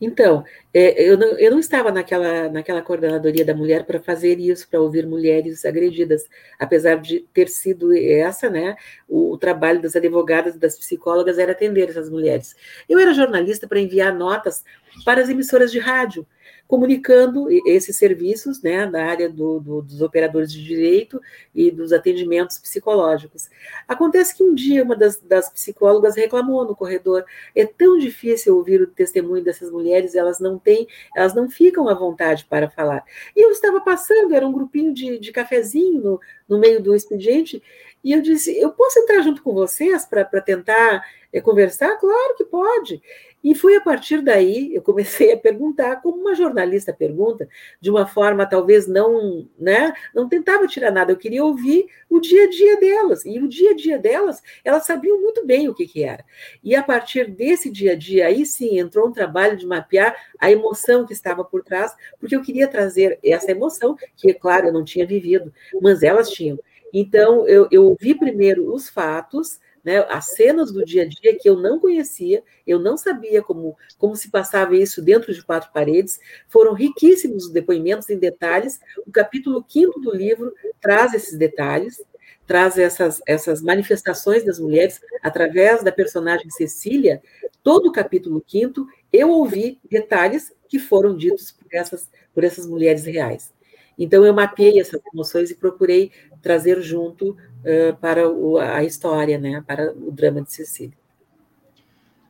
Então, 0.00 0.44
é, 0.72 1.02
eu, 1.02 1.16
não, 1.16 1.38
eu 1.38 1.50
não 1.50 1.58
estava 1.58 1.90
naquela, 1.92 2.48
naquela 2.48 2.82
coordenadoria 2.82 3.44
da 3.44 3.54
mulher 3.54 3.84
para 3.84 4.00
fazer 4.00 4.38
isso, 4.38 4.68
para 4.68 4.80
ouvir 4.80 5.06
mulheres 5.06 5.64
agredidas, 5.64 6.28
apesar 6.58 6.96
de 6.96 7.20
ter 7.32 7.48
sido 7.48 7.96
essa, 7.96 8.50
né, 8.50 8.76
o, 9.08 9.32
o 9.32 9.38
trabalho 9.38 9.80
das 9.80 9.94
advogadas 9.96 10.56
e 10.56 10.58
das 10.58 10.76
psicólogas 10.76 11.38
era 11.38 11.52
atender 11.52 11.88
essas 11.88 12.10
mulheres. 12.10 12.56
Eu 12.88 12.98
era 12.98 13.14
jornalista 13.14 13.66
para 13.68 13.80
enviar 13.80 14.14
notas 14.14 14.64
para 15.04 15.20
as 15.22 15.28
emissoras 15.28 15.70
de 15.70 15.78
rádio, 15.78 16.26
comunicando 16.66 17.46
esses 17.66 17.96
serviços 17.96 18.62
né, 18.62 18.86
na 18.86 19.04
área 19.04 19.28
do, 19.28 19.60
do, 19.60 19.82
dos 19.82 20.00
operadores 20.00 20.52
de 20.52 20.64
direito 20.64 21.20
e 21.54 21.70
dos 21.70 21.92
atendimentos 21.92 22.58
psicológicos. 22.58 23.48
Acontece 23.86 24.34
que 24.34 24.42
um 24.42 24.54
dia 24.54 24.82
uma 24.82 24.96
das, 24.96 25.18
das 25.20 25.50
psicólogas 25.50 26.16
reclamou 26.16 26.64
no 26.64 26.74
corredor: 26.74 27.24
é 27.54 27.66
tão 27.66 27.98
difícil 27.98 28.56
ouvir 28.56 28.80
o 28.80 28.86
testemunho 28.86 29.44
dessas 29.44 29.70
mulheres, 29.70 30.14
elas 30.14 30.40
não 30.40 30.58
têm, 30.58 30.88
elas 31.14 31.34
não 31.34 31.48
ficam 31.48 31.88
à 31.88 31.94
vontade 31.94 32.44
para 32.48 32.70
falar. 32.70 33.04
E 33.36 33.44
eu 33.44 33.50
estava 33.50 33.80
passando, 33.80 34.34
era 34.34 34.46
um 34.46 34.52
grupinho 34.52 34.92
de, 34.92 35.18
de 35.18 35.32
cafezinho 35.32 36.00
no, 36.00 36.20
no 36.48 36.58
meio 36.58 36.82
do 36.82 36.94
expediente, 36.94 37.62
e 38.02 38.12
eu 38.12 38.20
disse: 38.20 38.56
eu 38.58 38.70
posso 38.70 38.98
entrar 38.98 39.22
junto 39.22 39.42
com 39.42 39.54
vocês 39.54 40.04
para 40.04 40.24
tentar 40.40 41.02
é, 41.34 41.40
conversar? 41.40 41.96
Claro 41.98 42.34
que 42.36 42.44
pode. 42.44 43.02
E 43.42 43.54
foi 43.54 43.76
a 43.76 43.80
partir 43.80 44.22
daí 44.22 44.74
eu 44.74 44.80
comecei 44.80 45.32
a 45.32 45.36
perguntar, 45.36 46.00
como 46.00 46.18
uma 46.18 46.34
jornalista 46.34 46.94
pergunta, 46.94 47.46
de 47.78 47.90
uma 47.90 48.06
forma 48.06 48.46
talvez 48.46 48.86
não, 48.86 49.46
né, 49.58 49.92
não 50.14 50.28
tentava 50.28 50.66
tirar 50.66 50.90
nada, 50.90 51.12
eu 51.12 51.16
queria 51.16 51.44
ouvir 51.44 51.86
o 52.08 52.20
dia 52.20 52.44
a 52.44 52.48
dia 52.48 52.80
delas. 52.80 53.26
E 53.26 53.38
o 53.38 53.48
dia 53.48 53.72
a 53.72 53.74
dia 53.74 53.98
delas, 53.98 54.42
elas 54.64 54.86
sabiam 54.86 55.20
muito 55.20 55.44
bem 55.44 55.68
o 55.68 55.74
que, 55.74 55.86
que 55.86 56.04
era. 56.04 56.24
E 56.62 56.74
a 56.74 56.82
partir 56.82 57.30
desse 57.30 57.70
dia 57.70 57.92
a 57.92 57.96
dia, 57.96 58.26
aí 58.26 58.46
sim 58.46 58.78
entrou 58.78 59.08
um 59.08 59.12
trabalho 59.12 59.56
de 59.56 59.66
mapear 59.66 60.16
a 60.38 60.50
emoção 60.50 61.04
que 61.04 61.12
estava 61.12 61.44
por 61.44 61.62
trás, 61.62 61.94
porque 62.18 62.34
eu 62.34 62.42
queria 62.42 62.68
trazer 62.68 63.18
essa 63.22 63.50
emoção, 63.50 63.96
que, 64.16 64.32
claro, 64.32 64.68
eu 64.68 64.72
não 64.72 64.84
tinha 64.84 65.04
vivido, 65.04 65.52
mas 65.82 66.02
elas 66.02 66.30
tinham. 66.30 66.58
Então, 66.92 67.46
eu, 67.48 67.66
eu 67.72 67.86
ouvi 67.86 68.14
primeiro 68.14 68.72
os 68.72 68.88
fatos, 68.88 69.58
né, 69.84 69.98
as 70.08 70.30
cenas 70.30 70.72
do 70.72 70.84
dia 70.84 71.02
a 71.02 71.06
dia 71.06 71.36
que 71.38 71.48
eu 71.48 71.56
não 71.56 71.78
conhecia, 71.78 72.42
eu 72.66 72.78
não 72.78 72.96
sabia 72.96 73.42
como, 73.42 73.76
como 73.98 74.16
se 74.16 74.30
passava 74.30 74.74
isso 74.74 75.02
dentro 75.02 75.32
de 75.32 75.44
quatro 75.44 75.70
paredes, 75.72 76.18
foram 76.48 76.72
riquíssimos 76.72 77.46
os 77.46 77.52
depoimentos 77.52 78.08
em 78.08 78.18
detalhes. 78.18 78.80
O 79.06 79.12
capítulo 79.12 79.62
quinto 79.62 80.00
do 80.00 80.14
livro 80.14 80.54
traz 80.80 81.12
esses 81.12 81.38
detalhes, 81.38 82.02
traz 82.46 82.78
essas, 82.78 83.20
essas 83.26 83.60
manifestações 83.62 84.44
das 84.44 84.58
mulheres 84.58 85.00
através 85.22 85.82
da 85.82 85.92
personagem 85.92 86.50
Cecília. 86.50 87.22
Todo 87.62 87.88
o 87.88 87.92
capítulo 87.92 88.40
quinto 88.40 88.86
eu 89.12 89.30
ouvi 89.30 89.78
detalhes 89.88 90.52
que 90.68 90.78
foram 90.78 91.16
ditos 91.16 91.52
por 91.52 91.68
essas, 91.72 92.10
por 92.32 92.42
essas 92.42 92.66
mulheres 92.66 93.04
reais. 93.04 93.52
Então, 93.98 94.24
eu 94.24 94.34
mapeei 94.34 94.80
essas 94.80 95.00
emoções 95.12 95.50
e 95.50 95.54
procurei 95.54 96.10
trazer 96.44 96.82
junto 96.82 97.30
uh, 97.30 97.96
para 98.00 98.28
o, 98.30 98.58
a 98.58 98.84
história, 98.84 99.38
né, 99.38 99.64
para 99.66 99.92
o 99.92 100.12
drama 100.12 100.42
de 100.42 100.52
Cecília. 100.52 100.96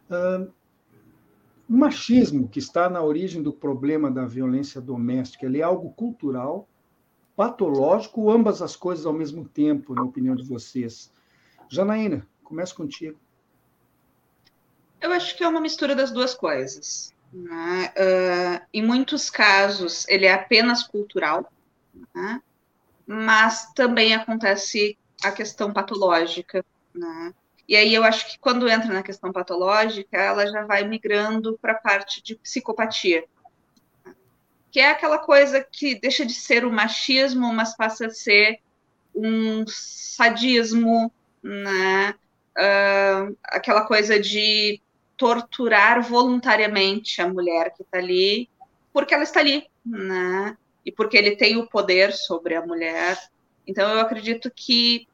Uh, 0.09 0.51
o 1.69 1.73
machismo 1.77 2.49
que 2.49 2.61
está 2.61 2.89
na 2.89 3.03
origem 3.03 3.43
do 3.43 3.53
problema 3.53 4.11
da 4.11 4.25
violência 4.25 4.81
doméstica, 4.81 5.47
ele 5.47 5.59
é 5.59 5.63
algo 5.65 5.91
cultural, 5.91 6.69
patológico, 7.35 8.23
ou 8.23 8.31
ambas 8.31 8.63
as 8.63 8.77
coisas 8.77 9.05
ao 9.05 9.13
mesmo 9.13 9.45
tempo, 9.49 9.95
na 9.95 10.03
opinião 10.05 10.37
de 10.37 10.45
vocês? 10.45 11.13
Janaína, 11.69 12.25
começo 12.45 12.77
contigo. 12.77 13.19
Eu 15.01 15.11
acho 15.13 15.37
que 15.37 15.43
é 15.43 15.49
uma 15.49 15.61
mistura 15.61 15.97
das 15.97 16.13
duas 16.13 16.35
coisas. 16.35 17.13
Né? 17.33 17.93
Uh, 17.97 18.67
em 18.73 18.87
muitos 18.87 19.29
casos, 19.29 20.07
ele 20.09 20.27
é 20.27 20.33
apenas 20.33 20.85
cultural, 20.85 21.51
né? 22.15 22.41
Mas 23.07 23.73
também 23.75 24.15
acontece 24.15 24.99
a 25.23 25.31
questão 25.31 25.73
patológica. 25.73 26.65
Né? 26.95 27.33
E 27.69 27.77
aí 27.77 27.95
eu 27.95 28.05
acho 28.05 28.31
que 28.31 28.39
quando 28.39 28.69
entra 28.69 28.93
na 28.93 29.03
questão 29.03 29.33
patológica, 29.33 30.17
ela 30.17 30.47
já 30.47 30.65
vai 30.65 30.87
migrando 30.87 31.59
para 31.61 31.73
a 31.73 31.81
parte 31.81 32.23
de 32.23 32.37
psicopatia. 32.37 33.25
Que 34.71 34.81
é 34.81 34.91
aquela 34.91 35.19
coisa 35.19 35.63
que 35.63 35.95
deixa 35.99 36.27
de 36.27 36.35
ser 36.35 36.65
o 36.65 36.73
machismo, 36.73 37.53
mas 37.53 37.77
passa 37.77 38.07
a 38.07 38.11
ser 38.11 38.61
um 39.15 39.65
sadismo, 39.67 41.13
né? 41.43 42.15
Uh, 42.57 43.37
aquela 43.45 43.83
coisa 43.83 44.19
de 44.19 44.81
torturar 45.17 46.03
voluntariamente 46.03 47.21
a 47.23 47.29
mulher 47.29 47.73
que 47.75 47.83
está 47.83 47.99
ali, 47.99 48.49
porque 48.93 49.15
ela 49.15 49.23
está 49.23 49.41
ali, 49.41 49.67
né? 49.85 50.57
E 50.85 50.93
porque 50.93 51.17
ele 51.17 51.37
tem 51.37 51.57
o 51.57 51.67
poder 51.67 52.13
sobre 52.13 52.55
a 52.55 52.65
mulher. 52.65 53.19
Então 53.67 53.89
eu 53.91 54.01
acredito 54.01 54.51
que 54.55 55.07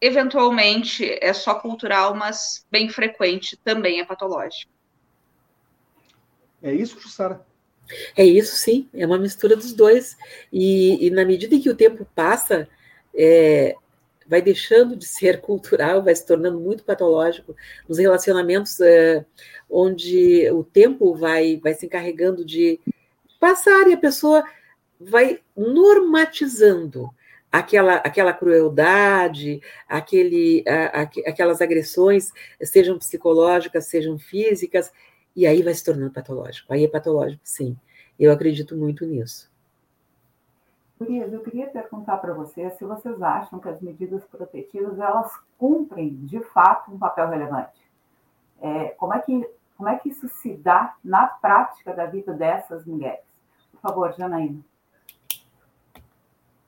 eventualmente 0.00 1.18
é 1.20 1.32
só 1.32 1.54
cultural, 1.54 2.14
mas 2.14 2.66
bem 2.70 2.88
frequente 2.88 3.56
também 3.56 4.00
é 4.00 4.04
patológico. 4.04 4.70
É 6.62 6.72
isso, 6.72 6.98
Jussara? 7.00 7.44
É 8.16 8.24
isso, 8.24 8.56
sim. 8.56 8.88
É 8.94 9.06
uma 9.06 9.18
mistura 9.18 9.56
dos 9.56 9.72
dois. 9.72 10.16
E, 10.52 11.06
e 11.06 11.10
na 11.10 11.24
medida 11.24 11.54
em 11.54 11.60
que 11.60 11.70
o 11.70 11.76
tempo 11.76 12.06
passa, 12.14 12.68
é, 13.14 13.74
vai 14.26 14.40
deixando 14.40 14.96
de 14.96 15.06
ser 15.06 15.40
cultural, 15.42 16.02
vai 16.02 16.14
se 16.14 16.26
tornando 16.26 16.58
muito 16.58 16.84
patológico 16.84 17.54
nos 17.88 17.98
relacionamentos 17.98 18.80
é, 18.80 19.24
onde 19.70 20.50
o 20.50 20.64
tempo 20.64 21.14
vai, 21.14 21.58
vai 21.62 21.74
se 21.74 21.86
encarregando 21.86 22.44
de 22.44 22.80
passar 23.38 23.88
e 23.88 23.92
a 23.92 23.98
pessoa 23.98 24.44
vai 25.00 25.40
normatizando 25.56 27.10
aquela, 27.50 27.96
aquela 27.96 28.32
crueldade, 28.32 29.60
aquele, 29.88 30.64
a, 30.66 31.02
a, 31.02 31.02
aquelas 31.02 31.60
agressões, 31.60 32.32
sejam 32.62 32.98
psicológicas, 32.98 33.86
sejam 33.86 34.18
físicas, 34.18 34.92
e 35.36 35.46
aí 35.46 35.62
vai 35.62 35.74
se 35.74 35.84
tornando 35.84 36.12
patológico. 36.12 36.72
Aí 36.72 36.84
é 36.84 36.88
patológico, 36.88 37.42
sim. 37.44 37.76
Eu 38.18 38.32
acredito 38.32 38.76
muito 38.76 39.04
nisso. 39.06 39.52
Gurias, 40.98 41.32
eu 41.32 41.40
queria 41.40 41.66
perguntar 41.66 42.16
para 42.18 42.32
vocês 42.32 42.72
se 42.74 42.84
vocês 42.84 43.20
acham 43.20 43.58
que 43.58 43.68
as 43.68 43.80
medidas 43.80 44.24
protetivas 44.24 44.98
elas 44.98 45.32
cumprem 45.58 46.14
de 46.24 46.40
fato 46.40 46.92
um 46.92 46.98
papel 46.98 47.28
relevante. 47.28 47.84
É, 48.60 48.88
como, 48.90 49.12
é 49.12 49.20
que, 49.20 49.48
como 49.76 49.88
é 49.88 49.98
que 49.98 50.08
isso 50.08 50.28
se 50.28 50.54
dá 50.54 50.94
na 51.04 51.26
prática 51.26 51.92
da 51.92 52.06
vida 52.06 52.32
dessas 52.32 52.84
mulheres? 52.84 53.24
Por 53.72 53.80
favor, 53.80 54.14
Janaína. 54.16 54.60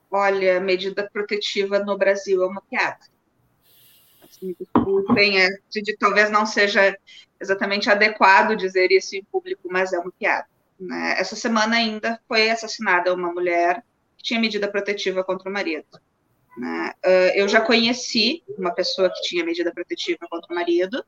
Olha, 0.09 0.59
medida 0.59 1.09
protetiva 1.11 1.79
no 1.79 1.97
Brasil 1.97 2.41
é 2.43 2.47
uma 2.47 2.61
piada. 2.61 3.05
Assim, 4.23 4.55
desculpem, 4.59 5.41
é, 5.41 5.49
talvez 5.99 6.29
não 6.29 6.45
seja 6.45 6.97
exatamente 7.39 7.89
adequado 7.89 8.55
dizer 8.55 8.91
isso 8.91 9.15
em 9.15 9.23
público, 9.23 9.67
mas 9.69 9.93
é 9.93 9.99
uma 9.99 10.11
piada. 10.11 10.47
Né? 10.79 11.15
Essa 11.17 11.35
semana 11.35 11.75
ainda 11.75 12.19
foi 12.27 12.49
assassinada 12.49 13.13
uma 13.13 13.31
mulher 13.31 13.83
que 14.17 14.23
tinha 14.23 14.39
medida 14.39 14.67
protetiva 14.67 15.23
contra 15.23 15.49
o 15.49 15.53
marido. 15.53 15.99
Né? 16.57 16.93
Uh, 17.05 17.31
eu 17.35 17.47
já 17.47 17.61
conheci 17.61 18.43
uma 18.57 18.71
pessoa 18.71 19.09
que 19.09 19.21
tinha 19.21 19.45
medida 19.45 19.71
protetiva 19.71 20.25
contra 20.29 20.51
o 20.51 20.55
marido 20.55 21.03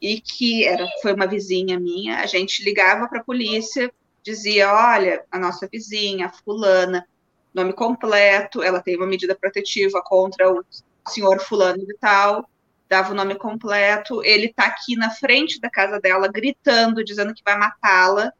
e 0.00 0.20
que 0.20 0.64
era, 0.64 0.86
foi 1.02 1.12
uma 1.12 1.26
vizinha 1.26 1.78
minha. 1.78 2.20
A 2.20 2.26
gente 2.26 2.62
ligava 2.62 3.08
para 3.08 3.20
a 3.20 3.24
polícia, 3.24 3.92
dizia: 4.22 4.72
olha, 4.72 5.24
a 5.30 5.38
nossa 5.38 5.68
vizinha, 5.70 6.30
fulana, 6.44 7.06
nome 7.54 7.72
completo, 7.72 8.62
ela 8.62 8.80
tem 8.80 8.96
uma 8.96 9.06
medida 9.06 9.34
protetiva 9.34 10.02
contra 10.02 10.52
o 10.52 10.64
senhor 11.08 11.40
fulano 11.40 11.84
de 11.86 11.94
tal, 11.98 12.48
dava 12.88 13.12
o 13.12 13.14
nome 13.14 13.34
completo, 13.34 14.22
ele 14.24 14.46
está 14.46 14.64
aqui 14.64 14.96
na 14.96 15.10
frente 15.10 15.60
da 15.60 15.68
casa 15.68 16.00
dela, 16.00 16.28
gritando, 16.28 17.04
dizendo 17.04 17.34
que 17.34 17.42
vai 17.44 17.56
matá-la, 17.56 18.32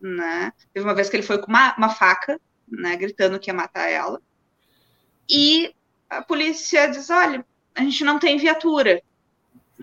né? 0.00 0.52
Teve 0.72 0.86
uma 0.86 0.94
vez 0.94 1.10
que 1.10 1.16
ele 1.16 1.22
foi 1.22 1.38
com 1.38 1.48
uma, 1.48 1.74
uma 1.76 1.90
faca, 1.90 2.40
né, 2.68 2.96
gritando 2.96 3.38
que 3.38 3.50
ia 3.50 3.54
matar 3.54 3.88
ela, 3.88 4.20
e 5.28 5.74
a 6.08 6.22
polícia 6.22 6.88
diz, 6.88 7.10
olha, 7.10 7.44
a 7.74 7.82
gente 7.82 8.02
não 8.04 8.18
tem 8.18 8.38
viatura, 8.38 9.02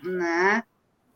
né? 0.04 0.64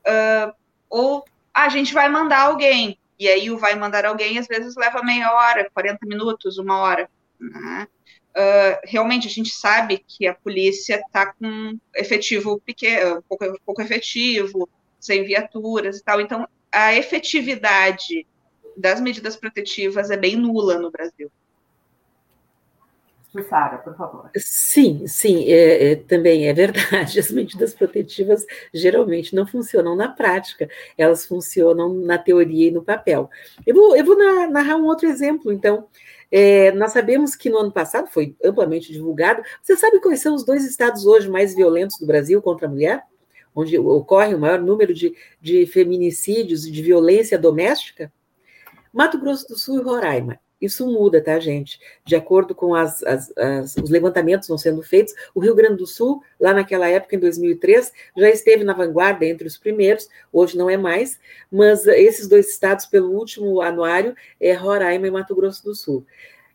Uh, 0.07 0.53
ou 0.89 1.25
ah, 1.53 1.63
a 1.65 1.69
gente 1.69 1.93
vai 1.93 2.07
mandar 2.07 2.41
alguém, 2.41 2.97
e 3.19 3.27
aí 3.27 3.51
o 3.51 3.57
vai 3.57 3.75
mandar 3.75 4.05
alguém 4.05 4.37
às 4.37 4.47
vezes 4.47 4.75
leva 4.75 5.03
meia 5.03 5.31
hora, 5.33 5.69
40 5.73 6.05
minutos, 6.05 6.57
uma 6.57 6.77
hora. 6.77 7.09
Né? 7.41 7.87
Uh, 8.31 8.79
realmente 8.85 9.27
a 9.27 9.29
gente 9.29 9.49
sabe 9.49 10.03
que 10.07 10.25
a 10.27 10.33
polícia 10.33 10.95
está 10.95 11.33
com 11.33 11.77
efetivo 11.95 12.61
pequeno, 12.61 13.21
pouco, 13.27 13.45
pouco 13.65 13.81
efetivo, 13.81 14.69
sem 14.99 15.23
viaturas 15.23 15.97
e 15.97 16.03
tal. 16.03 16.21
Então, 16.21 16.47
a 16.71 16.93
efetividade 16.93 18.25
das 18.77 19.01
medidas 19.01 19.35
protetivas 19.35 20.09
é 20.09 20.17
bem 20.17 20.35
nula 20.35 20.79
no 20.79 20.91
Brasil. 20.91 21.29
Sara, 23.47 23.77
por 23.77 23.95
favor. 23.95 24.29
Sim, 24.35 25.07
sim, 25.07 25.45
é, 25.45 25.91
é, 25.91 25.95
também 25.95 26.47
é 26.47 26.53
verdade. 26.53 27.17
As 27.19 27.31
medidas 27.31 27.73
protetivas 27.73 28.45
geralmente 28.73 29.33
não 29.33 29.47
funcionam 29.47 29.95
na 29.95 30.09
prática, 30.09 30.69
elas 30.97 31.25
funcionam 31.25 31.93
na 31.93 32.17
teoria 32.17 32.67
e 32.67 32.71
no 32.71 32.83
papel. 32.83 33.29
Eu 33.65 33.73
vou, 33.73 33.95
eu 33.95 34.03
vou 34.03 34.17
narrar 34.49 34.75
um 34.75 34.85
outro 34.85 35.07
exemplo, 35.07 35.51
então. 35.51 35.87
É, 36.31 36.71
nós 36.71 36.91
sabemos 36.93 37.35
que 37.35 37.49
no 37.49 37.57
ano 37.57 37.71
passado 37.71 38.07
foi 38.07 38.35
amplamente 38.43 38.91
divulgado. 38.93 39.43
Você 39.61 39.75
sabe 39.75 39.99
quais 39.99 40.21
são 40.21 40.33
os 40.33 40.45
dois 40.45 40.63
estados 40.63 41.05
hoje 41.05 41.29
mais 41.29 41.53
violentos 41.53 41.97
do 41.99 42.05
Brasil 42.05 42.41
contra 42.41 42.67
a 42.67 42.69
mulher? 42.69 43.03
Onde 43.53 43.77
ocorre 43.77 44.33
o 44.33 44.39
maior 44.39 44.61
número 44.61 44.93
de, 44.93 45.13
de 45.41 45.65
feminicídios 45.65 46.65
e 46.65 46.71
de 46.71 46.81
violência 46.81 47.37
doméstica? 47.37 48.11
Mato 48.93 49.19
Grosso 49.19 49.47
do 49.47 49.57
Sul 49.57 49.79
e 49.79 49.83
Roraima. 49.83 50.39
Isso 50.61 50.85
muda, 50.85 51.21
tá, 51.23 51.39
gente? 51.39 51.79
De 52.05 52.15
acordo 52.15 52.53
com 52.53 52.75
as, 52.75 53.01
as, 53.03 53.35
as, 53.35 53.75
os 53.77 53.89
levantamentos 53.89 54.47
vão 54.47 54.57
sendo 54.57 54.83
feitos, 54.83 55.13
o 55.33 55.39
Rio 55.39 55.55
Grande 55.55 55.77
do 55.77 55.87
Sul, 55.87 56.21
lá 56.39 56.53
naquela 56.53 56.87
época, 56.87 57.15
em 57.15 57.19
2003, 57.19 57.91
já 58.15 58.29
esteve 58.29 58.63
na 58.63 58.73
vanguarda 58.73 59.25
entre 59.25 59.47
os 59.47 59.57
primeiros, 59.57 60.07
hoje 60.31 60.55
não 60.55 60.69
é 60.69 60.77
mais, 60.77 61.19
mas 61.51 61.87
esses 61.87 62.27
dois 62.27 62.49
estados, 62.49 62.85
pelo 62.85 63.11
último 63.11 63.59
anuário, 63.59 64.15
é 64.39 64.53
Roraima 64.53 65.07
e 65.07 65.11
Mato 65.11 65.35
Grosso 65.35 65.63
do 65.63 65.73
Sul. 65.73 66.05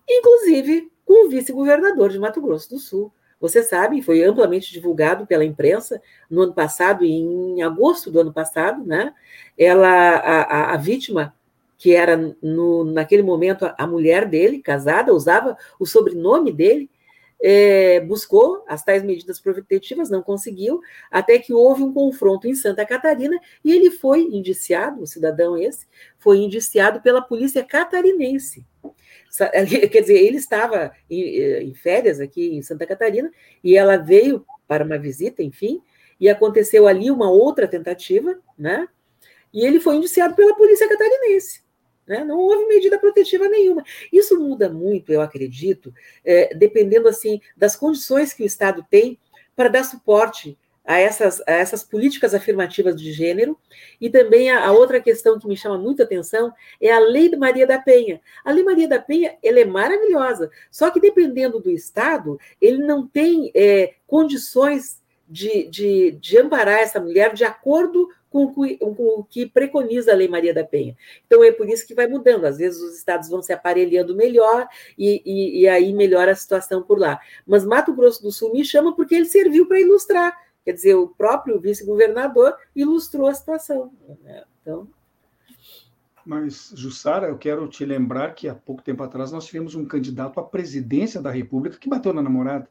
Inclusive 0.08 0.88
com 1.04 1.26
o 1.26 1.28
vice-governador 1.28 2.10
de 2.10 2.18
Mato 2.18 2.40
Grosso 2.40 2.70
do 2.70 2.78
Sul. 2.78 3.12
Você 3.40 3.62
sabe, 3.62 4.02
foi 4.02 4.24
amplamente 4.24 4.72
divulgado 4.72 5.26
pela 5.26 5.44
imprensa 5.44 6.00
no 6.28 6.42
ano 6.42 6.54
passado, 6.54 7.04
em 7.04 7.62
agosto 7.62 8.10
do 8.10 8.20
ano 8.20 8.32
passado, 8.32 8.84
né? 8.84 9.14
Ela, 9.58 9.88
a, 9.88 10.42
a, 10.42 10.74
a 10.74 10.76
vítima 10.76 11.34
que 11.78 11.94
era 11.94 12.16
no, 12.42 12.84
naquele 12.84 13.22
momento 13.22 13.70
a 13.76 13.86
mulher 13.86 14.26
dele, 14.26 14.62
casada, 14.62 15.12
usava 15.12 15.56
o 15.78 15.86
sobrenome 15.86 16.52
dele, 16.52 16.90
é, 17.42 18.00
buscou 18.00 18.64
as 18.66 18.82
tais 18.82 19.02
medidas 19.02 19.40
protetivas, 19.40 20.08
não 20.08 20.22
conseguiu, 20.22 20.80
até 21.10 21.38
que 21.38 21.52
houve 21.52 21.82
um 21.82 21.92
confronto 21.92 22.48
em 22.48 22.54
Santa 22.54 22.84
Catarina 22.86 23.38
e 23.62 23.72
ele 23.72 23.90
foi 23.90 24.22
indiciado, 24.22 25.02
o 25.02 25.06
cidadão 25.06 25.56
esse, 25.56 25.86
foi 26.18 26.38
indiciado 26.38 27.00
pela 27.00 27.20
polícia 27.20 27.62
catarinense. 27.62 28.64
Quer 29.92 30.00
dizer, 30.00 30.16
ele 30.16 30.38
estava 30.38 30.92
em, 31.10 31.20
em 31.68 31.74
férias 31.74 32.20
aqui 32.20 32.56
em 32.56 32.62
Santa 32.62 32.86
Catarina 32.86 33.30
e 33.62 33.76
ela 33.76 33.98
veio 33.98 34.46
para 34.66 34.84
uma 34.84 34.98
visita, 34.98 35.42
enfim, 35.42 35.82
e 36.18 36.28
aconteceu 36.28 36.86
ali 36.86 37.10
uma 37.10 37.30
outra 37.30 37.68
tentativa, 37.68 38.38
né? 38.58 38.88
E 39.52 39.64
ele 39.64 39.78
foi 39.78 39.96
indiciado 39.96 40.34
pela 40.34 40.56
polícia 40.56 40.88
catarinense. 40.88 41.65
Né? 42.06 42.24
Não 42.24 42.38
houve 42.38 42.66
medida 42.66 42.98
protetiva 42.98 43.48
nenhuma. 43.48 43.82
Isso 44.12 44.38
muda 44.38 44.68
muito, 44.68 45.12
eu 45.12 45.20
acredito, 45.20 45.92
é, 46.24 46.54
dependendo 46.54 47.08
assim 47.08 47.40
das 47.56 47.74
condições 47.74 48.32
que 48.32 48.42
o 48.42 48.46
Estado 48.46 48.84
tem 48.88 49.18
para 49.54 49.68
dar 49.68 49.84
suporte 49.84 50.56
a 50.86 50.98
essas, 51.00 51.42
a 51.46 51.52
essas 51.52 51.82
políticas 51.82 52.32
afirmativas 52.32 52.94
de 53.00 53.12
gênero. 53.12 53.58
E 54.00 54.08
também 54.08 54.50
a, 54.50 54.66
a, 54.66 54.72
outra 54.72 55.00
questão 55.00 55.38
que 55.38 55.48
me 55.48 55.56
chama 55.56 55.76
muita 55.76 56.04
atenção 56.04 56.52
é 56.80 56.92
a 56.92 57.00
Lei 57.00 57.28
de 57.28 57.36
Maria 57.36 57.66
da 57.66 57.78
Penha. 57.78 58.20
A 58.44 58.52
Lei 58.52 58.62
Maria 58.62 58.86
da 58.86 59.00
Penha 59.00 59.36
ela 59.42 59.58
é 59.58 59.64
maravilhosa, 59.64 60.50
só 60.70 60.90
que 60.90 61.00
dependendo 61.00 61.58
do 61.60 61.70
Estado, 61.70 62.38
ele 62.60 62.78
não 62.78 63.06
tem 63.06 63.50
é, 63.54 63.94
condições 64.06 65.02
de, 65.28 65.68
de, 65.68 66.12
de 66.12 66.38
amparar 66.38 66.78
essa 66.78 67.00
mulher 67.00 67.34
de 67.34 67.44
acordo 67.44 68.08
com, 68.52 69.20
o 69.20 69.24
que 69.24 69.46
preconiza 69.46 70.12
a 70.12 70.14
Lei 70.14 70.28
Maria 70.28 70.52
da 70.52 70.64
Penha. 70.64 70.96
Então 71.26 71.42
é 71.42 71.50
por 71.50 71.68
isso 71.68 71.86
que 71.86 71.94
vai 71.94 72.06
mudando. 72.06 72.44
Às 72.44 72.58
vezes 72.58 72.80
os 72.80 72.96
estados 72.96 73.28
vão 73.28 73.42
se 73.42 73.52
aparelhando 73.52 74.14
melhor 74.14 74.68
e, 74.98 75.22
e, 75.24 75.60
e 75.62 75.68
aí 75.68 75.92
melhora 75.92 76.32
a 76.32 76.36
situação 76.36 76.82
por 76.82 76.98
lá. 76.98 77.18
Mas 77.46 77.64
Mato 77.64 77.94
Grosso 77.94 78.22
do 78.22 78.30
Sul 78.30 78.52
me 78.52 78.64
chama 78.64 78.94
porque 78.94 79.14
ele 79.14 79.26
serviu 79.26 79.66
para 79.66 79.80
ilustrar. 79.80 80.36
Quer 80.64 80.72
dizer, 80.72 80.94
o 80.94 81.08
próprio 81.08 81.60
vice-governador 81.60 82.56
ilustrou 82.74 83.28
a 83.28 83.34
situação. 83.34 83.92
Né? 84.24 84.42
Então. 84.60 84.88
Mas, 86.24 86.72
Jussara, 86.74 87.28
eu 87.28 87.38
quero 87.38 87.68
te 87.68 87.84
lembrar 87.84 88.34
que 88.34 88.48
há 88.48 88.54
pouco 88.54 88.82
tempo 88.82 89.00
atrás 89.04 89.30
nós 89.30 89.46
tivemos 89.46 89.76
um 89.76 89.84
candidato 89.86 90.40
à 90.40 90.42
presidência 90.42 91.22
da 91.22 91.30
República 91.30 91.78
que 91.78 91.88
bateu 91.88 92.12
na 92.12 92.20
namorada. 92.20 92.68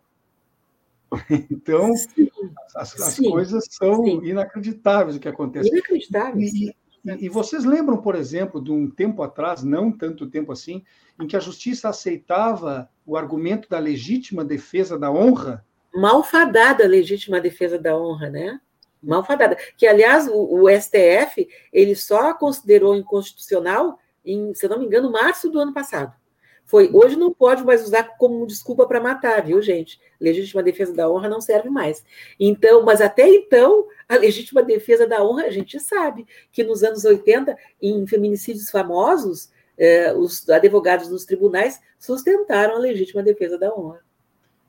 Então, 1.52 1.96
sim, 1.96 2.30
as, 2.76 3.00
as 3.00 3.14
sim, 3.14 3.30
coisas 3.30 3.66
são 3.70 4.04
sim. 4.04 4.20
inacreditáveis 4.24 5.16
o 5.16 5.20
que 5.20 5.28
acontece. 5.28 5.70
Inacreditáveis. 5.70 6.54
E, 6.54 6.76
e, 7.06 7.26
e, 7.26 7.30
vocês 7.30 7.64
lembram, 7.64 7.98
por 7.98 8.16
exemplo, 8.16 8.64
de 8.64 8.72
um 8.72 8.90
tempo 8.90 9.22
atrás, 9.24 9.64
não 9.64 9.92
tanto 9.92 10.28
tempo 10.28 10.52
assim, 10.52 10.84
em 11.20 11.28
que 11.28 11.36
a 11.36 11.40
justiça 11.40 11.90
aceitava 11.90 12.90
o 13.06 13.16
argumento 13.16 13.70
da 13.70 13.80
legítima 13.80 14.44
defesa 14.44 14.98
da 14.98 15.12
honra? 15.12 15.66
Malfadada 15.94 16.84
a 16.84 16.88
legítima 16.88 17.40
defesa 17.40 17.78
da 17.80 17.98
honra, 17.98 18.30
né? 18.30 18.60
Malfadada. 19.02 19.58
Que, 19.78 19.88
aliás, 19.88 20.28
o, 20.28 20.64
o 20.64 20.70
STF 20.70 21.48
ele 21.72 21.96
só 21.96 22.34
considerou 22.34 22.96
inconstitucional 22.96 24.00
em, 24.26 24.54
se 24.54 24.68
não 24.68 24.80
me 24.80 24.86
engano, 24.86 25.12
março 25.12 25.50
do 25.50 25.60
ano 25.60 25.74
passado. 25.74 26.14
Foi, 26.66 26.90
hoje 26.92 27.16
não 27.16 27.32
pode 27.32 27.64
mais 27.64 27.84
usar 27.84 28.18
como 28.18 28.46
desculpa 28.48 28.88
para 28.88 29.00
matar, 29.00 29.44
viu, 29.46 29.62
gente? 29.62 30.00
Legítima 30.20 30.64
defesa 30.64 30.94
da 30.94 31.10
honra 31.10 31.30
não 31.30 31.40
serve 31.40 31.70
mais. 31.70 32.04
Então, 32.40 32.84
mas 32.84 33.02
até 33.02 33.30
então, 33.30 33.88
a 34.10 34.18
legítima 34.18 34.64
defesa 34.64 35.06
da 35.06 35.24
honra, 35.24 35.46
a 35.46 35.52
gente 35.52 35.80
sabe 35.80 36.26
que 36.52 36.64
nos 36.64 36.84
anos 36.84 37.06
80, 37.06 37.56
em 37.80 38.08
feminicídios 38.08 38.72
famosos, 38.72 39.52
eh, 39.78 40.12
os 40.14 40.50
advogados 40.50 41.08
dos 41.08 41.24
tribunais 41.24 41.80
sustentaram 42.00 42.76
a 42.76 42.80
legítima 42.80 43.22
defesa 43.22 43.60
da 43.60 43.74
honra. 43.74 44.04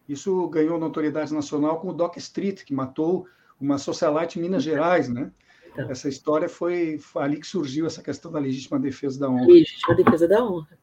Isso 0.06 0.46
ganhou 0.48 0.78
notoriedade 0.78 1.32
nacional 1.32 1.80
com 1.80 1.88
o 1.88 1.94
Doc 1.94 2.16
Street, 2.18 2.62
que 2.62 2.74
matou 2.74 3.26
uma 3.60 3.78
socialite 3.78 4.38
em 4.38 4.42
Minas 4.42 4.62
Gerais, 4.62 5.08
né? 5.08 5.32
Então. 5.72 5.90
Essa 5.90 6.08
história 6.08 6.48
foi, 6.48 6.98
foi 6.98 7.22
ali 7.22 7.40
que 7.40 7.46
surgiu 7.46 7.86
essa 7.86 8.02
questão 8.02 8.30
da 8.30 8.38
legítima 8.38 8.78
defesa 8.78 9.18
da 9.18 9.30
honra. 9.30 9.46
Legítima 9.46 9.94
defesa 9.94 10.28
da 10.28 10.44
honra. 10.44 10.78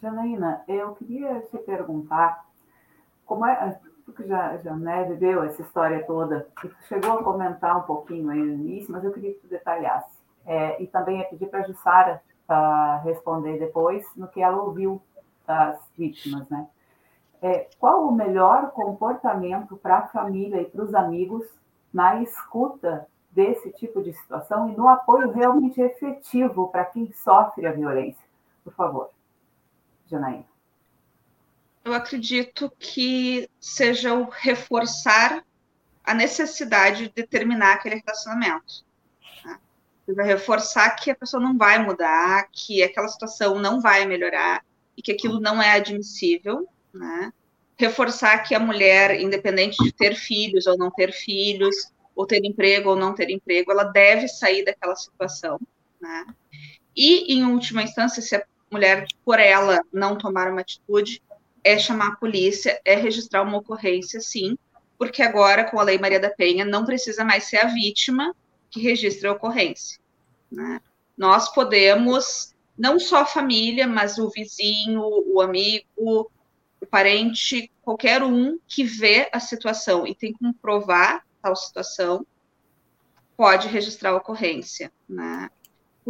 Janaína, 0.00 0.62
eu 0.66 0.94
queria 0.94 1.40
te 1.42 1.58
perguntar, 1.58 2.46
como 3.26 3.44
é, 3.46 3.78
tu 4.04 4.12
que 4.12 4.26
já, 4.26 4.56
já 4.58 4.74
né, 4.74 5.04
viveu 5.04 5.42
essa 5.42 5.60
história 5.60 6.04
toda, 6.06 6.48
tu 6.60 6.70
chegou 6.88 7.12
a 7.12 7.22
comentar 7.22 7.76
um 7.76 7.82
pouquinho 7.82 8.30
aí 8.30 8.38
no 8.38 8.54
início, 8.54 8.90
mas 8.90 9.04
eu 9.04 9.12
queria 9.12 9.34
que 9.34 9.40
tu 9.40 9.48
detalhasse. 9.48 10.18
É, 10.46 10.82
e 10.82 10.86
também 10.86 11.18
ia 11.18 11.26
pedir 11.26 11.46
para 11.46 11.60
a 11.60 11.66
Jussara 11.66 12.22
uh, 12.48 13.04
responder 13.04 13.58
depois 13.58 14.04
no 14.16 14.26
que 14.26 14.40
ela 14.40 14.62
ouviu 14.62 15.00
das 15.46 15.78
vítimas, 15.96 16.48
né? 16.48 16.66
É, 17.42 17.68
qual 17.78 18.06
o 18.06 18.12
melhor 18.12 18.70
comportamento 18.72 19.76
para 19.76 19.98
a 19.98 20.08
família 20.08 20.60
e 20.60 20.64
para 20.66 20.82
os 20.82 20.94
amigos 20.94 21.46
na 21.92 22.22
escuta 22.22 23.06
desse 23.30 23.70
tipo 23.72 24.02
de 24.02 24.12
situação 24.12 24.68
e 24.68 24.76
no 24.76 24.88
apoio 24.88 25.30
realmente 25.30 25.80
efetivo 25.80 26.68
para 26.68 26.84
quem 26.84 27.10
sofre 27.12 27.66
a 27.66 27.72
violência? 27.72 28.24
Por 28.62 28.74
favor. 28.74 29.10
Janaína? 30.10 30.44
Eu 31.84 31.94
acredito 31.94 32.70
que 32.78 33.48
seja 33.58 34.12
o 34.14 34.28
reforçar 34.28 35.44
a 36.04 36.14
necessidade 36.14 37.12
de 37.14 37.26
terminar 37.26 37.74
aquele 37.74 37.96
relacionamento. 37.96 38.84
Né? 39.44 39.58
Vai 40.08 40.26
reforçar 40.26 40.90
que 40.90 41.10
a 41.10 41.14
pessoa 41.14 41.42
não 41.42 41.56
vai 41.56 41.78
mudar, 41.78 42.48
que 42.52 42.82
aquela 42.82 43.08
situação 43.08 43.58
não 43.58 43.80
vai 43.80 44.06
melhorar 44.06 44.64
e 44.96 45.02
que 45.02 45.12
aquilo 45.12 45.40
não 45.40 45.62
é 45.62 45.72
admissível, 45.72 46.68
né? 46.92 47.32
Reforçar 47.78 48.40
que 48.40 48.54
a 48.54 48.60
mulher, 48.60 49.18
independente 49.18 49.82
de 49.82 49.92
ter 49.92 50.14
filhos 50.14 50.66
ou 50.66 50.76
não 50.76 50.90
ter 50.90 51.12
filhos, 51.12 51.90
ou 52.14 52.26
ter 52.26 52.44
emprego 52.44 52.90
ou 52.90 52.96
não 52.96 53.14
ter 53.14 53.30
emprego, 53.30 53.72
ela 53.72 53.84
deve 53.84 54.28
sair 54.28 54.64
daquela 54.64 54.94
situação, 54.94 55.58
né? 55.98 56.26
E, 56.94 57.32
em 57.32 57.44
última 57.46 57.82
instância, 57.82 58.20
se 58.20 58.36
a 58.36 58.44
mulher, 58.70 59.06
por 59.24 59.38
ela 59.38 59.80
não 59.92 60.16
tomar 60.16 60.50
uma 60.50 60.60
atitude, 60.60 61.22
é 61.62 61.78
chamar 61.78 62.08
a 62.08 62.16
polícia, 62.16 62.80
é 62.84 62.94
registrar 62.94 63.42
uma 63.42 63.58
ocorrência, 63.58 64.20
sim, 64.20 64.56
porque 64.98 65.22
agora, 65.22 65.64
com 65.64 65.80
a 65.80 65.82
Lei 65.82 65.98
Maria 65.98 66.20
da 66.20 66.30
Penha, 66.30 66.64
não 66.64 66.84
precisa 66.84 67.24
mais 67.24 67.44
ser 67.44 67.58
a 67.58 67.68
vítima 67.68 68.34
que 68.70 68.80
registre 68.80 69.26
a 69.26 69.32
ocorrência. 69.32 69.98
Né? 70.50 70.80
Nós 71.16 71.52
podemos, 71.52 72.54
não 72.76 72.98
só 72.98 73.22
a 73.22 73.26
família, 73.26 73.86
mas 73.86 74.18
o 74.18 74.28
vizinho, 74.28 75.02
o 75.02 75.40
amigo, 75.40 76.30
o 76.80 76.86
parente, 76.86 77.70
qualquer 77.82 78.22
um 78.22 78.58
que 78.66 78.84
vê 78.84 79.28
a 79.32 79.40
situação 79.40 80.06
e 80.06 80.14
tem 80.14 80.32
como 80.32 80.54
provar 80.54 81.24
tal 81.42 81.56
situação, 81.56 82.26
pode 83.36 83.68
registrar 83.68 84.10
a 84.10 84.16
ocorrência. 84.16 84.92
Né? 85.08 85.50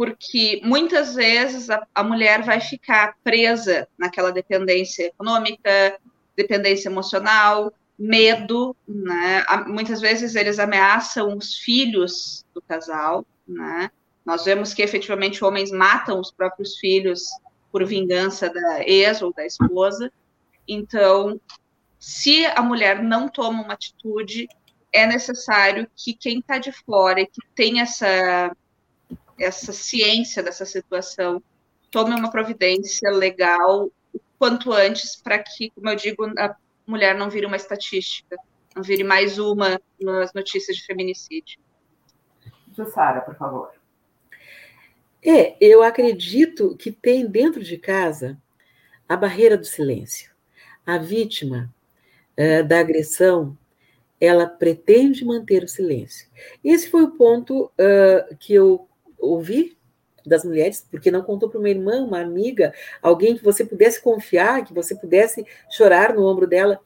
Porque 0.01 0.59
muitas 0.63 1.13
vezes 1.13 1.69
a, 1.69 1.85
a, 1.93 2.03
mulher 2.03 2.41
vai 2.41 2.59
ficar 2.59 3.15
presa 3.23 3.87
naquela 3.95 4.31
dependência 4.31 5.05
econômica, 5.05 5.99
dependência 6.35 6.89
emocional, 6.89 7.71
medo, 7.99 8.75
né? 8.87 9.45
Muitas 9.67 10.01
vezes 10.01 10.33
eles 10.33 10.57
ameaçam 10.57 11.37
os 11.37 11.55
filhos 11.55 12.43
do 12.51 12.59
casal, 12.63 13.23
né? 13.47 13.91
Nós 14.25 14.43
vemos 14.43 14.73
que 14.73 14.81
efetivamente 14.81 15.45
homens 15.45 15.69
matam 15.69 16.19
os 16.19 16.31
próprios 16.31 16.79
filhos 16.79 17.21
por 17.71 17.85
vingança 17.85 18.49
da 18.49 18.81
ex 18.83 19.21
ou 19.21 19.31
da 19.31 19.45
esposa. 19.45 20.11
Então, 20.67 21.39
se 21.99 22.43
a 22.47 22.63
mulher 22.63 23.03
não 23.03 23.29
toma 23.29 23.61
uma 23.61 23.73
atitude, 23.73 24.47
é 24.91 25.05
necessário 25.05 25.87
que 25.95 26.15
quem 26.15 26.39
está 26.39 26.57
de 26.57 26.71
fora 26.71 27.21
e 27.21 27.27
que 27.27 27.39
tem 27.53 27.81
essa 27.81 28.51
essa 29.41 29.73
ciência 29.73 30.43
dessa 30.43 30.65
situação 30.65 31.41
tome 31.89 32.15
uma 32.15 32.31
providência 32.31 33.09
legal 33.11 33.89
o 34.13 34.19
quanto 34.37 34.71
antes 34.71 35.15
para 35.15 35.39
que, 35.39 35.69
como 35.71 35.89
eu 35.89 35.95
digo, 35.95 36.25
a 36.39 36.55
mulher 36.85 37.15
não 37.15 37.29
vire 37.29 37.45
uma 37.45 37.55
estatística, 37.55 38.37
não 38.75 38.83
vire 38.83 39.03
mais 39.03 39.37
uma 39.37 39.79
nas 39.99 40.33
notícias 40.33 40.77
de 40.77 40.85
feminicídio. 40.85 41.59
Jussara, 42.75 43.21
por 43.21 43.35
favor. 43.35 43.71
É, 45.23 45.55
eu 45.61 45.83
acredito 45.83 46.75
que 46.77 46.91
tem 46.91 47.27
dentro 47.27 47.63
de 47.63 47.77
casa 47.77 48.41
a 49.07 49.15
barreira 49.15 49.57
do 49.57 49.65
silêncio. 49.65 50.31
A 50.85 50.97
vítima 50.97 51.71
é, 52.35 52.63
da 52.63 52.79
agressão, 52.79 53.55
ela 54.19 54.47
pretende 54.47 55.25
manter 55.25 55.63
o 55.63 55.67
silêncio. 55.67 56.27
Esse 56.63 56.89
foi 56.89 57.03
o 57.03 57.11
ponto 57.11 57.65
uh, 57.65 58.35
que 58.37 58.53
eu 58.53 58.87
ouvir 59.21 59.77
das 60.25 60.43
mulheres, 60.43 60.85
porque 60.89 61.11
não 61.11 61.21
contou 61.21 61.49
para 61.49 61.59
uma 61.59 61.69
irmã, 61.69 62.03
uma 62.03 62.19
amiga, 62.19 62.73
alguém 63.01 63.35
que 63.35 63.43
você 63.43 63.65
pudesse 63.65 64.01
confiar, 64.01 64.63
que 64.63 64.73
você 64.73 64.95
pudesse 64.95 65.45
chorar 65.69 66.13
no 66.13 66.25
ombro 66.25 66.47
dela. 66.47 66.79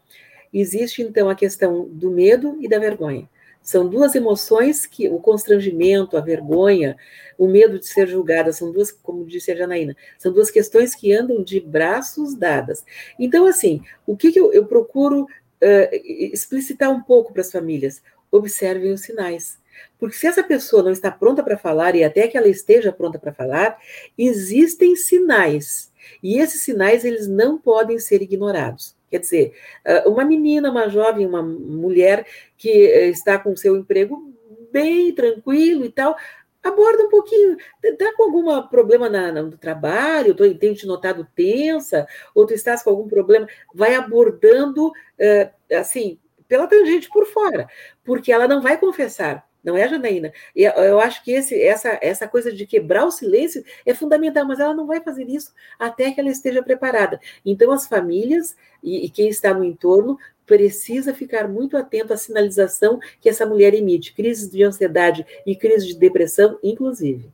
Existe 0.53 1.01
então 1.01 1.29
a 1.29 1.35
questão 1.35 1.87
do 1.89 2.09
medo 2.09 2.57
e 2.61 2.67
da 2.67 2.79
vergonha. 2.79 3.29
São 3.61 3.89
duas 3.89 4.13
emoções 4.13 4.85
que 4.85 5.09
o 5.09 5.17
constrangimento, 5.19 6.15
a 6.15 6.21
vergonha, 6.21 6.95
o 7.35 7.47
medo 7.47 7.79
de 7.79 7.87
ser 7.87 8.07
julgada, 8.07 8.53
são 8.53 8.71
duas, 8.71 8.91
como 8.91 9.25
disse 9.25 9.51
a 9.51 9.55
Janaína, 9.55 9.95
são 10.19 10.31
duas 10.31 10.51
questões 10.51 10.93
que 10.93 11.11
andam 11.11 11.43
de 11.43 11.59
braços 11.59 12.35
dadas. 12.35 12.85
Então, 13.17 13.47
assim, 13.47 13.81
o 14.05 14.15
que, 14.15 14.31
que 14.31 14.39
eu, 14.39 14.53
eu, 14.53 14.67
procuro 14.67 15.23
uh, 15.23 15.89
explicitar 16.31 16.91
um 16.91 17.01
pouco 17.01 17.33
para 17.33 17.41
as 17.41 17.51
famílias? 17.51 18.03
Observem 18.31 18.93
os 18.93 19.01
sinais 19.01 19.57
porque 19.99 20.15
se 20.15 20.27
essa 20.27 20.43
pessoa 20.43 20.83
não 20.83 20.91
está 20.91 21.11
pronta 21.11 21.43
para 21.43 21.57
falar, 21.57 21.95
e 21.95 22.03
até 22.03 22.27
que 22.27 22.37
ela 22.37 22.47
esteja 22.47 22.91
pronta 22.91 23.17
para 23.17 23.33
falar, 23.33 23.77
existem 24.17 24.95
sinais. 24.95 25.91
E 26.21 26.39
esses 26.39 26.61
sinais, 26.61 27.03
eles 27.03 27.27
não 27.27 27.57
podem 27.57 27.97
ser 27.99 28.21
ignorados. 28.21 28.95
Quer 29.09 29.19
dizer, 29.19 29.53
ah, 29.85 30.03
uma 30.07 30.25
menina, 30.25 30.69
uma 30.69 30.89
jovem, 30.89 31.25
uma 31.25 31.41
mulher 31.41 32.25
que 32.57 32.69
eh, 32.69 33.09
está 33.09 33.39
com 33.39 33.55
seu 33.55 33.75
emprego 33.75 34.33
bem 34.71 35.13
tranquilo 35.13 35.85
e 35.85 35.89
tal, 35.89 36.15
aborda 36.61 37.03
um 37.03 37.09
pouquinho, 37.09 37.57
está 37.83 38.11
com 38.15 38.23
algum 38.23 38.67
problema 38.67 39.07
na, 39.07 39.31
no 39.31 39.57
trabalho, 39.57 40.33
tô, 40.33 40.51
tenho 40.55 40.73
te 40.73 40.85
notado 40.87 41.27
tensa, 41.35 42.07
ou 42.33 42.45
tu 42.45 42.53
estás 42.53 42.83
com 42.83 42.89
algum 42.89 43.07
problema, 43.07 43.47
vai 43.73 43.95
abordando, 43.95 44.87
uh, 44.87 45.75
assim, 45.75 46.19
pela 46.47 46.67
tangente 46.67 47.07
por 47.09 47.25
fora, 47.25 47.67
porque 48.03 48.31
ela 48.31 48.47
não 48.47 48.61
vai 48.61 48.77
confessar, 48.77 49.47
não 49.65 49.75
é, 49.75 49.87
Janaína? 49.87 50.31
E 50.55 50.63
eu 50.63 50.99
acho 50.99 51.23
que 51.23 51.31
esse, 51.31 51.59
essa, 51.61 51.97
essa 52.01 52.27
coisa 52.27 52.51
de 52.51 52.65
quebrar 52.67 53.05
o 53.05 53.11
silêncio 53.11 53.63
é 53.85 53.93
fundamental, 53.93 54.45
mas 54.45 54.59
ela 54.59 54.73
não 54.73 54.85
vai 54.85 55.01
fazer 55.01 55.27
isso 55.27 55.53
até 55.79 56.11
que 56.11 56.19
ela 56.19 56.29
esteja 56.29 56.61
preparada. 56.61 57.19
Então, 57.45 57.71
as 57.71 57.87
famílias 57.87 58.55
e, 58.83 59.05
e 59.05 59.09
quem 59.09 59.27
está 59.27 59.53
no 59.53 59.63
entorno 59.63 60.17
precisa 60.45 61.13
ficar 61.13 61.47
muito 61.47 61.75
atento 61.75 62.13
à 62.13 62.17
sinalização 62.17 62.99
que 63.19 63.27
essa 63.27 63.45
mulher 63.45 63.73
emite, 63.73 64.13
crises 64.13 64.49
de 64.49 64.63
ansiedade 64.63 65.25
e 65.45 65.55
crises 65.55 65.87
de 65.87 65.97
depressão, 65.97 66.59
inclusive. 66.61 67.29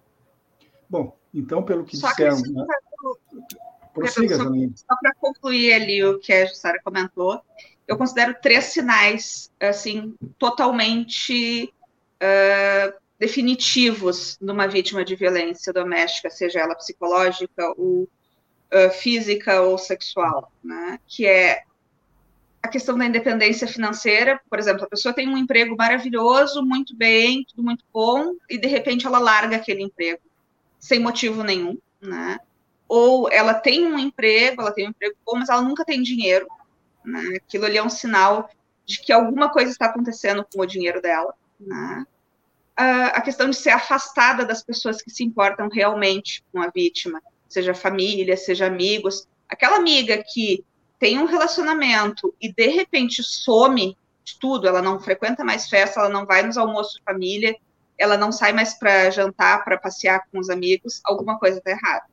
Bom, 0.90 1.16
então, 1.34 1.64
pelo 1.64 1.84
que 1.84 1.98
Só 1.98 2.08
disseram. 2.10 2.42
Que 2.42 2.52
né? 2.52 2.66
Prossiga, 3.94 4.38
só, 4.38 4.44
só 4.44 4.96
para 5.02 5.14
concluir 5.20 5.74
ali 5.74 6.02
o 6.02 6.18
que 6.18 6.32
a 6.32 6.46
Jussara 6.46 6.80
comentou, 6.82 7.42
eu 7.86 7.98
considero 7.98 8.34
três 8.42 8.66
sinais, 8.66 9.52
assim, 9.60 10.16
totalmente 10.40 11.74
uh, 12.22 12.94
definitivos 13.20 14.38
numa 14.40 14.68
vítima 14.68 15.04
de 15.04 15.16
violência 15.16 15.74
doméstica, 15.74 16.30
seja 16.30 16.60
ela 16.60 16.76
psicológica 16.76 17.74
ou 17.78 18.04
uh, 18.04 18.92
física 18.92 19.62
ou 19.62 19.78
sexual, 19.78 20.52
né? 20.64 21.00
Que 21.08 21.26
é 21.26 21.64
a 22.64 22.68
questão 22.68 22.98
da 22.98 23.06
independência 23.06 23.68
financeira, 23.68 24.40
por 24.48 24.60
exemplo, 24.60 24.84
a 24.84 24.90
pessoa 24.90 25.14
tem 25.14 25.28
um 25.28 25.38
emprego 25.38 25.76
maravilhoso, 25.76 26.64
muito 26.64 26.96
bem, 26.96 27.44
tudo 27.44 27.64
muito 27.64 27.84
bom, 27.92 28.36
e 28.48 28.58
de 28.58 28.68
repente 28.68 29.08
ela 29.08 29.18
larga 29.18 29.56
aquele 29.56 29.82
emprego 29.82 30.22
sem 30.80 31.00
motivo 31.00 31.44
nenhum, 31.44 31.78
né? 32.00 32.40
Ou 32.88 33.32
ela 33.32 33.54
tem 33.54 33.86
um 33.86 33.98
emprego, 33.98 34.62
ela 34.62 34.72
tem 34.72 34.86
um 34.86 34.90
emprego 34.90 35.16
bom, 35.26 35.40
mas 35.40 35.50
ela 35.50 35.62
nunca 35.62 35.84
tem 35.84 36.02
dinheiro, 36.02 36.48
né? 37.04 37.38
Aquilo 37.38 37.66
ali 37.66 37.78
é 37.78 37.84
um 37.84 37.90
sinal 37.90 38.50
de 38.86 39.00
que 39.00 39.12
alguma 39.12 39.50
coisa 39.50 39.72
está 39.72 39.88
acontecendo 39.88 40.46
com 40.52 40.62
o 40.62 40.66
dinheiro 40.66 41.02
dela, 41.02 41.34
né? 41.62 42.06
A 42.76 43.22
questão 43.22 43.50
de 43.50 43.56
ser 43.56 43.70
afastada 43.70 44.44
das 44.46 44.64
pessoas 44.64 45.02
que 45.02 45.12
se 45.12 45.24
importam 45.24 45.70
realmente 45.70 46.44
com 46.52 46.62
a 46.62 46.72
vítima, 46.74 47.22
seja 47.48 47.76
família, 47.76 48.36
seja 48.36 48.66
amigos. 48.66 49.28
Aquela 49.48 49.78
amiga 49.78 50.24
que 50.24 50.66
tem 50.98 51.20
um 51.20 51.26
relacionamento 51.26 52.34
e 52.42 52.52
de 52.52 52.68
repente 52.68 53.24
some 53.24 53.98
de 54.24 54.40
tudo, 54.40 54.68
ela 54.68 54.82
não 54.82 55.00
frequenta 55.00 55.44
mais 55.44 55.68
festa, 55.68 56.00
ela 56.00 56.10
não 56.10 56.26
vai 56.26 56.44
nos 56.44 56.58
almoços 56.58 56.94
de 56.94 57.04
família, 57.04 57.56
ela 57.98 58.18
não 58.18 58.32
sai 58.32 58.54
mais 58.54 58.76
para 58.76 59.10
jantar, 59.10 59.64
para 59.64 59.78
passear 59.78 60.24
com 60.32 60.40
os 60.40 60.50
amigos, 60.50 61.02
alguma 61.04 61.38
coisa 61.38 61.58
está 61.58 61.72
errada. 61.72 62.06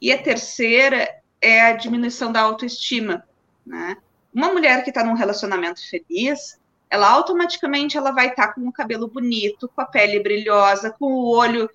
E 0.00 0.12
a 0.12 0.22
terceira 0.22 1.08
é 1.40 1.62
a 1.62 1.72
diminuição 1.72 2.30
da 2.30 2.40
autoestima, 2.40 3.26
né? 3.66 3.96
Uma 4.32 4.52
mulher 4.52 4.84
que 4.84 4.90
está 4.90 5.02
num 5.02 5.14
relacionamento 5.14 5.80
feliz, 5.88 6.59
ela 6.90 7.08
automaticamente 7.08 7.96
ela 7.96 8.10
vai 8.10 8.28
estar 8.28 8.48
tá 8.48 8.52
com 8.54 8.66
o 8.66 8.72
cabelo 8.72 9.06
bonito, 9.08 9.70
com 9.74 9.80
a 9.80 9.86
pele 9.86 10.20
brilhosa, 10.20 10.90
com 10.90 11.06
o 11.06 11.28
olho, 11.36 11.70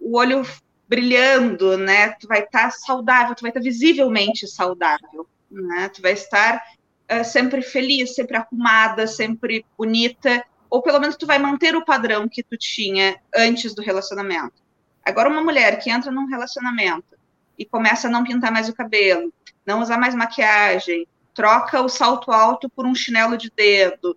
o 0.00 0.16
olho 0.16 0.42
brilhando, 0.88 1.76
né? 1.76 2.10
Tu 2.12 2.26
vai 2.26 2.40
estar 2.40 2.64
tá 2.64 2.70
saudável, 2.70 3.34
tu 3.34 3.42
vai 3.42 3.50
estar 3.50 3.60
tá 3.60 3.64
visivelmente 3.64 4.48
saudável 4.48 5.28
né? 5.62 5.88
Tu 5.88 6.02
vai 6.02 6.12
estar 6.12 6.62
uh, 7.10 7.24
sempre 7.24 7.62
feliz, 7.62 8.14
sempre 8.14 8.36
arrumada, 8.36 9.06
sempre 9.06 9.64
bonita, 9.78 10.44
ou 10.68 10.82
pelo 10.82 11.00
menos 11.00 11.16
tu 11.16 11.26
vai 11.26 11.38
manter 11.38 11.76
o 11.76 11.84
padrão 11.84 12.28
que 12.28 12.42
tu 12.42 12.56
tinha 12.56 13.16
antes 13.34 13.74
do 13.74 13.82
relacionamento. 13.82 14.62
Agora, 15.04 15.28
uma 15.28 15.42
mulher 15.42 15.78
que 15.78 15.90
entra 15.90 16.10
num 16.10 16.26
relacionamento 16.26 17.16
e 17.58 17.64
começa 17.64 18.08
a 18.08 18.10
não 18.10 18.24
pintar 18.24 18.50
mais 18.50 18.68
o 18.68 18.74
cabelo, 18.74 19.32
não 19.64 19.80
usar 19.80 19.98
mais 19.98 20.14
maquiagem, 20.14 21.06
troca 21.32 21.80
o 21.80 21.88
salto 21.88 22.32
alto 22.32 22.68
por 22.68 22.86
um 22.86 22.94
chinelo 22.94 23.36
de 23.36 23.50
dedo, 23.54 24.16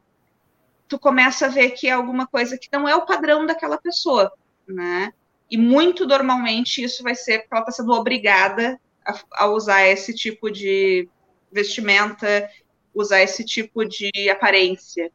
tu 0.87 0.97
começa 0.99 1.45
a 1.45 1.49
ver 1.49 1.71
que 1.71 1.87
é 1.87 1.91
alguma 1.91 2.27
coisa 2.27 2.57
que 2.57 2.69
não 2.71 2.87
é 2.87 2.95
o 2.95 3.05
padrão 3.05 3.45
daquela 3.45 3.77
pessoa, 3.77 4.31
né? 4.67 5.11
E 5.49 5.57
muito 5.57 6.05
normalmente 6.05 6.83
isso 6.83 7.03
vai 7.03 7.15
ser 7.15 7.39
porque 7.39 7.55
ela 7.55 7.61
está 7.61 7.71
sendo 7.71 7.91
obrigada 7.93 8.79
a, 9.05 9.43
a, 9.43 9.47
usar 9.47 9.87
esse 9.87 10.13
tipo 10.13 10.51
de, 10.51 11.07
vestimenta, 11.51 12.49
usar 12.93 13.21
esse 13.21 13.43
tipo 13.43 13.85
de 13.85 14.11
aparência. 14.29 15.11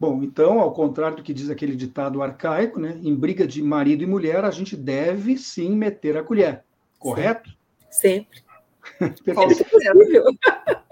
Bom, 0.00 0.22
então, 0.22 0.60
ao 0.60 0.72
contrário 0.72 1.16
do 1.16 1.22
que 1.22 1.34
diz 1.34 1.50
aquele 1.50 1.74
ditado 1.74 2.22
arcaico, 2.22 2.78
né, 2.78 2.98
em 3.02 3.14
briga 3.14 3.46
de 3.46 3.60
marido 3.62 4.04
e 4.04 4.06
mulher, 4.06 4.44
a 4.44 4.50
gente 4.50 4.76
deve 4.76 5.36
sim 5.36 5.70
meter 5.70 6.16
a 6.16 6.22
colher, 6.22 6.64
correto? 6.98 7.50
Sempre. 7.90 8.42
sempre. 9.00 10.22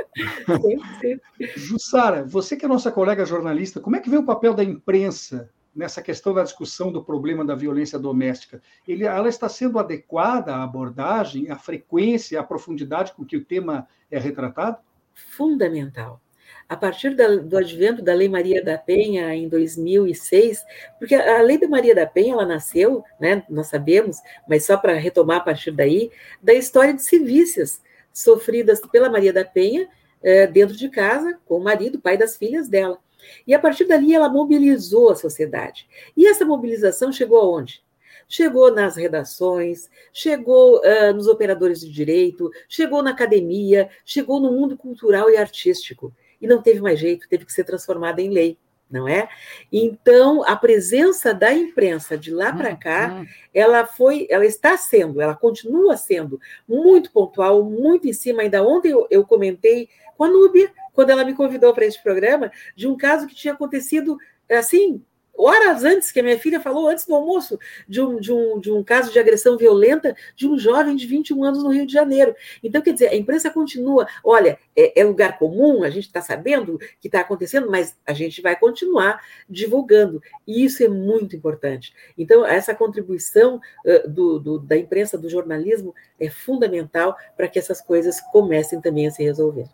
Jussara, 1.56 2.24
você 2.24 2.56
que 2.56 2.64
é 2.64 2.68
nossa 2.68 2.90
colega 2.90 3.24
jornalista, 3.24 3.80
como 3.80 3.96
é 3.96 4.00
que 4.00 4.10
vê 4.10 4.16
o 4.16 4.24
papel 4.24 4.54
da 4.54 4.64
imprensa 4.64 5.50
nessa 5.76 6.00
questão 6.00 6.32
da 6.32 6.42
discussão 6.42 6.90
do 6.90 7.04
problema 7.04 7.44
da 7.44 7.54
violência 7.54 7.98
doméstica, 7.98 8.62
ele, 8.88 9.04
ela 9.04 9.28
está 9.28 9.46
sendo 9.48 9.78
adequada 9.78 10.54
à 10.54 10.62
abordagem, 10.62 11.50
à 11.50 11.56
frequência, 11.56 12.40
à 12.40 12.42
profundidade 12.42 13.12
com 13.12 13.26
que 13.26 13.36
o 13.36 13.44
tema 13.44 13.86
é 14.10 14.18
retratado? 14.18 14.78
Fundamental. 15.14 16.20
A 16.68 16.76
partir 16.76 17.14
da, 17.14 17.36
do 17.36 17.56
advento 17.58 18.02
da 18.02 18.14
Lei 18.14 18.28
Maria 18.28 18.64
da 18.64 18.78
Penha 18.78 19.34
em 19.34 19.48
2006, 19.48 20.64
porque 20.98 21.14
a 21.14 21.42
Lei 21.42 21.58
da 21.58 21.68
Maria 21.68 21.94
da 21.94 22.06
Penha 22.06 22.32
ela 22.32 22.46
nasceu, 22.46 23.04
né, 23.20 23.44
nós 23.48 23.68
sabemos, 23.68 24.16
mas 24.48 24.64
só 24.64 24.76
para 24.76 24.94
retomar 24.94 25.38
a 25.38 25.40
partir 25.40 25.70
daí, 25.70 26.10
da 26.42 26.54
história 26.54 26.94
de 26.94 27.02
civícias 27.02 27.82
sofridas 28.12 28.80
pela 28.80 29.10
Maria 29.10 29.32
da 29.32 29.44
Penha 29.44 29.88
eh, 30.26 30.44
dentro 30.48 30.76
de 30.76 30.88
casa 30.88 31.38
com 31.46 31.56
o 31.56 31.62
marido, 31.62 32.00
pai 32.00 32.18
das 32.18 32.36
filhas 32.36 32.68
dela. 32.68 32.98
E 33.46 33.54
a 33.54 33.60
partir 33.60 33.84
dali 33.84 34.12
ela 34.12 34.28
mobilizou 34.28 35.10
a 35.10 35.14
sociedade. 35.14 35.88
E 36.16 36.26
essa 36.26 36.44
mobilização 36.44 37.12
chegou 37.12 37.38
aonde? 37.38 37.80
Chegou 38.28 38.74
nas 38.74 38.96
redações, 38.96 39.88
chegou 40.12 40.80
uh, 40.80 41.14
nos 41.14 41.28
operadores 41.28 41.78
de 41.78 41.92
direito, 41.92 42.50
chegou 42.68 43.04
na 43.04 43.12
academia, 43.12 43.88
chegou 44.04 44.40
no 44.40 44.50
mundo 44.50 44.76
cultural 44.76 45.30
e 45.30 45.36
artístico. 45.36 46.12
E 46.42 46.46
não 46.48 46.60
teve 46.60 46.80
mais 46.80 46.98
jeito, 46.98 47.28
teve 47.28 47.44
que 47.44 47.52
ser 47.52 47.62
transformada 47.62 48.20
em 48.20 48.28
lei 48.28 48.58
não 48.88 49.08
é? 49.08 49.28
Então, 49.72 50.44
a 50.44 50.54
presença 50.54 51.34
da 51.34 51.52
imprensa 51.52 52.16
de 52.16 52.32
lá 52.32 52.52
para 52.52 52.76
cá, 52.76 53.12
uhum. 53.12 53.26
ela 53.52 53.84
foi, 53.84 54.26
ela 54.30 54.46
está 54.46 54.76
sendo, 54.76 55.20
ela 55.20 55.34
continua 55.34 55.96
sendo 55.96 56.40
muito 56.68 57.10
pontual, 57.10 57.64
muito 57.64 58.06
em 58.06 58.12
cima. 58.12 58.42
Ainda 58.42 58.62
ontem 58.62 58.92
eu, 58.92 59.06
eu 59.10 59.24
comentei 59.26 59.88
com 60.16 60.24
a 60.24 60.28
Núbia, 60.28 60.72
quando 60.92 61.10
ela 61.10 61.24
me 61.24 61.34
convidou 61.34 61.72
para 61.74 61.86
este 61.86 62.02
programa, 62.02 62.50
de 62.74 62.88
um 62.88 62.96
caso 62.96 63.26
que 63.26 63.34
tinha 63.34 63.54
acontecido 63.54 64.18
assim, 64.50 65.02
horas 65.38 65.84
antes, 65.84 66.10
que 66.10 66.20
a 66.20 66.22
minha 66.22 66.38
filha 66.38 66.60
falou, 66.60 66.88
antes 66.88 67.06
do 67.06 67.14
almoço, 67.14 67.58
de 67.88 68.00
um, 68.00 68.18
de 68.18 68.32
um, 68.32 68.58
de 68.58 68.70
um 68.72 68.82
caso 68.82 69.12
de 69.12 69.18
agressão 69.18 69.56
violenta 69.56 70.16
de 70.34 70.48
um 70.48 70.58
jovem 70.58 70.96
de 70.96 71.06
21 71.06 71.44
anos 71.44 71.62
no 71.62 71.70
Rio 71.70 71.86
de 71.86 71.92
Janeiro. 71.92 72.34
Então, 72.62 72.80
quer 72.80 72.92
dizer, 72.92 73.08
a 73.08 73.16
imprensa 73.16 73.50
continua, 73.50 74.06
olha, 74.24 74.58
é, 74.74 75.00
é 75.00 75.04
lugar 75.04 75.38
comum, 75.38 75.82
a 75.82 75.90
gente 75.90 76.06
está 76.06 76.20
sabendo 76.20 76.78
que 77.00 77.08
está 77.08 77.20
acontecendo, 77.20 77.70
mas 77.70 77.96
a 78.06 78.12
gente 78.12 78.40
vai 78.40 78.58
continuar 78.58 79.20
divulgando, 79.48 80.22
e 80.46 80.64
isso 80.64 80.82
é 80.82 80.88
muito 80.88 81.36
importante. 81.36 81.94
Então, 82.16 82.44
essa 82.44 82.74
contribuição 82.74 83.60
uh, 83.84 84.08
do, 84.08 84.38
do, 84.38 84.58
da 84.58 84.76
imprensa, 84.76 85.18
do 85.18 85.28
jornalismo, 85.28 85.94
é 86.18 86.30
fundamental 86.30 87.16
para 87.36 87.48
que 87.48 87.58
essas 87.58 87.80
coisas 87.80 88.20
comecem 88.32 88.80
também 88.80 89.06
a 89.06 89.10
se 89.10 89.22
resolver. 89.22 89.66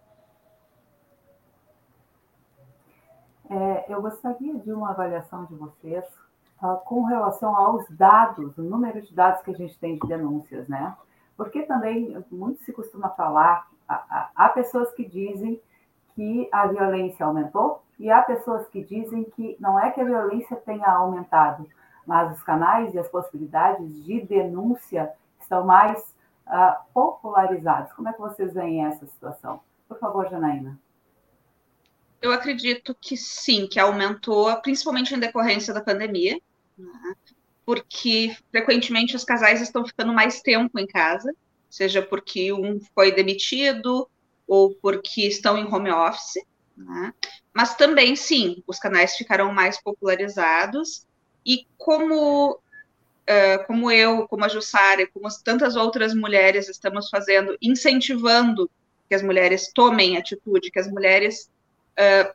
É, 3.52 3.84
eu 3.86 4.00
gostaria 4.00 4.54
de 4.54 4.72
uma 4.72 4.92
avaliação 4.92 5.44
de 5.44 5.54
vocês 5.54 6.02
uh, 6.62 6.78
com 6.86 7.02
relação 7.02 7.54
aos 7.54 7.86
dados, 7.90 8.56
o 8.56 8.62
número 8.62 9.02
de 9.02 9.14
dados 9.14 9.42
que 9.42 9.50
a 9.50 9.54
gente 9.54 9.78
tem 9.78 9.98
de 9.98 10.08
denúncias, 10.08 10.66
né? 10.68 10.96
Porque 11.36 11.60
também 11.64 12.16
muito 12.30 12.62
se 12.62 12.72
costuma 12.72 13.10
falar, 13.10 13.68
há, 13.86 14.48
pessoas 14.48 14.90
que 14.94 15.04
dizem 15.04 15.60
que 16.14 16.48
a 16.50 16.66
violência 16.66 17.26
aumentou 17.26 17.82
e 17.98 18.10
há 18.10 18.22
pessoas 18.22 18.66
que 18.68 18.82
dizem 18.82 19.24
que 19.24 19.54
não 19.60 19.78
é 19.78 19.90
que 19.90 20.00
a 20.00 20.04
violência 20.04 20.56
tenha 20.56 20.88
aumentado, 20.88 21.68
mas 22.06 22.34
os 22.34 22.42
canais 22.42 22.94
e 22.94 22.98
as 22.98 23.08
possibilidades 23.08 24.02
de 24.02 24.22
denúncia 24.22 25.12
estão 25.38 25.62
mais 25.66 26.00
uh, 26.46 26.82
popularizados. 26.94 27.92
Como 27.92 28.08
é 28.08 28.14
que 28.14 28.20
vocês 28.20 28.54
veem 28.54 28.86
essa 28.86 29.04
situação? 29.04 29.60
Por 29.86 29.98
favor, 29.98 30.26
Janaína. 30.30 30.78
Eu 32.22 32.32
acredito 32.32 32.96
que 33.00 33.16
sim, 33.16 33.66
que 33.66 33.80
aumentou, 33.80 34.54
principalmente 34.62 35.12
em 35.12 35.18
decorrência 35.18 35.74
da 35.74 35.80
pandemia, 35.80 36.40
né? 36.78 37.14
porque 37.66 38.36
frequentemente 38.50 39.16
os 39.16 39.24
casais 39.24 39.60
estão 39.60 39.84
ficando 39.84 40.12
mais 40.12 40.40
tempo 40.40 40.78
em 40.78 40.86
casa, 40.86 41.34
seja 41.68 42.00
porque 42.00 42.52
um 42.52 42.80
foi 42.94 43.12
demitido 43.12 44.08
ou 44.46 44.74
porque 44.76 45.26
estão 45.26 45.58
em 45.58 45.66
home 45.66 45.90
office, 45.90 46.44
né? 46.76 47.12
mas 47.52 47.74
também 47.76 48.14
sim, 48.14 48.62
os 48.66 48.78
canais 48.78 49.16
ficaram 49.16 49.52
mais 49.52 49.80
popularizados 49.82 51.06
e 51.44 51.66
como 51.76 52.52
uh, 52.52 53.66
como 53.66 53.90
eu, 53.90 54.26
como 54.28 54.44
a 54.44 54.48
Jussara, 54.48 55.06
como 55.08 55.28
tantas 55.44 55.76
outras 55.76 56.14
mulheres 56.14 56.68
estamos 56.68 57.08
fazendo, 57.08 57.56
incentivando 57.60 58.70
que 59.08 59.14
as 59.14 59.22
mulheres 59.22 59.70
tomem 59.74 60.16
atitude, 60.16 60.70
que 60.70 60.78
as 60.78 60.88
mulheres 60.88 61.50
uh, 61.98 62.32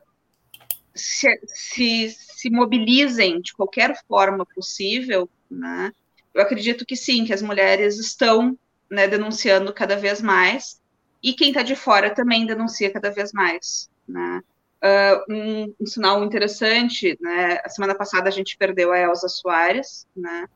se, 0.94 1.28
se, 1.46 2.10
se, 2.10 2.50
mobilizem 2.50 3.40
de 3.40 3.52
qualquer 3.52 4.00
forma 4.06 4.44
possível, 4.46 5.28
né? 5.50 5.92
Eu 6.34 6.42
acredito 6.42 6.84
que 6.84 6.96
sim, 6.96 7.24
que 7.24 7.32
as 7.32 7.42
mulheres 7.42 7.98
estão 7.98 8.56
né, 8.90 9.08
denunciando 9.08 9.72
cada 9.72 9.96
vez 9.96 10.20
mais, 10.20 10.80
e 11.22 11.32
quem 11.32 11.48
está 11.48 11.62
de 11.62 11.74
fora 11.74 12.14
também 12.14 12.46
denuncia 12.46 12.92
cada 12.92 13.10
vez 13.10 13.32
mais. 13.32 13.90
Né? 14.06 14.40
Uh, 14.82 15.32
um, 15.32 15.74
um, 15.80 15.86
sinal 15.86 16.24
interessante, 16.24 17.18
né? 17.20 17.60
A 17.64 17.68
semana 17.68 17.94
passada 17.94 18.28
a 18.28 18.32
gente 18.32 18.56
perdeu 18.56 18.92
a 18.92 18.98
Elsa 18.98 19.28
Soares, 19.28 20.06
né? 20.16 20.46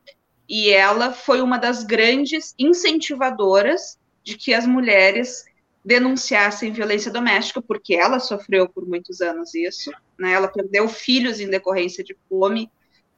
E 0.47 0.69
ela 0.71 1.11
foi 1.11 1.41
uma 1.41 1.57
das 1.57 1.83
grandes 1.83 2.53
incentivadoras 2.57 3.99
de 4.23 4.37
que 4.37 4.53
as 4.53 4.65
mulheres 4.65 5.45
denunciassem 5.83 6.71
violência 6.71 7.11
doméstica, 7.11 7.61
porque 7.61 7.93
ela 7.93 8.19
sofreu 8.19 8.69
por 8.69 8.87
muitos 8.87 9.21
anos 9.21 9.53
isso, 9.53 9.91
né? 10.17 10.31
Ela 10.31 10.47
perdeu 10.47 10.87
filhos 10.87 11.39
em 11.39 11.49
decorrência 11.49 12.03
de 12.03 12.15
fome, 12.29 12.71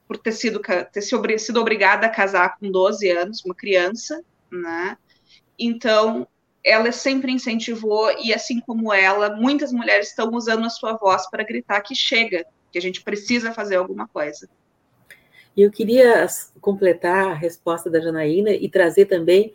por 0.08 0.16
ter 0.16 0.32
sido, 0.32 0.60
ter 0.92 1.38
sido 1.38 1.60
obrigada 1.60 2.06
a 2.06 2.10
casar 2.10 2.58
com 2.58 2.70
12 2.70 3.08
anos, 3.10 3.44
uma 3.44 3.54
criança, 3.54 4.22
né? 4.50 4.96
Então, 5.58 6.26
ela 6.64 6.90
sempre 6.90 7.30
incentivou, 7.30 8.10
e 8.18 8.34
assim 8.34 8.60
como 8.60 8.92
ela, 8.92 9.36
muitas 9.36 9.72
mulheres 9.72 10.08
estão 10.08 10.30
usando 10.32 10.64
a 10.66 10.70
sua 10.70 10.94
voz 10.94 11.28
para 11.30 11.44
gritar 11.44 11.80
que 11.80 11.94
chega, 11.94 12.44
que 12.72 12.78
a 12.78 12.82
gente 12.82 13.02
precisa 13.02 13.52
fazer 13.52 13.76
alguma 13.76 14.08
coisa. 14.08 14.48
E 15.56 15.62
eu 15.62 15.70
queria 15.70 16.26
completar 16.60 17.28
a 17.28 17.34
resposta 17.34 17.88
da 17.88 18.00
Janaína 18.00 18.50
e 18.50 18.68
trazer 18.68 19.06
também 19.06 19.54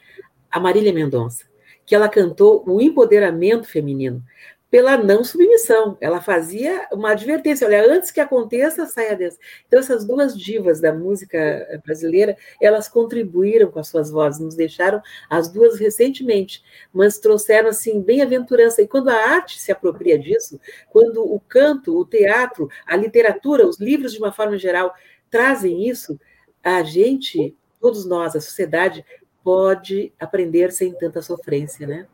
a 0.50 0.60
Marília 0.60 0.92
Mendonça, 0.92 1.46
que 1.92 1.96
ela 1.96 2.08
cantou 2.08 2.64
o 2.66 2.80
empoderamento 2.80 3.68
feminino 3.68 4.24
pela 4.70 4.96
não 4.96 5.26
submissão. 5.26 5.98
Ela 6.00 6.22
fazia 6.22 6.88
uma 6.90 7.12
advertência, 7.12 7.68
olha, 7.68 7.86
antes 7.86 8.12
que 8.12 8.22
aconteça, 8.22 8.86
saia 8.86 9.14
dessa. 9.14 9.38
Então, 9.68 9.78
essas 9.78 10.06
duas 10.06 10.40
divas 10.40 10.80
da 10.80 10.94
música 10.94 11.82
brasileira, 11.86 12.38
elas 12.62 12.88
contribuíram 12.88 13.70
com 13.70 13.78
as 13.78 13.90
suas 13.90 14.10
vozes, 14.10 14.40
nos 14.40 14.56
deixaram 14.56 15.02
as 15.30 15.52
duas 15.52 15.78
recentemente, 15.78 16.64
mas 16.94 17.20
trouxeram, 17.20 17.68
assim, 17.68 18.02
bem-aventurança. 18.02 18.82
E 18.82 18.88
quando 18.88 19.10
a 19.10 19.16
arte 19.16 19.60
se 19.60 19.70
apropria 19.70 20.18
disso, 20.18 20.62
quando 20.92 21.22
o 21.22 21.42
canto, 21.42 22.00
o 22.00 22.06
teatro, 22.06 22.70
a 22.88 22.96
literatura, 22.96 23.68
os 23.68 23.82
livros, 23.82 24.14
de 24.14 24.20
uma 24.20 24.32
forma 24.32 24.58
geral, 24.58 24.94
trazem 25.30 25.90
isso, 25.90 26.18
a 26.64 26.84
gente, 26.84 27.54
todos 27.82 28.06
nós, 28.06 28.34
a 28.34 28.40
sociedade, 28.40 29.04
pode 29.44 30.12
aprender 30.20 30.72
sem 30.72 30.94
tanta 30.94 31.22
sofrência, 31.22 31.88
né? 31.88 32.08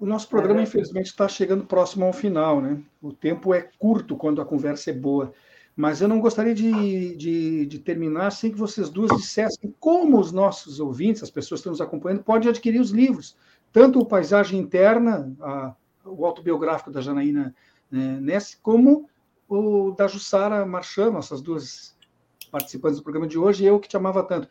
O 0.00 0.06
nosso 0.06 0.28
programa, 0.28 0.62
infelizmente, 0.62 1.08
está 1.08 1.28
chegando 1.28 1.66
próximo 1.66 2.06
ao 2.06 2.12
final, 2.12 2.60
né? 2.60 2.80
O 3.02 3.12
tempo 3.12 3.52
é 3.52 3.68
curto 3.78 4.16
quando 4.16 4.40
a 4.40 4.46
conversa 4.46 4.90
é 4.90 4.94
boa. 4.94 5.32
Mas 5.76 6.00
eu 6.00 6.08
não 6.08 6.20
gostaria 6.20 6.54
de, 6.54 7.14
de, 7.16 7.66
de, 7.66 7.78
terminar 7.78 8.32
sem 8.32 8.50
que 8.50 8.58
vocês 8.58 8.88
duas 8.88 9.10
dissessem 9.16 9.74
como 9.78 10.18
os 10.18 10.32
nossos 10.32 10.80
ouvintes, 10.80 11.22
as 11.22 11.30
pessoas 11.30 11.60
que 11.60 11.62
estão 11.62 11.72
nos 11.72 11.80
acompanhando, 11.80 12.24
podem 12.24 12.48
adquirir 12.48 12.80
os 12.80 12.90
livros. 12.90 13.36
Tanto 13.72 14.00
o 14.00 14.06
Paisagem 14.06 14.58
Interna, 14.58 15.34
a, 15.40 15.74
o 16.04 16.24
autobiográfico 16.24 16.90
da 16.90 17.00
Janaína 17.00 17.54
né, 17.90 18.18
Ness, 18.20 18.58
como 18.62 19.08
o 19.48 19.92
da 19.92 20.06
Jussara 20.06 20.64
Marchand, 20.64 21.10
nossas 21.10 21.40
duas 21.40 21.96
participantes 22.50 22.98
do 22.98 23.02
programa 23.02 23.28
de 23.28 23.38
hoje, 23.38 23.64
e 23.64 23.66
eu 23.66 23.78
que 23.78 23.88
te 23.88 23.96
amava 23.96 24.22
tanto. 24.22 24.48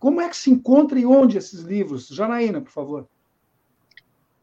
Como 0.00 0.18
é 0.18 0.28
que 0.30 0.36
se 0.36 0.50
encontra 0.50 0.98
e 0.98 1.04
onde 1.04 1.36
esses 1.36 1.60
livros? 1.60 2.08
Janaína, 2.08 2.62
por 2.62 2.70
favor. 2.70 3.06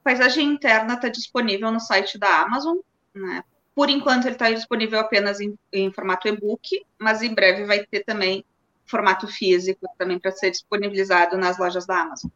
Paisagem 0.03 0.47
Interna 0.47 0.93
está 0.93 1.10
disponível 1.10 1.72
no 1.72 1.80
site 1.80 2.20
da 2.20 2.43
Amazon. 2.43 2.78
Né? 3.14 3.43
Por 3.74 3.89
enquanto, 3.89 4.26
ele 4.26 4.36
está 4.36 4.51
disponível 4.51 4.99
apenas 4.99 5.41
em, 5.41 5.58
em 5.74 5.91
formato 5.91 6.28
e-book, 6.28 6.86
mas 6.99 7.24
em 7.24 7.34
breve 7.34 7.66
vai 7.66 7.84
ter 7.84 8.03
também 8.03 8.45
formato 8.86 9.28
físico 9.28 9.86
também 9.97 10.20
para 10.20 10.32
ser 10.32 10.51
disponibilizado 10.51 11.36
nas 11.38 11.58
lojas 11.58 11.88
da 11.88 12.01
Amazon. 12.01 12.30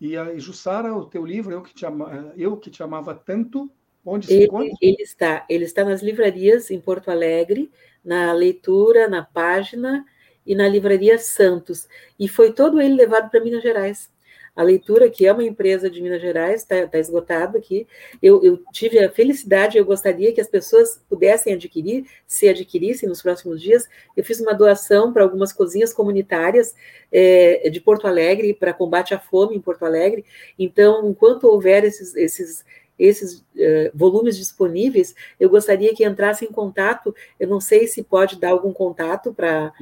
E 0.00 0.16
a 0.16 0.38
Jussara, 0.38 0.94
o 0.94 1.04
teu 1.04 1.24
livro, 1.24 1.52
Eu 1.52 1.62
que 1.62 1.74
te, 1.74 1.84
ama, 1.84 2.32
eu 2.34 2.56
que 2.56 2.70
te 2.70 2.82
amava 2.82 3.14
tanto, 3.14 3.70
onde 4.04 4.26
se 4.26 4.32
ele, 4.32 4.44
encontra? 4.46 4.74
Ele 4.80 5.02
está, 5.02 5.44
ele 5.50 5.64
está 5.64 5.84
nas 5.84 6.02
livrarias 6.02 6.70
em 6.70 6.80
Porto 6.80 7.10
Alegre, 7.10 7.70
na 8.02 8.32
leitura, 8.32 9.06
na 9.06 9.22
página 9.22 10.04
e 10.48 10.54
na 10.54 10.66
livraria 10.66 11.18
Santos. 11.18 11.86
E 12.18 12.26
foi 12.26 12.52
todo 12.52 12.80
ele 12.80 12.94
levado 12.94 13.30
para 13.30 13.40
Minas 13.40 13.62
Gerais 13.62 14.10
a 14.58 14.62
leitura, 14.64 15.08
que 15.08 15.24
é 15.24 15.32
uma 15.32 15.44
empresa 15.44 15.88
de 15.88 16.02
Minas 16.02 16.20
Gerais, 16.20 16.62
está 16.62 16.84
tá 16.84 16.98
esgotado 16.98 17.56
aqui. 17.56 17.86
Eu, 18.20 18.42
eu, 18.42 18.60
tive 18.72 18.98
a 18.98 19.08
felicidade, 19.08 19.78
eu 19.78 19.84
gostaria 19.84 20.32
que 20.32 20.40
as 20.40 20.48
pessoas 20.48 21.00
pudessem 21.08 21.54
adquirir, 21.54 22.06
se 22.26 22.48
adquirissem 22.48 23.08
nos 23.08 23.22
próximos 23.22 23.62
dias. 23.62 23.88
Eu 24.16 24.24
fiz 24.24 24.40
uma 24.40 24.52
doação 24.52 25.12
para 25.12 25.22
algumas 25.22 25.52
cozinhas 25.52 25.94
comunitárias 25.94 26.74
é, 27.12 27.70
de 27.70 27.80
Porto 27.80 28.08
Alegre, 28.08 28.52
para 28.52 28.74
combate 28.74 29.14
à 29.14 29.20
fome 29.20 29.54
em 29.54 29.60
Porto 29.60 29.84
Alegre. 29.84 30.24
Então, 30.58 31.08
enquanto 31.08 31.44
houver 31.44 31.84
esses, 31.84 32.16
esses 32.16 32.64
esses 32.98 33.38
uh, 33.38 33.90
volumes 33.94 34.36
disponíveis, 34.36 35.14
eu 35.38 35.48
gostaria 35.48 35.94
que 35.94 36.04
entrasse 36.04 36.44
em 36.44 36.48
contato. 36.48 37.14
Eu 37.38 37.48
não 37.48 37.60
sei 37.60 37.86
se 37.86 38.02
pode 38.02 38.38
dar 38.38 38.50
algum 38.50 38.72
contato 38.72 39.32
para 39.32 39.72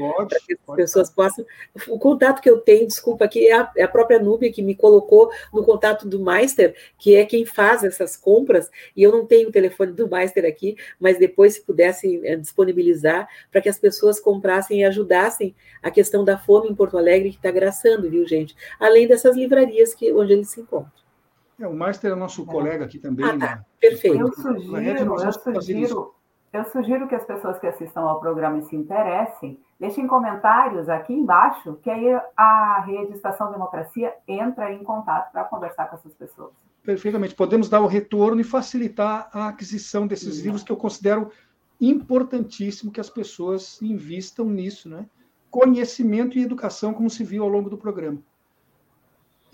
que 0.46 0.54
as 0.68 0.76
pessoas 0.76 1.10
possam. 1.10 1.44
O 1.88 1.98
contato 1.98 2.40
que 2.40 2.50
eu 2.50 2.58
tenho, 2.58 2.86
desculpa, 2.86 3.24
aqui 3.24 3.48
é 3.48 3.54
a, 3.54 3.70
é 3.76 3.82
a 3.84 3.88
própria 3.88 4.18
Núbia 4.18 4.52
que 4.52 4.62
me 4.62 4.74
colocou 4.74 5.30
no 5.52 5.64
contato 5.64 6.06
do 6.08 6.22
Meister, 6.22 6.74
que 6.98 7.14
é 7.14 7.24
quem 7.24 7.44
faz 7.44 7.82
essas 7.84 8.16
compras, 8.16 8.70
e 8.94 9.02
eu 9.02 9.10
não 9.10 9.24
tenho 9.24 9.48
o 9.48 9.52
telefone 9.52 9.92
do 9.92 10.08
Meister 10.08 10.44
aqui, 10.44 10.76
mas 11.00 11.18
depois, 11.18 11.54
se 11.54 11.62
pudesse 11.62 12.20
é, 12.24 12.36
disponibilizar, 12.36 13.28
para 13.50 13.60
que 13.60 13.68
as 13.68 13.78
pessoas 13.78 14.20
comprassem 14.20 14.80
e 14.80 14.84
ajudassem 14.84 15.54
a 15.82 15.90
questão 15.90 16.24
da 16.24 16.36
fome 16.38 16.68
em 16.68 16.74
Porto 16.74 16.98
Alegre, 16.98 17.30
que 17.30 17.36
está 17.36 17.50
graçando, 17.50 18.10
viu, 18.10 18.26
gente? 18.26 18.54
Além 18.78 19.06
dessas 19.06 19.36
livrarias 19.36 19.94
que, 19.94 20.12
onde 20.12 20.32
eles 20.32 20.50
se 20.50 20.60
encontram. 20.60 21.05
É, 21.58 21.66
o 21.66 21.72
Meister 21.72 22.12
é 22.12 22.14
nosso 22.14 22.42
é. 22.42 22.46
colega 22.46 22.84
aqui 22.84 22.98
também. 22.98 23.24
Ah, 23.24 23.30
tá. 23.30 23.36
Né? 23.36 23.64
Perfeito. 23.80 24.20
Eu 24.20 24.32
sugiro, 24.32 25.22
eu 25.22 25.32
sugiro, 25.32 26.14
eu 26.52 26.64
sugiro 26.64 27.08
que 27.08 27.14
as 27.14 27.24
pessoas 27.24 27.58
que 27.58 27.66
assistam 27.66 28.00
ao 28.02 28.20
programa 28.20 28.58
e 28.58 28.62
se 28.62 28.76
interessem, 28.76 29.58
deixem 29.78 30.06
comentários 30.06 30.88
aqui 30.88 31.12
embaixo, 31.12 31.78
que 31.82 31.90
aí 31.90 32.06
a 32.36 32.80
rede 32.86 33.12
Estação 33.12 33.50
Democracia 33.50 34.14
entra 34.26 34.72
em 34.72 34.82
contato 34.82 35.32
para 35.32 35.44
conversar 35.44 35.86
com 35.86 35.96
essas 35.96 36.14
pessoas. 36.14 36.52
Perfeitamente. 36.82 37.34
Podemos 37.34 37.68
dar 37.68 37.80
o 37.80 37.86
retorno 37.86 38.40
e 38.40 38.44
facilitar 38.44 39.28
a 39.32 39.48
aquisição 39.48 40.06
desses 40.06 40.36
Sim. 40.36 40.44
livros 40.44 40.62
que 40.62 40.70
eu 40.70 40.76
considero 40.76 41.30
importantíssimo 41.80 42.92
que 42.92 43.00
as 43.00 43.10
pessoas 43.10 43.80
invistam 43.82 44.46
nisso, 44.46 44.88
né? 44.88 45.06
Conhecimento 45.50 46.38
e 46.38 46.42
educação, 46.42 46.94
como 46.94 47.10
se 47.10 47.24
viu 47.24 47.42
ao 47.42 47.48
longo 47.48 47.68
do 47.68 47.76
programa. 47.76 48.18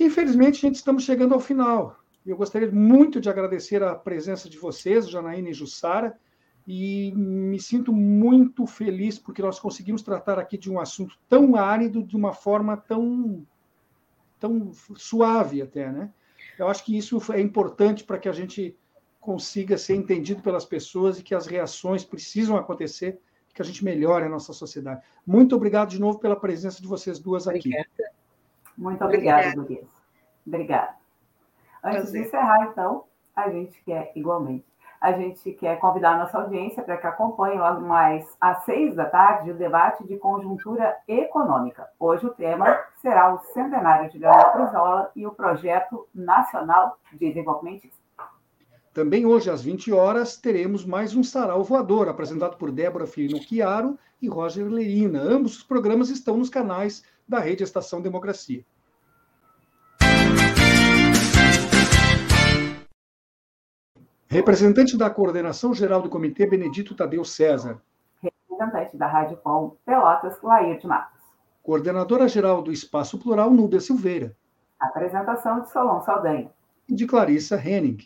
Infelizmente, 0.02 0.60
gente, 0.60 0.74
estamos 0.74 1.04
chegando 1.04 1.32
ao 1.32 1.38
final. 1.38 1.96
Eu 2.26 2.36
gostaria 2.36 2.70
muito 2.70 3.20
de 3.20 3.30
agradecer 3.30 3.84
a 3.84 3.94
presença 3.94 4.48
de 4.48 4.58
vocês, 4.58 5.08
Janaína 5.08 5.50
e 5.50 5.54
Jussara, 5.54 6.18
e 6.66 7.12
me 7.14 7.60
sinto 7.60 7.92
muito 7.92 8.66
feliz 8.66 9.16
porque 9.16 9.42
nós 9.42 9.60
conseguimos 9.60 10.02
tratar 10.02 10.40
aqui 10.40 10.58
de 10.58 10.70
um 10.70 10.80
assunto 10.80 11.16
tão 11.28 11.54
árido 11.54 12.02
de 12.02 12.16
uma 12.16 12.32
forma 12.32 12.76
tão, 12.76 13.46
tão 14.40 14.72
suave 14.96 15.62
até, 15.62 15.90
né? 15.90 16.10
Eu 16.58 16.66
acho 16.66 16.84
que 16.84 16.98
isso 16.98 17.20
é 17.32 17.40
importante 17.40 18.02
para 18.02 18.18
que 18.18 18.28
a 18.28 18.32
gente 18.32 18.76
consiga 19.20 19.78
ser 19.78 19.94
entendido 19.94 20.42
pelas 20.42 20.64
pessoas 20.64 21.20
e 21.20 21.22
que 21.22 21.34
as 21.34 21.46
reações 21.46 22.04
precisam 22.04 22.56
acontecer, 22.56 23.20
que 23.54 23.62
a 23.62 23.64
gente 23.64 23.84
melhore 23.84 24.24
a 24.24 24.28
nossa 24.28 24.52
sociedade. 24.52 25.00
Muito 25.24 25.54
obrigado 25.54 25.90
de 25.90 26.00
novo 26.00 26.18
pela 26.18 26.34
presença 26.34 26.82
de 26.82 26.88
vocês 26.88 27.20
duas 27.20 27.46
aqui. 27.46 27.68
Obrigada. 27.68 28.12
Muito 28.76 29.04
obrigada, 29.04 29.60
Luiz. 29.60 29.91
Obrigada. 30.46 30.94
Antes 31.82 32.02
Prazer. 32.02 32.22
de 32.22 32.28
encerrar, 32.28 32.66
então, 32.66 33.04
a 33.34 33.50
gente 33.50 33.82
quer, 33.84 34.12
igualmente, 34.14 34.64
a 35.02 35.10
gente 35.12 35.50
quer 35.52 35.80
convidar 35.80 36.12
a 36.12 36.18
nossa 36.18 36.38
audiência 36.38 36.80
para 36.80 36.96
que 36.96 37.06
acompanhe 37.08 37.58
logo 37.58 37.80
mais 37.80 38.24
às 38.40 38.64
seis 38.64 38.94
da 38.94 39.06
tarde 39.06 39.50
o 39.50 39.56
debate 39.56 40.06
de 40.06 40.16
conjuntura 40.16 40.96
econômica. 41.08 41.88
Hoje 41.98 42.24
o 42.24 42.30
tema 42.30 42.78
será 43.00 43.34
o 43.34 43.38
centenário 43.40 44.08
de 44.10 44.18
Leonel 44.18 44.52
Brizola 44.52 45.10
e 45.16 45.26
o 45.26 45.32
Projeto 45.32 46.06
Nacional 46.14 46.98
de 47.10 47.18
Desenvolvimento. 47.18 47.88
Também 48.94 49.26
hoje, 49.26 49.50
às 49.50 49.62
20 49.62 49.90
horas, 49.92 50.36
teremos 50.36 50.84
mais 50.84 51.16
um 51.16 51.24
Sarau 51.24 51.64
Voador, 51.64 52.08
apresentado 52.08 52.56
por 52.56 52.70
Débora 52.70 53.06
Filino 53.06 53.42
Chiaro 53.42 53.98
e 54.20 54.28
Roger 54.28 54.68
Lerina. 54.68 55.20
Ambos 55.20 55.56
os 55.56 55.62
programas 55.64 56.10
estão 56.10 56.36
nos 56.36 56.50
canais 56.50 57.02
da 57.26 57.40
Rede 57.40 57.64
Estação 57.64 58.00
Democracia. 58.00 58.64
Representante 64.32 64.96
da 64.96 65.10
Coordenação 65.10 65.74
Geral 65.74 66.00
do 66.00 66.08
Comitê, 66.08 66.46
Benedito 66.46 66.94
Tadeu 66.94 67.22
César. 67.22 67.82
Representante 68.22 68.96
da 68.96 69.06
Rádio 69.06 69.36
Com, 69.36 69.76
Pelotas, 69.84 70.40
Lair 70.42 70.78
de 70.78 70.86
Matos. 70.86 71.20
Coordenadora 71.62 72.26
Geral 72.26 72.62
do 72.62 72.72
Espaço 72.72 73.18
Plural, 73.18 73.50
Núbia 73.50 73.78
Silveira. 73.78 74.34
Apresentação 74.80 75.60
de 75.60 75.70
Solon 75.70 76.00
Saldanha. 76.00 76.50
E 76.88 76.94
de 76.94 77.06
Clarissa 77.06 77.56
Henning. 77.56 77.98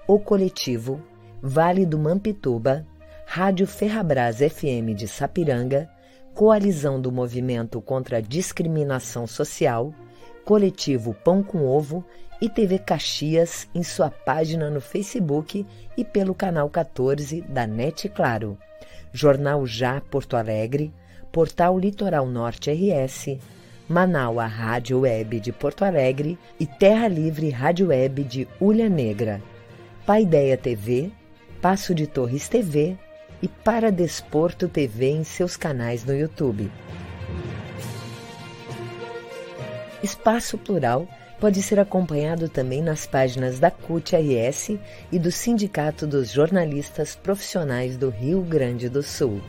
O 0.07 0.19
Coletivo, 0.19 1.01
Vale 1.41 1.85
do 1.85 1.99
Mampituba, 1.99 2.85
Rádio 3.25 3.67
Ferrabras 3.67 4.37
FM 4.37 4.95
de 4.95 5.07
Sapiranga, 5.07 5.89
Coalizão 6.33 6.99
do 6.99 7.11
Movimento 7.11 7.79
contra 7.79 8.17
a 8.17 8.21
Discriminação 8.21 9.27
Social, 9.27 9.93
Coletivo 10.43 11.13
Pão 11.13 11.43
com 11.43 11.67
Ovo 11.67 12.03
e 12.41 12.49
TV 12.49 12.79
Caxias 12.79 13.67
em 13.73 13.83
sua 13.83 14.09
página 14.09 14.67
no 14.67 14.81
Facebook 14.81 15.63
e 15.95 16.03
pelo 16.03 16.33
canal 16.33 16.67
14 16.71 17.41
da 17.41 17.67
NET 17.67 18.09
Claro, 18.09 18.57
Jornal 19.11 19.67
Já 19.67 20.01
Porto 20.01 20.35
Alegre, 20.35 20.91
Portal 21.31 21.77
Litoral 21.77 22.25
Norte 22.25 22.71
RS, 22.71 23.37
Manaua 23.87 24.47
Rádio 24.47 25.01
Web 25.01 25.39
de 25.39 25.51
Porto 25.51 25.85
Alegre 25.85 26.37
e 26.59 26.65
Terra 26.65 27.07
Livre 27.07 27.51
Rádio 27.51 27.89
Web 27.89 28.23
de 28.23 28.47
Ulha 28.59 28.89
Negra, 28.89 29.39
Paideia 30.03 30.57
TV, 30.57 31.11
Passo 31.61 31.93
de 31.93 32.07
Torres 32.07 32.49
TV 32.49 32.97
e 33.43 33.47
para 33.49 33.91
Desporto 33.91 34.69
TV 34.69 35.09
em 35.09 35.25
seus 35.25 35.57
canais 35.57 36.05
no 36.05 36.15
YouTube. 36.15 36.71
Espaço 40.01 40.57
Plural 40.57 41.05
pode 41.41 41.61
ser 41.61 41.77
acompanhado 41.77 42.47
também 42.47 42.81
nas 42.81 43.05
páginas 43.05 43.59
da 43.59 43.69
CUT-RS 43.69 44.79
e 45.11 45.19
do 45.19 45.29
Sindicato 45.29 46.07
dos 46.07 46.31
Jornalistas 46.31 47.17
Profissionais 47.17 47.97
do 47.97 48.09
Rio 48.09 48.41
Grande 48.41 48.87
do 48.87 49.03
Sul. 49.03 49.41